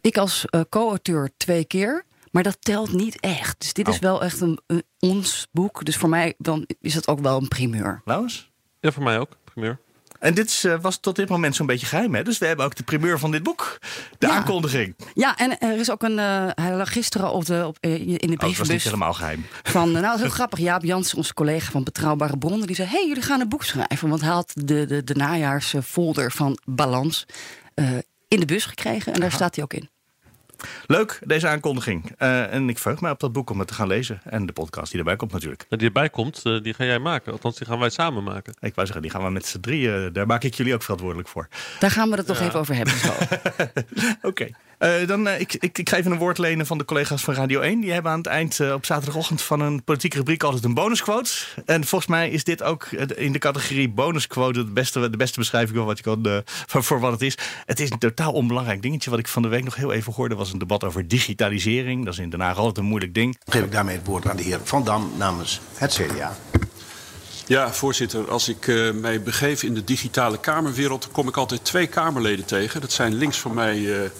ik 0.00 0.16
als 0.18 0.44
eh, 0.44 0.60
co-auteur 0.68 1.30
twee 1.36 1.64
keer. 1.64 2.04
Maar 2.30 2.42
dat 2.42 2.56
telt 2.60 2.92
niet 2.92 3.20
echt. 3.20 3.60
Dus 3.60 3.72
dit 3.72 3.88
is 3.88 3.94
Oh. 3.94 4.00
wel 4.00 4.22
echt 4.22 4.40
een, 4.40 4.60
een 4.66 4.82
ons 4.98 5.46
boek. 5.52 5.84
Dus 5.84 5.96
voor 5.96 6.08
mij 6.08 6.34
dan 6.38 6.66
is 6.80 6.94
het 6.94 7.08
ook 7.08 7.20
wel 7.20 7.36
een 7.40 7.48
primeur. 7.48 8.02
Laurens? 8.04 8.50
Ja, 8.80 8.92
voor 8.92 9.02
mij 9.02 9.18
ook, 9.18 9.36
primeur. 9.44 9.78
En 10.24 10.34
dit 10.34 10.48
is, 10.48 10.64
eh, 10.64 10.74
was 10.80 10.96
tot 11.00 11.16
dit 11.16 11.28
moment 11.28 11.56
zo'n 11.56 11.66
beetje 11.66 11.86
geheim, 11.86 12.14
hè? 12.14 12.22
Dus 12.22 12.38
we 12.38 12.46
hebben 12.46 12.64
ook 12.64 12.74
de 12.74 12.82
primeur 12.82 13.18
van 13.18 13.30
dit 13.30 13.42
boek. 13.42 13.78
De 14.18 14.26
Ja. 14.26 14.32
aankondiging. 14.32 14.94
Ja, 15.14 15.36
en 15.36 15.58
er 15.58 15.78
is 15.78 15.90
ook 15.90 16.02
een. 16.02 16.18
eh, 16.18 16.46
hij 16.54 16.74
lag 16.76 16.92
gisteren 16.92 17.30
op 17.32 17.44
de, 17.44 17.64
op, 17.66 17.76
eh, 17.80 17.94
in 18.00 18.16
de 18.16 18.36
Oh, 18.38 18.48
het 18.48 18.58
was 18.58 18.68
niet 18.68 18.82
helemaal 18.82 19.12
geheim. 19.12 19.46
Van, 19.62 19.90
nou, 19.92 20.04
dat 20.04 20.14
is 20.14 20.20
heel 20.20 20.30
grappig. 20.40 20.58
Jaap 20.58 20.84
Jans, 20.84 21.14
onze 21.14 21.34
collega 21.34 21.70
van 21.70 21.84
Betrouwbare 21.84 22.38
Bronnen, 22.38 22.66
die 22.66 22.76
zei: 22.76 22.88
hey, 22.88 23.06
jullie 23.06 23.22
gaan 23.22 23.40
een 23.40 23.48
boek 23.48 23.64
schrijven. 23.64 24.08
Want 24.08 24.20
hij 24.20 24.30
had 24.30 24.52
de, 24.54 24.86
de, 24.86 25.04
de 25.04 25.14
najaarsfolder 25.14 26.32
van 26.32 26.58
Balans 26.64 27.26
in 28.28 28.40
de 28.40 28.46
bus 28.46 28.64
gekregen. 28.64 29.12
En 29.12 29.20
daar 29.20 29.32
staat 29.32 29.54
hij 29.54 29.64
ook 29.64 29.72
in. 29.72 29.88
Leuk, 30.86 31.18
deze 31.24 31.48
aankondiging. 31.48 32.12
Eh, 32.18 32.52
en 32.52 32.68
ik 32.68 32.78
verheug 32.78 33.00
mij 33.00 33.10
op 33.10 33.20
dat 33.20 33.32
boek 33.32 33.50
om 33.50 33.58
het 33.58 33.68
te 33.68 33.74
gaan 33.74 33.86
lezen. 33.86 34.20
En 34.24 34.46
de 34.46 34.52
podcast 34.52 34.90
die 34.90 34.98
erbij 34.98 35.16
komt 35.16 35.32
natuurlijk. 35.32 35.66
Die 35.68 35.86
erbij 35.86 36.10
komt, 36.10 36.40
eh, 36.44 36.62
die 36.62 36.74
ga 36.74 36.84
jij 36.84 36.98
maken. 36.98 37.32
Althans, 37.32 37.56
die 37.56 37.66
gaan 37.66 37.78
wij 37.78 37.90
samen 37.90 38.24
maken. 38.24 38.54
Ik 38.60 38.74
wou 38.74 38.86
zeggen, 38.86 39.02
die 39.02 39.10
gaan 39.10 39.24
we 39.24 39.30
met 39.30 39.46
z'n 39.46 39.60
drieën. 39.60 40.12
Daar 40.12 40.26
maak 40.26 40.44
ik 40.44 40.54
jullie 40.54 40.74
ook 40.74 40.82
verantwoordelijk 40.82 41.28
voor. 41.28 41.48
Daar 41.78 41.90
gaan 41.90 42.10
we 42.10 42.16
het 42.16 42.26
nog 42.26 42.40
even 42.40 42.60
over 42.60 42.74
hebben. 42.74 42.94
Zo. 42.94 43.12
Oké. 44.28 44.48
Eh, 44.78 45.06
dan, 45.06 45.28
eh, 45.28 45.40
ik, 45.40 45.54
ik, 45.54 45.78
ik 45.78 45.88
ga 45.88 45.96
even 45.96 46.12
een 46.12 46.18
woord 46.18 46.38
lenen 46.38 46.66
van 46.66 46.78
de 46.78 46.84
collega's 46.84 47.24
van 47.24 47.34
Radio 47.34 47.60
1. 47.60 47.80
Die 47.80 47.92
hebben 47.92 48.12
aan 48.12 48.18
het 48.18 48.26
eind 48.26 48.60
eh, 48.60 48.72
op 48.72 48.86
zaterdagochtend 48.86 49.42
van 49.42 49.60
een 49.60 49.84
politieke 49.84 50.16
rubriek 50.16 50.42
altijd 50.42 50.64
een 50.64 50.74
bonusquote. 50.74 51.30
En 51.64 51.84
volgens 51.84 52.10
mij 52.10 52.30
is 52.30 52.44
dit 52.44 52.62
ook 52.62 52.84
in 53.16 53.32
de 53.32 53.38
categorie 53.38 53.88
bonusquote 53.88 54.64
de 54.64 54.70
beste, 54.70 55.10
de 55.10 55.16
beste 55.16 55.38
beschrijving 55.38 55.76
van 55.76 55.86
wat 55.86 55.96
je 55.96 56.02
kan, 56.02 56.26
eh, 56.26 56.38
voor, 56.44 56.84
voor 56.84 57.00
wat 57.00 57.12
het 57.12 57.22
is. 57.22 57.38
Het 57.64 57.80
is 57.80 57.90
een 57.90 57.98
totaal 57.98 58.32
onbelangrijk 58.32 58.82
dingetje. 58.82 59.10
Wat 59.10 59.18
ik 59.18 59.28
van 59.28 59.42
de 59.42 59.48
week 59.48 59.64
nog 59.64 59.74
heel 59.74 59.92
even 59.92 60.12
hoorde 60.12 60.34
was 60.34 60.52
een 60.52 60.58
debat 60.58 60.84
over 60.84 61.08
digitalisering. 61.08 62.04
Dat 62.04 62.14
is 62.14 62.20
in 62.20 62.30
Den 62.30 62.40
Haag 62.40 62.56
altijd 62.56 62.78
een 62.78 62.84
moeilijk 62.84 63.14
ding. 63.14 63.38
geef 63.44 63.62
ik 63.62 63.72
daarmee 63.72 63.96
het 63.96 64.06
woord 64.06 64.28
aan 64.28 64.36
de 64.36 64.42
heer 64.42 64.60
Van 64.64 64.84
Dam 64.84 65.12
namens 65.16 65.60
het 65.74 65.94
CDA. 65.94 66.36
Ja, 67.46 67.72
voorzitter. 67.72 68.30
Als 68.30 68.48
ik 68.48 68.68
eh, 68.68 68.90
mij 68.90 69.22
begeef 69.22 69.62
in 69.62 69.74
de 69.74 69.84
digitale 69.84 70.40
Kamerwereld, 70.40 71.02
dan 71.02 71.10
kom 71.10 71.28
ik 71.28 71.36
altijd 71.36 71.64
twee 71.64 71.86
Kamerleden 71.86 72.44
tegen. 72.44 72.80
Dat 72.80 72.92
zijn 72.92 73.14
links 73.14 73.38
van 73.38 73.54
mij 73.54 74.10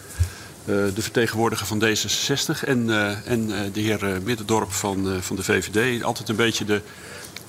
de 0.65 1.03
vertegenwoordiger 1.03 1.67
van 1.67 1.85
D66 1.85 2.65
en, 2.65 2.91
eh, 2.91 3.31
en 3.31 3.59
eh, 3.59 3.73
de 3.73 3.81
heer 3.81 4.15
eh, 4.15 4.21
Middendorp 4.23 4.73
van, 4.73 5.11
eh, 5.11 5.21
van 5.21 5.37
de 5.37 5.43
VVD. 5.43 6.03
Altijd 6.03 6.29
een 6.29 6.37
beetje 6.37 6.65
de 6.65 6.81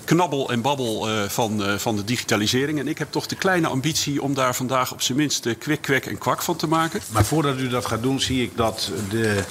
knabbel 0.06 0.52
en 0.52 0.62
babbel 0.62 1.10
eh, 1.10 1.30
van, 1.30 1.64
eh, 1.64 1.76
van 1.76 1.96
de 1.96 2.04
digitalisering. 2.04 2.80
En 2.80 2.88
ik 2.88 2.98
heb 2.98 3.12
toch 3.12 3.28
de 3.28 3.36
kleine 3.36 3.68
ambitie 3.68 4.22
om 4.22 4.34
daar 4.34 4.56
vandaag 4.56 4.92
op 4.92 5.02
zijn 5.02 5.18
minst 5.18 5.46
eh, 5.46 5.56
kwik, 5.60 5.82
kwek 5.82 6.06
en 6.06 6.18
kwak 6.18 6.42
van 6.42 6.56
te 6.56 6.68
maken. 6.68 7.02
Maar 7.12 7.26
voordat 7.26 7.60
u 7.60 7.68
dat 7.68 7.86
gaat 7.86 8.02
doen, 8.02 8.20
zie 8.20 8.44
ik 8.44 8.58
dat 8.58 8.92
de. 9.10 9.44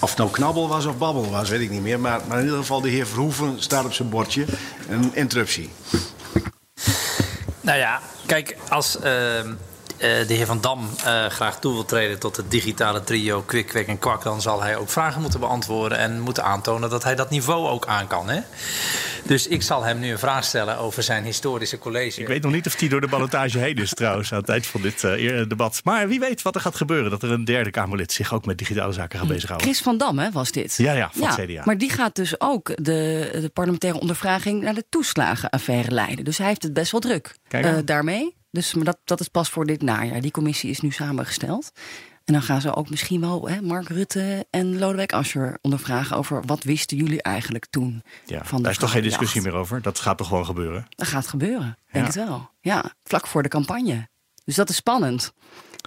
Of 0.00 0.08
het 0.08 0.18
nou 0.18 0.30
knabbel 0.30 0.68
was 0.68 0.86
of 0.86 0.98
babbel 0.98 1.30
was, 1.30 1.48
weet 1.48 1.60
ik 1.60 1.70
niet 1.70 1.82
meer. 1.82 2.00
Maar, 2.00 2.20
maar 2.28 2.38
in 2.38 2.44
ieder 2.44 2.58
geval, 2.58 2.80
de 2.80 2.88
heer 2.88 3.06
Verhoeven 3.06 3.54
staat 3.58 3.84
op 3.84 3.92
zijn 3.92 4.08
bordje. 4.08 4.44
Een 4.88 5.14
interruptie. 5.14 5.70
Nou 7.60 7.78
ja, 7.78 8.00
kijk, 8.26 8.56
als 8.68 8.98
ehm, 8.98 9.48
eh, 9.48 9.52
de 9.98 10.34
heer 10.34 10.46
Van 10.46 10.60
Dam 10.60 10.90
uh, 10.98 11.26
graag 11.26 11.60
toe 11.60 11.72
wil 11.72 11.84
treden 11.84 12.18
tot 12.18 12.36
het 12.36 12.50
digitale 12.50 13.04
trio 13.04 13.42
Kwik, 13.42 13.66
Kwik 13.66 13.86
en 13.86 13.98
Kwak, 13.98 14.22
dan 14.22 14.40
zal 14.40 14.62
hij 14.62 14.76
ook 14.76 14.88
vragen 14.88 15.20
moeten 15.20 15.40
beantwoorden 15.40 15.98
en 15.98 16.20
moeten 16.20 16.44
aantonen 16.44 16.90
dat 16.90 17.04
hij 17.04 17.14
dat 17.14 17.30
niveau 17.30 17.68
ook 17.68 17.86
aan 17.86 18.06
kan. 18.06 18.28
Hè? 18.28 18.40
Dus 19.24 19.46
ik 19.46 19.62
zal 19.62 19.84
hem 19.84 19.98
nu 19.98 20.10
een 20.10 20.18
vraag 20.18 20.44
stellen 20.44 20.78
over 20.78 21.02
zijn 21.02 21.24
historische 21.24 21.78
college. 21.78 22.20
Ik 22.20 22.26
weet 22.26 22.42
nog 22.42 22.52
niet 22.52 22.66
of 22.66 22.78
hij 22.78 22.88
door 22.88 23.00
de 23.00 23.08
ballotage 23.08 23.58
heen 23.58 23.76
is 23.76 23.94
trouwens 23.94 24.32
aan 24.32 24.38
het 24.38 24.48
eind 24.48 24.66
van 24.66 24.82
dit 24.82 25.02
uh, 25.02 25.48
debat. 25.48 25.80
Maar 25.84 26.08
wie 26.08 26.20
weet 26.20 26.42
wat 26.42 26.54
er 26.54 26.60
gaat 26.60 26.76
gebeuren. 26.76 27.10
Dat 27.10 27.22
er 27.22 27.30
een 27.30 27.44
derde 27.44 27.70
Kamerlid 27.70 28.12
zich 28.12 28.34
ook 28.34 28.46
met 28.46 28.58
digitale 28.58 28.92
zaken 28.92 29.18
gaat 29.18 29.28
bezighouden. 29.28 29.68
Chris 29.68 29.82
van 29.82 29.98
Dam 29.98 30.18
hè, 30.18 30.30
was 30.30 30.52
dit. 30.52 30.74
Ja, 30.76 30.92
ja, 30.92 31.10
van 31.12 31.28
ja, 31.36 31.44
CDA. 31.44 31.62
Maar 31.64 31.78
die 31.78 31.90
gaat 31.90 32.14
dus 32.14 32.40
ook 32.40 32.66
de, 32.66 33.28
de 33.40 33.50
parlementaire 33.52 34.00
ondervraging 34.00 34.62
naar 34.62 34.74
de 34.74 34.84
toeslagenaffaire 34.88 35.90
leiden. 35.90 36.24
Dus 36.24 36.38
hij 36.38 36.46
heeft 36.46 36.62
het 36.62 36.72
best 36.72 36.92
wel 36.92 37.00
druk 37.00 37.34
daarmee. 37.84 38.37
Dus 38.58 38.74
maar 38.74 38.84
dat, 38.84 38.98
dat 39.04 39.20
is 39.20 39.28
pas 39.28 39.50
voor 39.50 39.66
dit 39.66 39.82
najaar. 39.82 40.20
Die 40.20 40.30
commissie 40.30 40.70
is 40.70 40.80
nu 40.80 40.90
samengesteld. 40.90 41.72
En 42.24 42.32
dan 42.32 42.42
gaan 42.42 42.60
ze 42.60 42.74
ook 42.74 42.90
misschien 42.90 43.20
wel 43.20 43.48
hè, 43.48 43.62
Mark 43.62 43.88
Rutte 43.88 44.46
en 44.50 44.78
Lodewijk 44.78 45.12
Asscher 45.12 45.58
ondervragen 45.60 46.16
over 46.16 46.42
wat 46.46 46.62
wisten 46.62 46.96
jullie 46.96 47.22
eigenlijk 47.22 47.66
toen. 47.70 48.02
Ja, 48.26 48.44
van 48.44 48.62
daar 48.62 48.72
is 48.72 48.78
toch 48.78 48.90
geen 48.90 49.02
discussie 49.02 49.42
meer 49.42 49.52
over? 49.52 49.82
Dat 49.82 49.98
gaat 49.98 50.18
toch 50.18 50.26
gewoon 50.26 50.44
gebeuren? 50.44 50.86
Dat 50.88 51.06
gaat 51.06 51.26
gebeuren, 51.26 51.78
denk 51.92 52.06
het 52.06 52.14
wel. 52.14 52.50
Ja, 52.60 52.92
vlak 53.04 53.26
voor 53.26 53.42
de 53.42 53.48
campagne. 53.48 54.08
Dus 54.44 54.54
dat 54.54 54.68
is 54.68 54.76
spannend. 54.76 55.32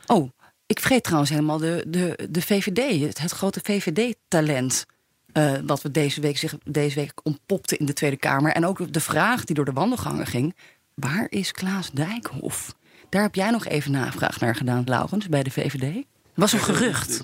Oh, 0.06 0.30
ik 0.66 0.80
vergeet 0.80 1.04
trouwens 1.04 1.32
helemaal 1.32 1.58
de, 1.58 1.84
de, 1.88 2.28
de 2.30 2.42
VVD, 2.42 3.02
het, 3.02 3.20
het 3.20 3.32
grote 3.32 3.60
VVD-talent. 3.64 4.86
Uh, 5.34 5.54
wat 5.66 5.82
we 5.82 5.92
deze 5.92 6.22
week, 6.22 6.38
zich, 6.38 6.56
deze 6.64 6.96
week 6.96 7.14
ontpopte 7.24 7.78
in 7.78 7.86
de 7.86 7.94
Tweede 7.94 8.18
Kamer. 8.18 8.52
En 8.52 8.66
ook 8.66 8.94
de 8.94 9.00
vraag 9.00 9.44
die 9.44 9.56
door 9.56 9.66
de 9.66 9.72
wandelgangen 9.72 10.26
ging: 10.26 10.56
waar 10.94 11.26
is 11.30 11.52
Klaas 11.52 11.92
Dijkhoff? 11.92 12.76
Daar 13.10 13.22
heb 13.22 13.36
jij 13.36 13.50
nog 13.50 13.66
even 13.66 13.92
navraag 13.92 14.40
naar 14.40 14.56
gedaan, 14.56 14.84
Laurens, 14.86 15.30
bij 15.30 15.44
de 15.44 15.52
VVD. 15.52 16.06
was 16.34 16.54
een 16.54 16.60
gerucht. 16.60 17.24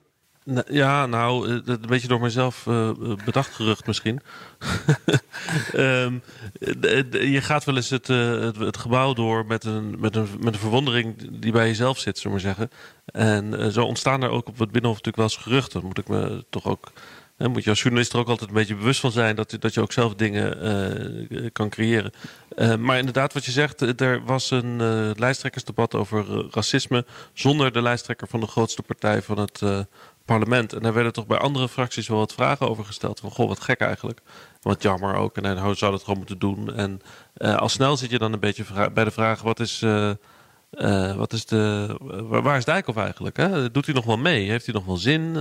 Ja, 0.67 1.05
nou, 1.05 1.49
eh, 1.49 1.59
een 1.65 1.81
beetje 1.87 2.07
door 2.07 2.19
mezelf 2.19 2.65
uh, 2.65 2.91
bedacht 3.25 3.55
gerucht 3.55 3.87
misschien. 3.87 4.21
um, 5.73 6.21
je 7.11 7.39
gaat 7.41 7.63
wel 7.63 7.75
eens 7.75 7.89
het, 7.89 8.07
het, 8.07 8.55
het, 8.55 8.77
gebouw 8.77 9.13
door 9.13 9.45
met 9.45 9.63
een, 9.63 9.99
met, 9.99 10.15
een, 10.15 10.27
met 10.39 10.53
een 10.53 10.59
verwondering 10.59 11.15
die 11.31 11.51
bij 11.51 11.67
jezelf 11.67 11.97
zit, 11.97 12.17
zullen 12.17 12.37
we 12.37 12.43
maar 12.43 12.55
zeggen. 12.55 12.71
En 13.05 13.71
zo 13.71 13.85
ontstaan 13.85 14.23
er 14.23 14.29
ook 14.29 14.47
op 14.47 14.59
het 14.59 14.71
Binnenhof 14.71 14.97
natuurlijk 14.97 15.15
wel 15.15 15.25
eens 15.25 15.43
geruchten. 15.43 15.85
moet 15.85 15.97
ik 15.97 16.07
me 16.07 16.45
toch 16.49 16.65
ook 16.65 16.91
dan 17.37 17.51
moet 17.51 17.63
je 17.63 17.69
als 17.69 17.81
journalist 17.81 18.13
er 18.13 18.19
ook 18.19 18.27
altijd 18.27 18.49
een 18.49 18.55
beetje 18.55 18.75
bewust 18.75 18.99
van 18.99 19.11
zijn 19.11 19.35
dat, 19.35 19.55
dat 19.59 19.73
je 19.73 19.81
ook 19.81 19.91
zelf 19.91 20.15
dingen 20.15 20.65
uh, 21.29 21.47
kan 21.51 21.69
creëren. 21.69 22.11
Uh, 22.55 22.75
maar 22.75 22.97
inderdaad, 22.97 23.33
wat 23.33 23.45
je 23.45 23.51
zegt, 23.51 24.01
er 24.01 24.23
was 24.25 24.51
een 24.51 24.77
lijsttrekkersdebat 25.17 25.95
over 25.95 26.47
racisme 26.51 27.05
zonder 27.33 27.71
de 27.71 27.81
lijsttrekker 27.81 28.27
van 28.27 28.39
de 28.39 28.47
grootste 28.47 28.81
partij 28.81 29.21
van 29.21 29.37
het 29.39 29.61
parlement. 30.25 30.73
En 30.73 30.81
daar 30.81 30.93
werden 30.93 31.13
toch 31.13 31.27
bij 31.27 31.37
andere 31.37 31.69
fracties 31.69 32.07
wel 32.07 32.17
wat 32.17 32.33
vragen 32.33 32.69
over 32.69 32.85
gesteld. 32.85 33.19
Van 33.19 33.31
goh, 33.31 33.47
wat 33.47 33.59
gek 33.59 33.79
eigenlijk. 33.79 34.19
Wat 34.61 34.81
jammer 34.81 35.15
ook. 35.15 35.37
En 35.37 35.43
hij 35.43 35.75
zou 35.75 35.91
dat 35.91 36.03
gewoon 36.03 36.17
moeten 36.17 36.39
doen. 36.39 36.73
En 36.73 37.01
al 37.37 37.69
snel 37.69 37.97
zit 37.97 38.09
je 38.09 38.19
dan 38.19 38.33
een 38.33 38.39
beetje 38.39 38.91
bij 38.93 39.03
de 39.03 39.11
vraag: 39.11 39.41
wat 39.41 39.59
is. 39.59 39.85
Wat 41.17 41.33
is 41.33 41.45
de, 41.45 41.95
waar 42.27 42.57
is 42.57 42.65
Dijkhoff 42.65 42.97
eigenlijk? 42.97 43.37
Hè? 43.37 43.71
Doet 43.71 43.85
hij 43.85 43.95
nog 43.95 44.05
wel 44.05 44.17
mee? 44.17 44.49
Heeft 44.49 44.65
hij 44.65 44.75
nog 44.75 44.85
wel 44.85 44.97
zin? 44.97 45.35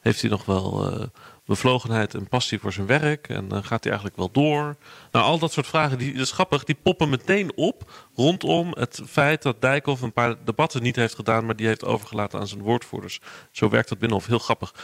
Heeft 0.00 0.20
hij 0.20 0.30
nog 0.30 0.44
wel 0.44 0.92
uh, 0.92 1.04
bevlogenheid 1.44 2.14
en 2.14 2.28
passie 2.28 2.58
voor 2.58 2.72
zijn 2.72 2.86
werk? 2.86 3.28
En 3.28 3.64
gaat 3.64 3.84
hij 3.84 3.92
eigenlijk 3.92 4.16
wel 4.16 4.30
door? 4.30 4.76
Nou, 5.10 5.24
al 5.24 5.38
dat 5.38 5.52
soort 5.52 5.66
vragen, 5.66 5.98
die, 5.98 6.12
dat 6.12 6.22
is 6.22 6.32
grappig, 6.32 6.64
die 6.64 6.78
poppen 6.82 7.08
meteen 7.08 7.52
op 7.56 7.90
rondom 8.14 8.72
het 8.78 9.02
feit 9.06 9.42
dat 9.42 9.60
Dijkhoff 9.60 10.02
een 10.02 10.12
paar 10.12 10.44
debatten 10.44 10.82
niet 10.82 10.96
heeft 10.96 11.14
gedaan, 11.14 11.46
maar 11.46 11.56
die 11.56 11.66
heeft 11.66 11.84
overgelaten 11.84 12.40
aan 12.40 12.48
zijn 12.48 12.62
woordvoerders. 12.62 13.20
Zo 13.50 13.68
werkt 13.68 13.88
dat 13.88 13.98
binnen 13.98 14.18
of 14.18 14.26
heel 14.26 14.38
grappig. 14.38 14.74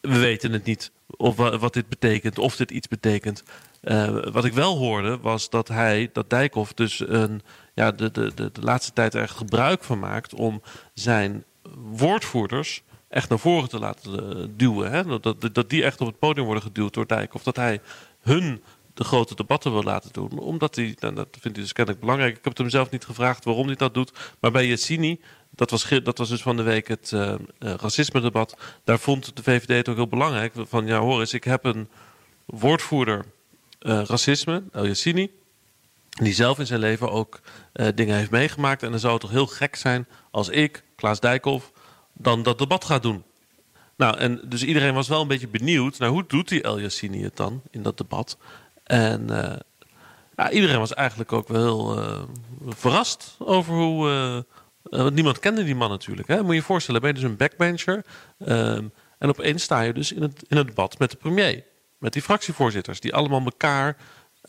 We 0.00 0.18
weten 0.18 0.52
het 0.52 0.64
niet 0.64 0.92
of 1.06 1.36
wat 1.36 1.72
dit 1.72 1.88
betekent, 1.88 2.38
of 2.38 2.56
dit 2.56 2.70
iets 2.70 2.88
betekent. 2.88 3.42
Wat 4.32 4.44
ik 4.44 4.52
wel 4.52 4.76
hoorde 4.76 5.18
was 5.18 5.50
dat 5.50 5.68
hij, 5.68 6.10
dat 6.12 6.30
Dijkhoff 6.30 6.72
dus 6.72 7.02
een, 7.08 7.42
ja, 7.74 7.90
de, 7.92 8.10
de, 8.10 8.32
de, 8.34 8.50
de 8.52 8.60
laatste 8.60 8.92
tijd 8.92 9.14
er 9.14 9.28
gebruik 9.28 9.84
van 9.84 9.98
maakt 9.98 10.34
om 10.34 10.62
zijn 10.94 11.44
woordvoerders 11.78 12.82
echt 13.08 13.28
naar 13.28 13.38
voren 13.38 13.68
te 13.68 13.78
laten 13.78 14.38
uh, 14.38 14.46
duwen. 14.56 14.90
Hè? 14.90 15.20
Dat, 15.20 15.54
dat 15.54 15.70
die 15.70 15.84
echt 15.84 16.00
op 16.00 16.06
het 16.06 16.18
podium 16.18 16.44
worden 16.44 16.62
geduwd 16.62 16.94
door 16.94 17.06
Dijk. 17.06 17.34
Of 17.34 17.42
dat 17.42 17.56
hij 17.56 17.80
hun 18.20 18.62
de 18.94 19.04
grote 19.04 19.34
debatten 19.34 19.72
wil 19.72 19.82
laten 19.82 20.12
doen. 20.12 20.38
Omdat 20.38 20.74
hij, 20.74 20.96
nou, 20.98 21.14
dat 21.14 21.28
vindt 21.30 21.56
hij 21.56 21.64
dus 21.64 21.72
kennelijk 21.72 22.04
belangrijk. 22.04 22.36
Ik 22.36 22.44
heb 22.44 22.58
hem 22.58 22.68
zelf 22.68 22.90
niet 22.90 23.04
gevraagd 23.04 23.44
waarom 23.44 23.66
hij 23.66 23.76
dat 23.76 23.94
doet. 23.94 24.12
Maar 24.40 24.50
bij 24.50 24.66
Yassini, 24.66 25.20
dat 25.50 25.70
was, 25.70 25.88
dat 26.02 26.18
was 26.18 26.28
dus 26.28 26.42
van 26.42 26.56
de 26.56 26.62
week 26.62 26.88
het 26.88 27.10
uh, 27.14 27.34
racisme-debat. 27.58 28.56
Daar 28.84 28.98
vond 28.98 29.36
de 29.36 29.42
VVD 29.42 29.68
het 29.68 29.88
ook 29.88 29.96
heel 29.96 30.08
belangrijk. 30.08 30.52
Van 30.56 30.86
ja, 30.86 30.98
hoor 30.98 31.20
eens, 31.20 31.32
ik 31.32 31.44
heb 31.44 31.64
een 31.64 31.88
woordvoerder 32.44 33.24
racisme, 33.78 34.62
El 34.72 34.86
Yassini. 34.86 35.30
Die 36.14 36.34
zelf 36.34 36.58
in 36.58 36.66
zijn 36.66 36.80
leven 36.80 37.10
ook 37.10 37.40
dingen 37.94 38.16
heeft 38.16 38.30
meegemaakt. 38.30 38.82
En 38.82 38.90
dan 38.90 39.00
zou 39.00 39.12
het 39.12 39.22
toch 39.22 39.30
heel 39.30 39.46
gek 39.46 39.76
zijn 39.76 40.06
als 40.30 40.48
ik, 40.48 40.84
Klaas 40.96 41.20
Dijkhoff, 41.20 41.72
dan 42.12 42.42
dat 42.42 42.58
debat 42.58 42.84
gaat 42.84 43.02
doen. 43.02 43.24
Nou, 43.96 44.16
en 44.18 44.40
dus 44.48 44.64
iedereen 44.64 44.94
was 44.94 45.08
wel 45.08 45.20
een 45.20 45.28
beetje 45.28 45.48
benieuwd 45.48 45.98
naar 45.98 46.08
hoe 46.08 46.24
doet 46.26 46.48
die 46.48 46.62
El 46.62 46.80
Yassini 46.80 47.22
het 47.22 47.36
dan 47.36 47.62
in 47.70 47.82
dat 47.82 47.98
debat. 47.98 48.38
En 48.84 49.26
uh, 49.30 49.52
ja, 50.36 50.50
iedereen 50.50 50.78
was 50.78 50.94
eigenlijk 50.94 51.32
ook 51.32 51.48
wel 51.48 51.62
heel 51.62 52.02
uh, 52.02 52.22
verrast 52.68 53.36
over 53.38 53.74
hoe. 53.74 54.44
Want 54.82 55.14
niemand 55.14 55.38
kende 55.38 55.64
die 55.64 55.74
man 55.74 55.90
natuurlijk. 55.90 56.28
Hè? 56.28 56.42
Moet 56.42 56.50
je 56.50 56.54
je 56.54 56.62
voorstellen, 56.62 57.00
ben 57.00 57.10
je 57.10 57.20
dus 57.20 57.30
een 57.30 57.36
backbencher. 57.36 58.04
Um, 58.38 58.92
en 59.18 59.28
opeens 59.28 59.62
sta 59.62 59.80
je 59.80 59.92
dus 59.92 60.12
in 60.12 60.22
het, 60.22 60.44
in 60.48 60.56
het 60.56 60.66
debat 60.66 60.98
met 60.98 61.10
de 61.10 61.16
premier. 61.16 61.64
Met 61.98 62.12
die 62.12 62.22
fractievoorzitters, 62.22 63.00
die 63.00 63.14
allemaal 63.14 63.42
elkaar 63.44 63.96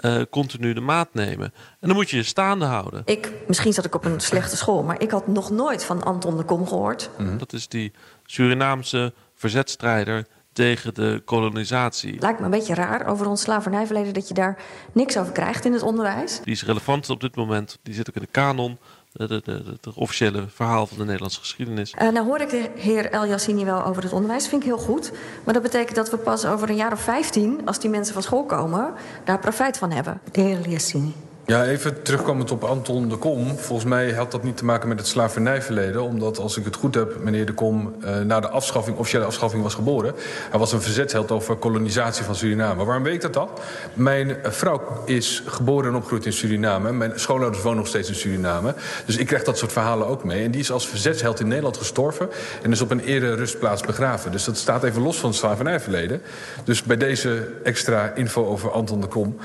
uh, 0.01 0.21
continu 0.29 0.73
de 0.73 0.81
maat 0.81 1.13
nemen. 1.13 1.53
En 1.79 1.87
dan 1.87 1.95
moet 1.95 2.09
je 2.09 2.17
je 2.17 2.23
staande 2.23 2.65
houden. 2.65 3.01
Ik, 3.05 3.31
misschien 3.47 3.73
zat 3.73 3.85
ik 3.85 3.95
op 3.95 4.05
een 4.05 4.19
slechte 4.19 4.57
school, 4.57 4.83
maar 4.83 5.01
ik 5.01 5.11
had 5.11 5.27
nog 5.27 5.49
nooit 5.49 5.83
van 5.83 6.03
Anton 6.03 6.37
de 6.37 6.43
Kom 6.43 6.67
gehoord. 6.67 7.09
Mm. 7.17 7.37
Dat 7.37 7.53
is 7.53 7.67
die 7.67 7.91
Surinaamse 8.25 9.13
verzetstrijder 9.35 10.25
tegen 10.53 10.93
de 10.93 11.21
kolonisatie. 11.25 12.19
Lijkt 12.19 12.39
me 12.39 12.45
een 12.45 12.51
beetje 12.51 12.73
raar 12.73 13.07
over 13.07 13.27
ons 13.27 13.41
slavernijverleden 13.41 14.13
dat 14.13 14.27
je 14.27 14.33
daar 14.33 14.57
niks 14.91 15.17
over 15.17 15.31
krijgt 15.31 15.65
in 15.65 15.73
het 15.73 15.81
onderwijs. 15.81 16.39
Die 16.43 16.53
is 16.53 16.65
relevant 16.65 17.09
op 17.09 17.21
dit 17.21 17.35
moment. 17.35 17.79
Die 17.83 17.93
zit 17.93 18.09
ook 18.09 18.15
in 18.15 18.21
de 18.21 18.27
kanon. 18.27 18.77
Het 19.17 19.93
officiële 19.95 20.45
verhaal 20.47 20.87
van 20.87 20.97
de 20.97 21.03
Nederlandse 21.03 21.39
geschiedenis. 21.39 21.93
Uh, 22.01 22.09
nou 22.09 22.25
hoor 22.25 22.39
ik 22.39 22.49
de 22.49 22.69
heer 22.75 23.09
El 23.11 23.25
Yassini 23.25 23.65
wel 23.65 23.85
over 23.85 24.03
het 24.03 24.13
onderwijs. 24.13 24.41
Dat 24.41 24.49
vind 24.49 24.61
ik 24.61 24.67
heel 24.67 24.77
goed. 24.77 25.11
Maar 25.43 25.53
dat 25.53 25.63
betekent 25.63 25.95
dat 25.95 26.09
we 26.09 26.17
pas 26.17 26.45
over 26.45 26.69
een 26.69 26.75
jaar 26.75 26.91
of 26.91 27.01
15, 27.01 27.61
als 27.65 27.79
die 27.79 27.89
mensen 27.89 28.13
van 28.13 28.23
school 28.23 28.43
komen, 28.43 28.93
daar 29.23 29.39
profijt 29.39 29.77
van 29.77 29.91
hebben. 29.91 30.21
De 30.31 30.41
heer 30.41 30.57
El 30.57 30.71
Yassini. 30.71 31.13
Ja, 31.47 31.65
even 31.65 32.01
terugkomend 32.01 32.51
op 32.51 32.63
Anton 32.63 33.09
de 33.09 33.15
Kom. 33.15 33.57
Volgens 33.57 33.89
mij 33.89 34.13
had 34.13 34.31
dat 34.31 34.43
niet 34.43 34.57
te 34.57 34.65
maken 34.65 34.87
met 34.87 34.99
het 34.99 35.07
slavernijverleden. 35.07 36.03
Omdat, 36.03 36.39
als 36.39 36.57
ik 36.57 36.65
het 36.65 36.75
goed 36.75 36.95
heb, 36.95 37.23
meneer 37.23 37.45
de 37.45 37.53
Kom 37.53 37.95
uh, 38.03 38.19
na 38.19 38.39
de 38.39 38.49
afschaffing, 38.49 38.97
officiële 38.97 39.25
afschaffing 39.25 39.63
was 39.63 39.73
geboren. 39.73 40.13
Hij 40.49 40.59
was 40.59 40.71
een 40.71 40.81
verzetsheld 40.81 41.31
over 41.31 41.55
kolonisatie 41.55 42.25
van 42.25 42.35
Suriname. 42.35 42.85
Waarom 42.85 43.03
weet 43.03 43.13
ik 43.13 43.21
dat 43.21 43.33
dan? 43.33 43.49
Mijn 43.93 44.37
vrouw 44.43 45.03
is 45.05 45.43
geboren 45.45 45.89
en 45.89 45.95
opgegroeid 45.95 46.25
in 46.25 46.33
Suriname. 46.33 46.91
Mijn 46.91 47.11
schoonouders 47.15 47.63
wonen 47.63 47.77
nog 47.77 47.87
steeds 47.87 48.09
in 48.09 48.15
Suriname. 48.15 48.73
Dus 49.05 49.17
ik 49.17 49.27
krijg 49.27 49.43
dat 49.43 49.57
soort 49.57 49.71
verhalen 49.71 50.07
ook 50.07 50.23
mee. 50.23 50.43
En 50.43 50.51
die 50.51 50.61
is 50.61 50.71
als 50.71 50.87
verzetsheld 50.87 51.39
in 51.39 51.47
Nederland 51.47 51.77
gestorven. 51.77 52.29
En 52.61 52.71
is 52.71 52.81
op 52.81 52.91
een 52.91 53.03
eerder 53.03 53.35
rustplaats 53.35 53.81
begraven. 53.81 54.31
Dus 54.31 54.43
dat 54.43 54.57
staat 54.57 54.83
even 54.83 55.01
los 55.01 55.17
van 55.17 55.29
het 55.29 55.37
slavernijverleden. 55.37 56.21
Dus 56.63 56.83
bij 56.83 56.97
deze 56.97 57.47
extra 57.63 58.11
info 58.15 58.45
over 58.45 58.71
Anton 58.71 59.01
de 59.01 59.07
Kom. 59.07 59.37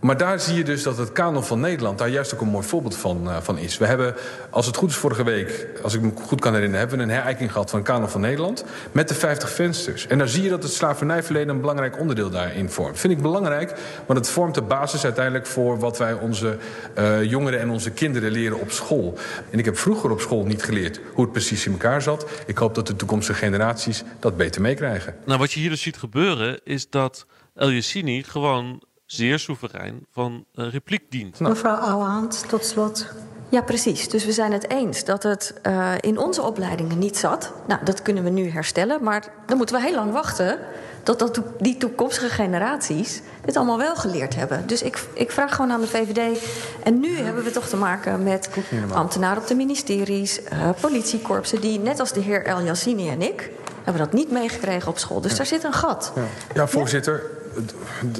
Maar 0.00 0.16
daar 0.16 0.40
zie 0.40 0.54
je 0.54 0.64
dus 0.64 0.82
dat 0.82 0.96
het 0.98 1.12
kanon 1.12 1.44
van 1.44 1.60
Nederland 1.60 1.98
daar 1.98 2.08
juist 2.08 2.34
ook 2.34 2.40
een 2.40 2.48
mooi 2.48 2.66
voorbeeld 2.66 2.96
van, 2.96 3.28
uh, 3.28 3.36
van 3.40 3.58
is. 3.58 3.78
We 3.78 3.86
hebben, 3.86 4.14
als 4.50 4.66
het 4.66 4.76
goed 4.76 4.90
is 4.90 4.96
vorige 4.96 5.24
week, 5.24 5.68
als 5.82 5.94
ik 5.94 6.00
me 6.00 6.10
goed 6.24 6.40
kan 6.40 6.52
herinneren... 6.52 6.80
hebben 6.88 6.98
we 6.98 7.12
een 7.12 7.18
herijking 7.18 7.52
gehad 7.52 7.70
van 7.70 7.78
het 7.78 7.88
kanon 7.88 8.08
van 8.08 8.20
Nederland 8.20 8.64
met 8.92 9.08
de 9.08 9.14
50 9.14 9.50
vensters. 9.50 10.06
En 10.06 10.18
daar 10.18 10.28
zie 10.28 10.42
je 10.42 10.48
dat 10.48 10.62
het 10.62 10.72
slavernijverleden 10.72 11.54
een 11.54 11.60
belangrijk 11.60 11.98
onderdeel 11.98 12.30
daarin 12.30 12.70
vormt. 12.70 12.98
Vind 12.98 13.12
ik 13.12 13.22
belangrijk, 13.22 13.74
want 14.06 14.18
het 14.18 14.28
vormt 14.28 14.54
de 14.54 14.62
basis 14.62 15.04
uiteindelijk... 15.04 15.46
voor 15.46 15.78
wat 15.78 15.98
wij 15.98 16.12
onze 16.12 16.56
uh, 16.98 17.22
jongeren 17.22 17.60
en 17.60 17.70
onze 17.70 17.90
kinderen 17.90 18.30
leren 18.30 18.60
op 18.60 18.70
school. 18.70 19.18
En 19.50 19.58
ik 19.58 19.64
heb 19.64 19.78
vroeger 19.78 20.10
op 20.10 20.20
school 20.20 20.44
niet 20.44 20.62
geleerd 20.62 21.00
hoe 21.14 21.24
het 21.24 21.32
precies 21.32 21.66
in 21.66 21.72
elkaar 21.72 22.02
zat. 22.02 22.26
Ik 22.46 22.58
hoop 22.58 22.74
dat 22.74 22.86
de 22.86 22.96
toekomstige 22.96 23.38
generaties 23.38 24.02
dat 24.18 24.36
beter 24.36 24.60
meekrijgen. 24.60 25.14
Nou, 25.24 25.38
wat 25.38 25.52
je 25.52 25.60
hier 25.60 25.70
dus 25.70 25.82
ziet 25.82 25.96
gebeuren, 25.96 26.60
is 26.64 26.90
dat 26.90 27.26
El 27.54 27.70
Yassini 27.70 28.22
gewoon 28.22 28.82
zeer 29.12 29.38
soeverein 29.38 30.06
van 30.12 30.44
uh, 30.54 30.72
repliek 30.72 31.10
dient. 31.10 31.40
Mevrouw 31.40 31.74
Ouwehand, 31.74 32.44
tot 32.48 32.64
slot. 32.64 33.06
Ja, 33.48 33.62
precies. 33.62 34.08
Dus 34.08 34.24
we 34.24 34.32
zijn 34.32 34.52
het 34.52 34.70
eens 34.70 35.04
dat 35.04 35.22
het 35.22 35.54
uh, 35.66 35.92
in 36.00 36.18
onze 36.18 36.42
opleidingen 36.42 36.98
niet 36.98 37.16
zat. 37.16 37.52
Nou, 37.66 37.84
dat 37.84 38.02
kunnen 38.02 38.24
we 38.24 38.30
nu 38.30 38.50
herstellen. 38.50 39.02
Maar 39.02 39.32
dan 39.46 39.56
moeten 39.56 39.76
we 39.76 39.82
heel 39.82 39.94
lang 39.94 40.12
wachten 40.12 40.58
tot 41.02 41.18
dat 41.18 41.40
die 41.58 41.76
toekomstige 41.76 42.28
generaties 42.28 43.22
dit 43.44 43.56
allemaal 43.56 43.78
wel 43.78 43.96
geleerd 43.96 44.34
hebben. 44.34 44.66
Dus 44.66 44.82
ik, 44.82 45.04
ik 45.14 45.30
vraag 45.30 45.54
gewoon 45.54 45.70
aan 45.70 45.80
de 45.80 45.86
VVD. 45.86 46.42
En 46.82 47.00
nu 47.00 47.16
hebben 47.16 47.44
we 47.44 47.50
toch 47.50 47.66
te 47.68 47.76
maken 47.76 48.22
met 48.22 48.50
ambtenaren 48.92 49.42
op 49.42 49.48
de 49.48 49.54
ministeries, 49.54 50.40
uh, 50.52 50.70
politiekorpsen, 50.80 51.60
die 51.60 51.78
net 51.78 52.00
als 52.00 52.12
de 52.12 52.20
heer 52.20 52.44
El 52.44 52.62
Yassini 52.62 53.08
en 53.08 53.22
ik 53.22 53.50
hebben 53.84 54.02
dat 54.02 54.12
niet 54.12 54.30
meegekregen 54.30 54.88
op 54.88 54.98
school. 54.98 55.20
Dus 55.20 55.36
daar 55.36 55.46
zit 55.46 55.64
een 55.64 55.72
gat. 55.72 56.12
Ja, 56.14 56.22
ja 56.54 56.66
voorzitter. 56.66 57.39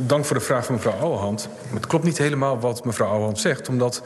Dank 0.00 0.24
voor 0.24 0.36
de 0.36 0.42
vraag 0.42 0.64
van 0.64 0.74
mevrouw 0.74 0.98
Ouwehand. 1.00 1.48
Het 1.74 1.86
klopt 1.86 2.04
niet 2.04 2.18
helemaal 2.18 2.60
wat 2.60 2.84
mevrouw 2.84 3.08
Ouwehand 3.08 3.38
zegt, 3.38 3.68
omdat 3.68 4.02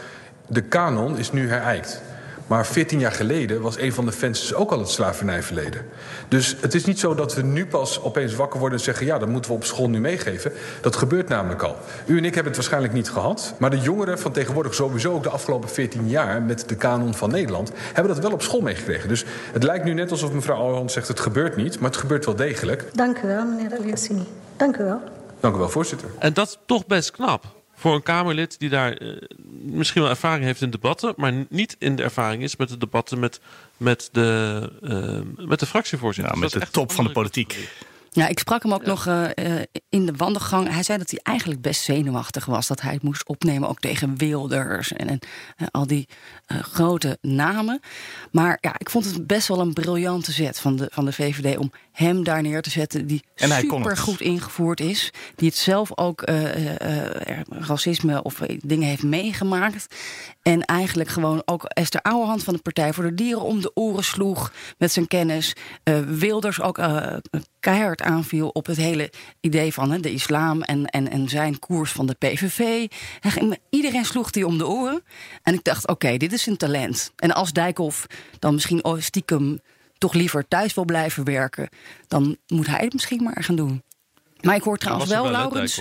de 0.46 0.60
kanon 0.60 1.18
is 1.18 1.32
nu 1.32 1.48
herijkt. 1.48 2.02
Maar 2.46 2.66
14 2.66 2.98
jaar 2.98 3.12
geleden 3.12 3.60
was 3.60 3.78
een 3.78 3.92
van 3.92 4.04
de 4.04 4.12
fans 4.12 4.54
ook 4.54 4.70
al 4.70 4.78
het 4.78 4.88
slavernijverleden. 4.88 5.86
Dus 6.28 6.56
het 6.60 6.74
is 6.74 6.84
niet 6.84 6.98
zo 6.98 7.14
dat 7.14 7.34
we 7.34 7.42
nu 7.42 7.66
pas 7.66 8.02
opeens 8.02 8.34
wakker 8.34 8.60
worden 8.60 8.78
en 8.78 8.84
zeggen... 8.84 9.06
ja, 9.06 9.18
dat 9.18 9.28
moeten 9.28 9.50
we 9.50 9.56
op 9.56 9.64
school 9.64 9.88
nu 9.88 10.00
meegeven. 10.00 10.52
Dat 10.80 10.96
gebeurt 10.96 11.28
namelijk 11.28 11.62
al. 11.62 11.76
U 12.06 12.18
en 12.18 12.24
ik 12.24 12.34
hebben 12.34 12.44
het 12.44 12.56
waarschijnlijk 12.56 12.92
niet 12.92 13.10
gehad. 13.10 13.54
Maar 13.58 13.70
de 13.70 13.78
jongeren 13.78 14.18
van 14.18 14.32
tegenwoordig 14.32 14.74
sowieso 14.74 15.12
ook 15.12 15.22
de 15.22 15.28
afgelopen 15.28 15.68
14 15.68 16.08
jaar... 16.08 16.42
met 16.42 16.68
de 16.68 16.74
kanon 16.74 17.14
van 17.14 17.30
Nederland, 17.30 17.72
hebben 17.92 18.14
dat 18.14 18.22
wel 18.22 18.32
op 18.32 18.42
school 18.42 18.60
meegekregen. 18.60 19.08
Dus 19.08 19.24
het 19.52 19.62
lijkt 19.62 19.84
nu 19.84 19.94
net 19.94 20.10
alsof 20.10 20.32
mevrouw 20.32 20.56
Ouwehand 20.56 20.92
zegt... 20.92 21.08
het 21.08 21.20
gebeurt 21.20 21.56
niet, 21.56 21.80
maar 21.80 21.90
het 21.90 22.00
gebeurt 22.00 22.24
wel 22.24 22.36
degelijk. 22.36 22.84
Dank 22.92 23.18
u 23.18 23.26
wel, 23.26 23.44
meneer 23.44 23.78
Aliassini. 23.78 24.26
Dank 24.56 24.76
u 24.76 24.84
wel. 24.84 25.00
Dank 25.45 25.57
u 25.57 25.59
wel, 25.59 25.68
voorzitter. 25.68 26.11
En 26.18 26.32
dat 26.32 26.49
is 26.49 26.59
toch 26.66 26.86
best 26.86 27.11
knap 27.11 27.47
voor 27.74 27.95
een 27.95 28.03
Kamerlid 28.03 28.59
die 28.59 28.68
daar 28.68 29.03
uh, 29.03 29.16
misschien 29.62 30.03
wel 30.03 30.11
ervaring 30.11 30.45
heeft 30.45 30.61
in 30.61 30.70
debatten, 30.70 31.14
maar 31.16 31.32
niet 31.49 31.76
in 31.78 31.97
de 31.97 32.03
ervaring 32.03 32.42
is 32.42 32.57
met 32.57 32.68
de 32.68 32.78
debatten 32.78 33.18
met, 33.18 33.40
met, 33.76 34.09
de, 34.12 34.70
uh, 34.82 35.47
met 35.47 35.61
de 35.61 35.66
fractievoorzitter. 35.66 36.34
Ja, 36.34 36.40
met 36.40 36.53
de 36.53 36.70
top 36.70 36.92
van 36.92 37.05
de 37.05 37.11
politiek. 37.11 37.68
Ja, 38.14 38.28
ik 38.28 38.38
sprak 38.38 38.62
hem 38.62 38.72
ook 38.72 38.84
nog 38.84 39.06
uh, 39.06 39.28
in 39.88 40.06
de 40.06 40.12
wandelgang. 40.16 40.68
Hij 40.68 40.82
zei 40.82 40.98
dat 40.98 41.10
hij 41.10 41.20
eigenlijk 41.22 41.60
best 41.60 41.82
zenuwachtig 41.82 42.44
was. 42.44 42.66
Dat 42.66 42.80
hij 42.80 42.92
het 42.92 43.02
moest 43.02 43.28
opnemen 43.28 43.68
ook 43.68 43.80
tegen 43.80 44.16
Wilders 44.16 44.92
en, 44.92 45.08
en 45.08 45.18
uh, 45.56 45.66
al 45.70 45.86
die 45.86 46.08
grote 46.46 47.18
namen. 47.20 47.80
Maar 48.30 48.58
ja, 48.60 48.74
ik 48.78 48.90
vond 48.90 49.04
het 49.04 49.26
best 49.26 49.48
wel 49.48 49.60
een 49.60 49.72
briljante 49.72 50.32
zet 50.32 50.60
van 50.60 50.76
de, 50.76 50.88
van 50.92 51.04
de 51.04 51.12
VVD 51.12 51.56
om 51.56 51.72
hem 51.92 52.24
daar 52.24 52.42
neer 52.42 52.62
te 52.62 52.70
zetten. 52.70 53.06
Die 53.06 53.24
super 53.34 53.96
goed 53.96 54.20
ingevoerd 54.20 54.80
is. 54.80 55.12
Die 55.36 55.48
het 55.48 55.56
zelf 55.56 55.98
ook 55.98 56.24
racisme 57.48 58.22
of 58.22 58.40
dingen 58.58 58.88
heeft 58.88 59.02
meegemaakt. 59.02 59.94
En 60.42 60.64
eigenlijk 60.64 61.08
gewoon 61.08 61.42
ook 61.44 61.64
Esther 61.64 62.02
Ouwehand 62.02 62.44
van 62.44 62.54
de 62.54 62.62
Partij 62.62 62.92
voor 62.92 63.04
de 63.04 63.14
Dieren 63.14 63.42
om 63.42 63.60
de 63.60 63.70
oren 63.74 64.04
sloeg 64.04 64.52
met 64.78 64.92
zijn 64.92 65.06
kennis. 65.06 65.52
Wilders 66.06 66.60
ook 66.60 66.78
keihard 67.64 68.02
aanviel 68.02 68.48
op 68.48 68.66
het 68.66 68.76
hele 68.76 69.12
idee 69.40 69.72
van 69.72 69.90
hè, 69.90 70.00
de 70.00 70.12
islam 70.12 70.62
en, 70.62 70.86
en, 70.86 71.10
en 71.10 71.28
zijn 71.28 71.58
koers 71.58 71.92
van 71.92 72.06
de 72.06 72.14
PVV. 72.14 72.86
iedereen 73.70 74.04
sloeg 74.04 74.30
die 74.30 74.46
om 74.46 74.58
de 74.58 74.66
oren. 74.66 75.02
En 75.42 75.54
ik 75.54 75.64
dacht, 75.64 75.88
oké, 75.88 76.16
dit 76.16 76.32
is 76.32 76.46
een 76.46 76.56
talent. 76.56 77.12
En 77.16 77.34
als 77.34 77.52
Dijkhoff 77.52 78.06
dan 78.38 78.54
misschien 78.54 78.82
stiekem 78.98 79.60
toch 79.98 80.12
liever 80.12 80.48
thuis 80.48 80.74
wil 80.74 80.84
blijven 80.84 81.24
werken, 81.24 81.68
dan 82.08 82.36
moet 82.46 82.66
hij 82.66 82.84
het 82.84 82.92
misschien 82.92 83.22
maar 83.22 83.42
gaan 83.44 83.56
doen. 83.56 83.82
Maar 84.40 84.54
ik 84.56 84.62
hoor 84.62 84.78
trouwens 84.78 85.10
wel, 85.10 85.30
Laurens. 85.30 85.80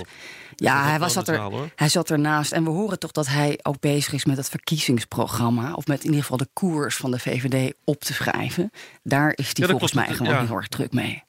Ja, 0.56 0.84
hij, 0.84 0.98
was, 0.98 1.12
zat 1.12 1.28
er, 1.28 1.50
hij 1.76 1.88
zat 1.88 2.10
ernaast. 2.10 2.52
En 2.52 2.64
we 2.64 2.70
horen 2.70 2.98
toch 2.98 3.10
dat 3.10 3.26
hij 3.26 3.58
ook 3.62 3.80
bezig 3.80 4.12
is 4.12 4.24
met 4.24 4.36
het 4.36 4.48
verkiezingsprogramma. 4.48 5.72
Of 5.72 5.86
met 5.86 5.98
in 5.98 6.04
ieder 6.04 6.20
geval 6.20 6.36
de 6.36 6.48
koers 6.52 6.96
van 6.96 7.10
de 7.10 7.18
VVD 7.18 7.74
op 7.84 8.00
te 8.00 8.12
schrijven. 8.12 8.70
Daar 9.02 9.32
is 9.34 9.50
hij 9.52 9.68
volgens 9.68 9.92
mij 9.92 10.06
gewoon 10.06 10.32
ja. 10.32 10.46
heel 10.46 10.56
erg 10.56 10.68
druk 10.68 10.92
mee. 10.92 11.22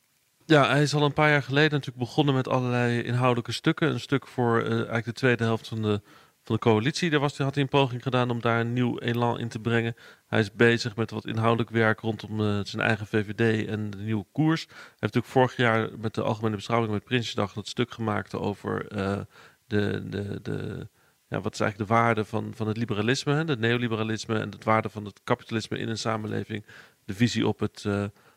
Ja, 0.47 0.67
hij 0.69 0.81
is 0.81 0.93
al 0.93 1.03
een 1.03 1.13
paar 1.13 1.29
jaar 1.29 1.43
geleden 1.43 1.71
natuurlijk 1.71 2.05
begonnen 2.05 2.35
met 2.35 2.47
allerlei 2.47 3.01
inhoudelijke 3.01 3.51
stukken. 3.51 3.89
Een 3.89 3.99
stuk 3.99 4.27
voor 4.27 4.61
uh, 4.61 4.71
eigenlijk 4.71 5.05
de 5.05 5.11
tweede 5.13 5.43
helft 5.43 5.67
van 5.67 5.81
de, 5.81 6.01
van 6.43 6.55
de 6.55 6.61
coalitie. 6.61 7.09
Daar 7.09 7.19
was, 7.19 7.37
had 7.37 7.53
hij 7.53 7.63
een 7.63 7.69
poging 7.69 8.03
gedaan 8.03 8.29
om 8.29 8.41
daar 8.41 8.59
een 8.59 8.73
nieuw 8.73 8.99
elan 8.99 9.39
in 9.39 9.47
te 9.47 9.59
brengen. 9.59 9.95
Hij 10.27 10.39
is 10.39 10.51
bezig 10.51 10.95
met 10.95 11.11
wat 11.11 11.25
inhoudelijk 11.25 11.69
werk 11.69 11.99
rondom 11.99 12.39
uh, 12.39 12.59
zijn 12.63 12.81
eigen 12.81 13.07
VVD 13.07 13.67
en 13.67 13.89
de 13.89 13.97
nieuwe 13.97 14.25
koers. 14.31 14.65
Hij 14.65 14.75
heeft 14.77 14.99
natuurlijk 14.99 15.33
vorig 15.33 15.55
jaar 15.55 15.89
met 15.97 16.13
de 16.13 16.21
Algemene 16.21 16.55
Beschouwing 16.55 16.93
met 16.93 17.03
Prinsjesdag 17.03 17.53
dat 17.53 17.67
stuk 17.67 17.91
gemaakt 17.91 18.35
over 18.35 18.97
uh, 18.97 19.19
de, 19.67 20.09
de, 20.09 20.39
de, 20.41 20.87
ja, 21.27 21.41
wat 21.41 21.53
is 21.53 21.59
eigenlijk 21.59 21.89
de 21.89 21.95
waarde 21.95 22.25
van, 22.25 22.53
van 22.55 22.67
het 22.67 22.77
liberalisme, 22.77 23.33
het 23.33 23.59
neoliberalisme 23.59 24.39
en 24.39 24.49
de 24.49 24.57
waarde 24.63 24.89
van 24.89 25.05
het 25.05 25.21
kapitalisme 25.23 25.77
in 25.77 25.89
een 25.89 25.97
samenleving. 25.97 26.65
De 27.05 27.13
visie 27.13 27.47
op 27.47 27.59
het 27.59 27.85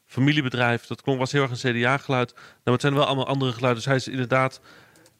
familiebedrijf. 0.08 0.86
Dat 0.86 1.02
klonk, 1.02 1.18
was 1.18 1.32
heel 1.32 1.42
erg 1.42 1.62
een 1.62 1.72
CDA-geluid. 1.72 2.32
Nou, 2.34 2.42
het 2.64 2.80
zijn 2.80 2.94
wel 2.94 3.04
allemaal 3.04 3.26
andere 3.26 3.52
geluiden. 3.52 3.82
Dus 3.82 3.92
hij 3.92 3.96
is 3.96 4.08
inderdaad... 4.08 4.60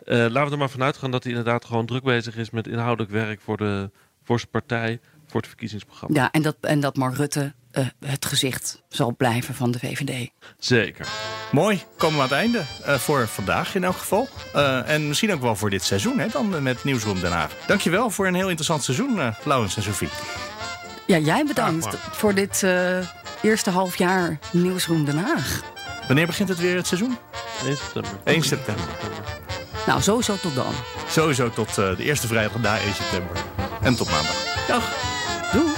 Uh, 0.05 0.17
laten 0.17 0.45
we 0.45 0.51
er 0.51 0.59
maar 0.59 0.71
vanuit 0.71 0.97
gaan 0.97 1.11
dat 1.11 1.23
hij 1.23 1.33
inderdaad 1.33 1.65
gewoon 1.65 1.87
druk 1.87 2.03
bezig 2.03 2.37
is 2.37 2.51
met 2.51 2.67
inhoudelijk 2.67 3.11
werk 3.11 3.41
voor, 3.41 3.57
de, 3.57 3.91
voor 4.25 4.39
zijn 4.39 4.51
partij, 4.51 5.01
voor 5.27 5.41
het 5.41 5.49
verkiezingsprogramma. 5.49 6.21
Ja, 6.21 6.31
en 6.31 6.43
dat, 6.43 6.57
en 6.61 6.81
dat 6.81 6.97
Mark 6.97 7.17
Rutte 7.17 7.53
uh, 7.73 7.87
het 8.07 8.25
gezicht 8.25 8.83
zal 8.89 9.17
blijven 9.17 9.55
van 9.55 9.71
de 9.71 9.79
VVD. 9.79 10.31
Zeker. 10.59 11.09
Mooi, 11.53 11.83
komen 11.97 12.17
we 12.17 12.23
aan 12.23 12.29
het 12.29 12.39
einde 12.39 12.59
uh, 12.59 12.95
voor 12.95 13.29
vandaag 13.29 13.75
in 13.75 13.85
elk 13.85 13.97
geval. 13.97 14.29
en 14.87 15.09
misschien 15.09 15.33
ook 15.33 15.41
wel 15.41 15.57
voor 15.57 15.71
dit 15.71 15.83
seizoen, 15.83 16.19
hè, 16.19 16.29
dan 16.29 16.63
met 16.63 16.85
Nieuwsroom 16.85 17.21
Den 17.21 17.33
Haag. 17.33 17.57
Dankjewel 17.67 18.11
voor 18.11 18.27
een 18.27 18.35
heel 18.35 18.49
interessant 18.49 18.83
seizoen, 18.83 19.35
Laurens 19.45 19.77
en 19.77 19.83
Sophie. 19.83 20.48
Ja, 21.09 21.19
jij 21.19 21.45
bedankt 21.45 21.97
voor 22.11 22.35
dit 22.35 22.67
eerste 23.43 23.71
half 23.71 23.97
jaar 23.97 24.39
Nieuwsroom 24.53 25.05
Den 25.05 25.19
Haag. 25.19 25.63
Wanneer 26.07 26.27
begint 26.27 26.49
het 26.49 26.59
weer 26.59 26.77
het 26.77 26.87
seizoen? 26.87 27.19
1 27.65 27.77
september. 27.77 28.11
1 28.25 28.43
september. 28.43 28.85
Nou, 29.87 30.03
sowieso 30.03 30.37
tot 30.37 30.55
dan. 30.55 30.73
Sowieso 31.09 31.51
tot 31.51 31.69
uh, 31.69 31.97
de 31.97 32.05
eerste 32.05 32.27
vrijdag 32.27 32.61
na 32.61 32.79
1 32.79 32.95
september. 32.95 33.37
En 33.83 33.97
tot 33.97 34.11
maandag. 34.11 34.67
Dag. 34.67 34.93
Doei. 35.53 35.78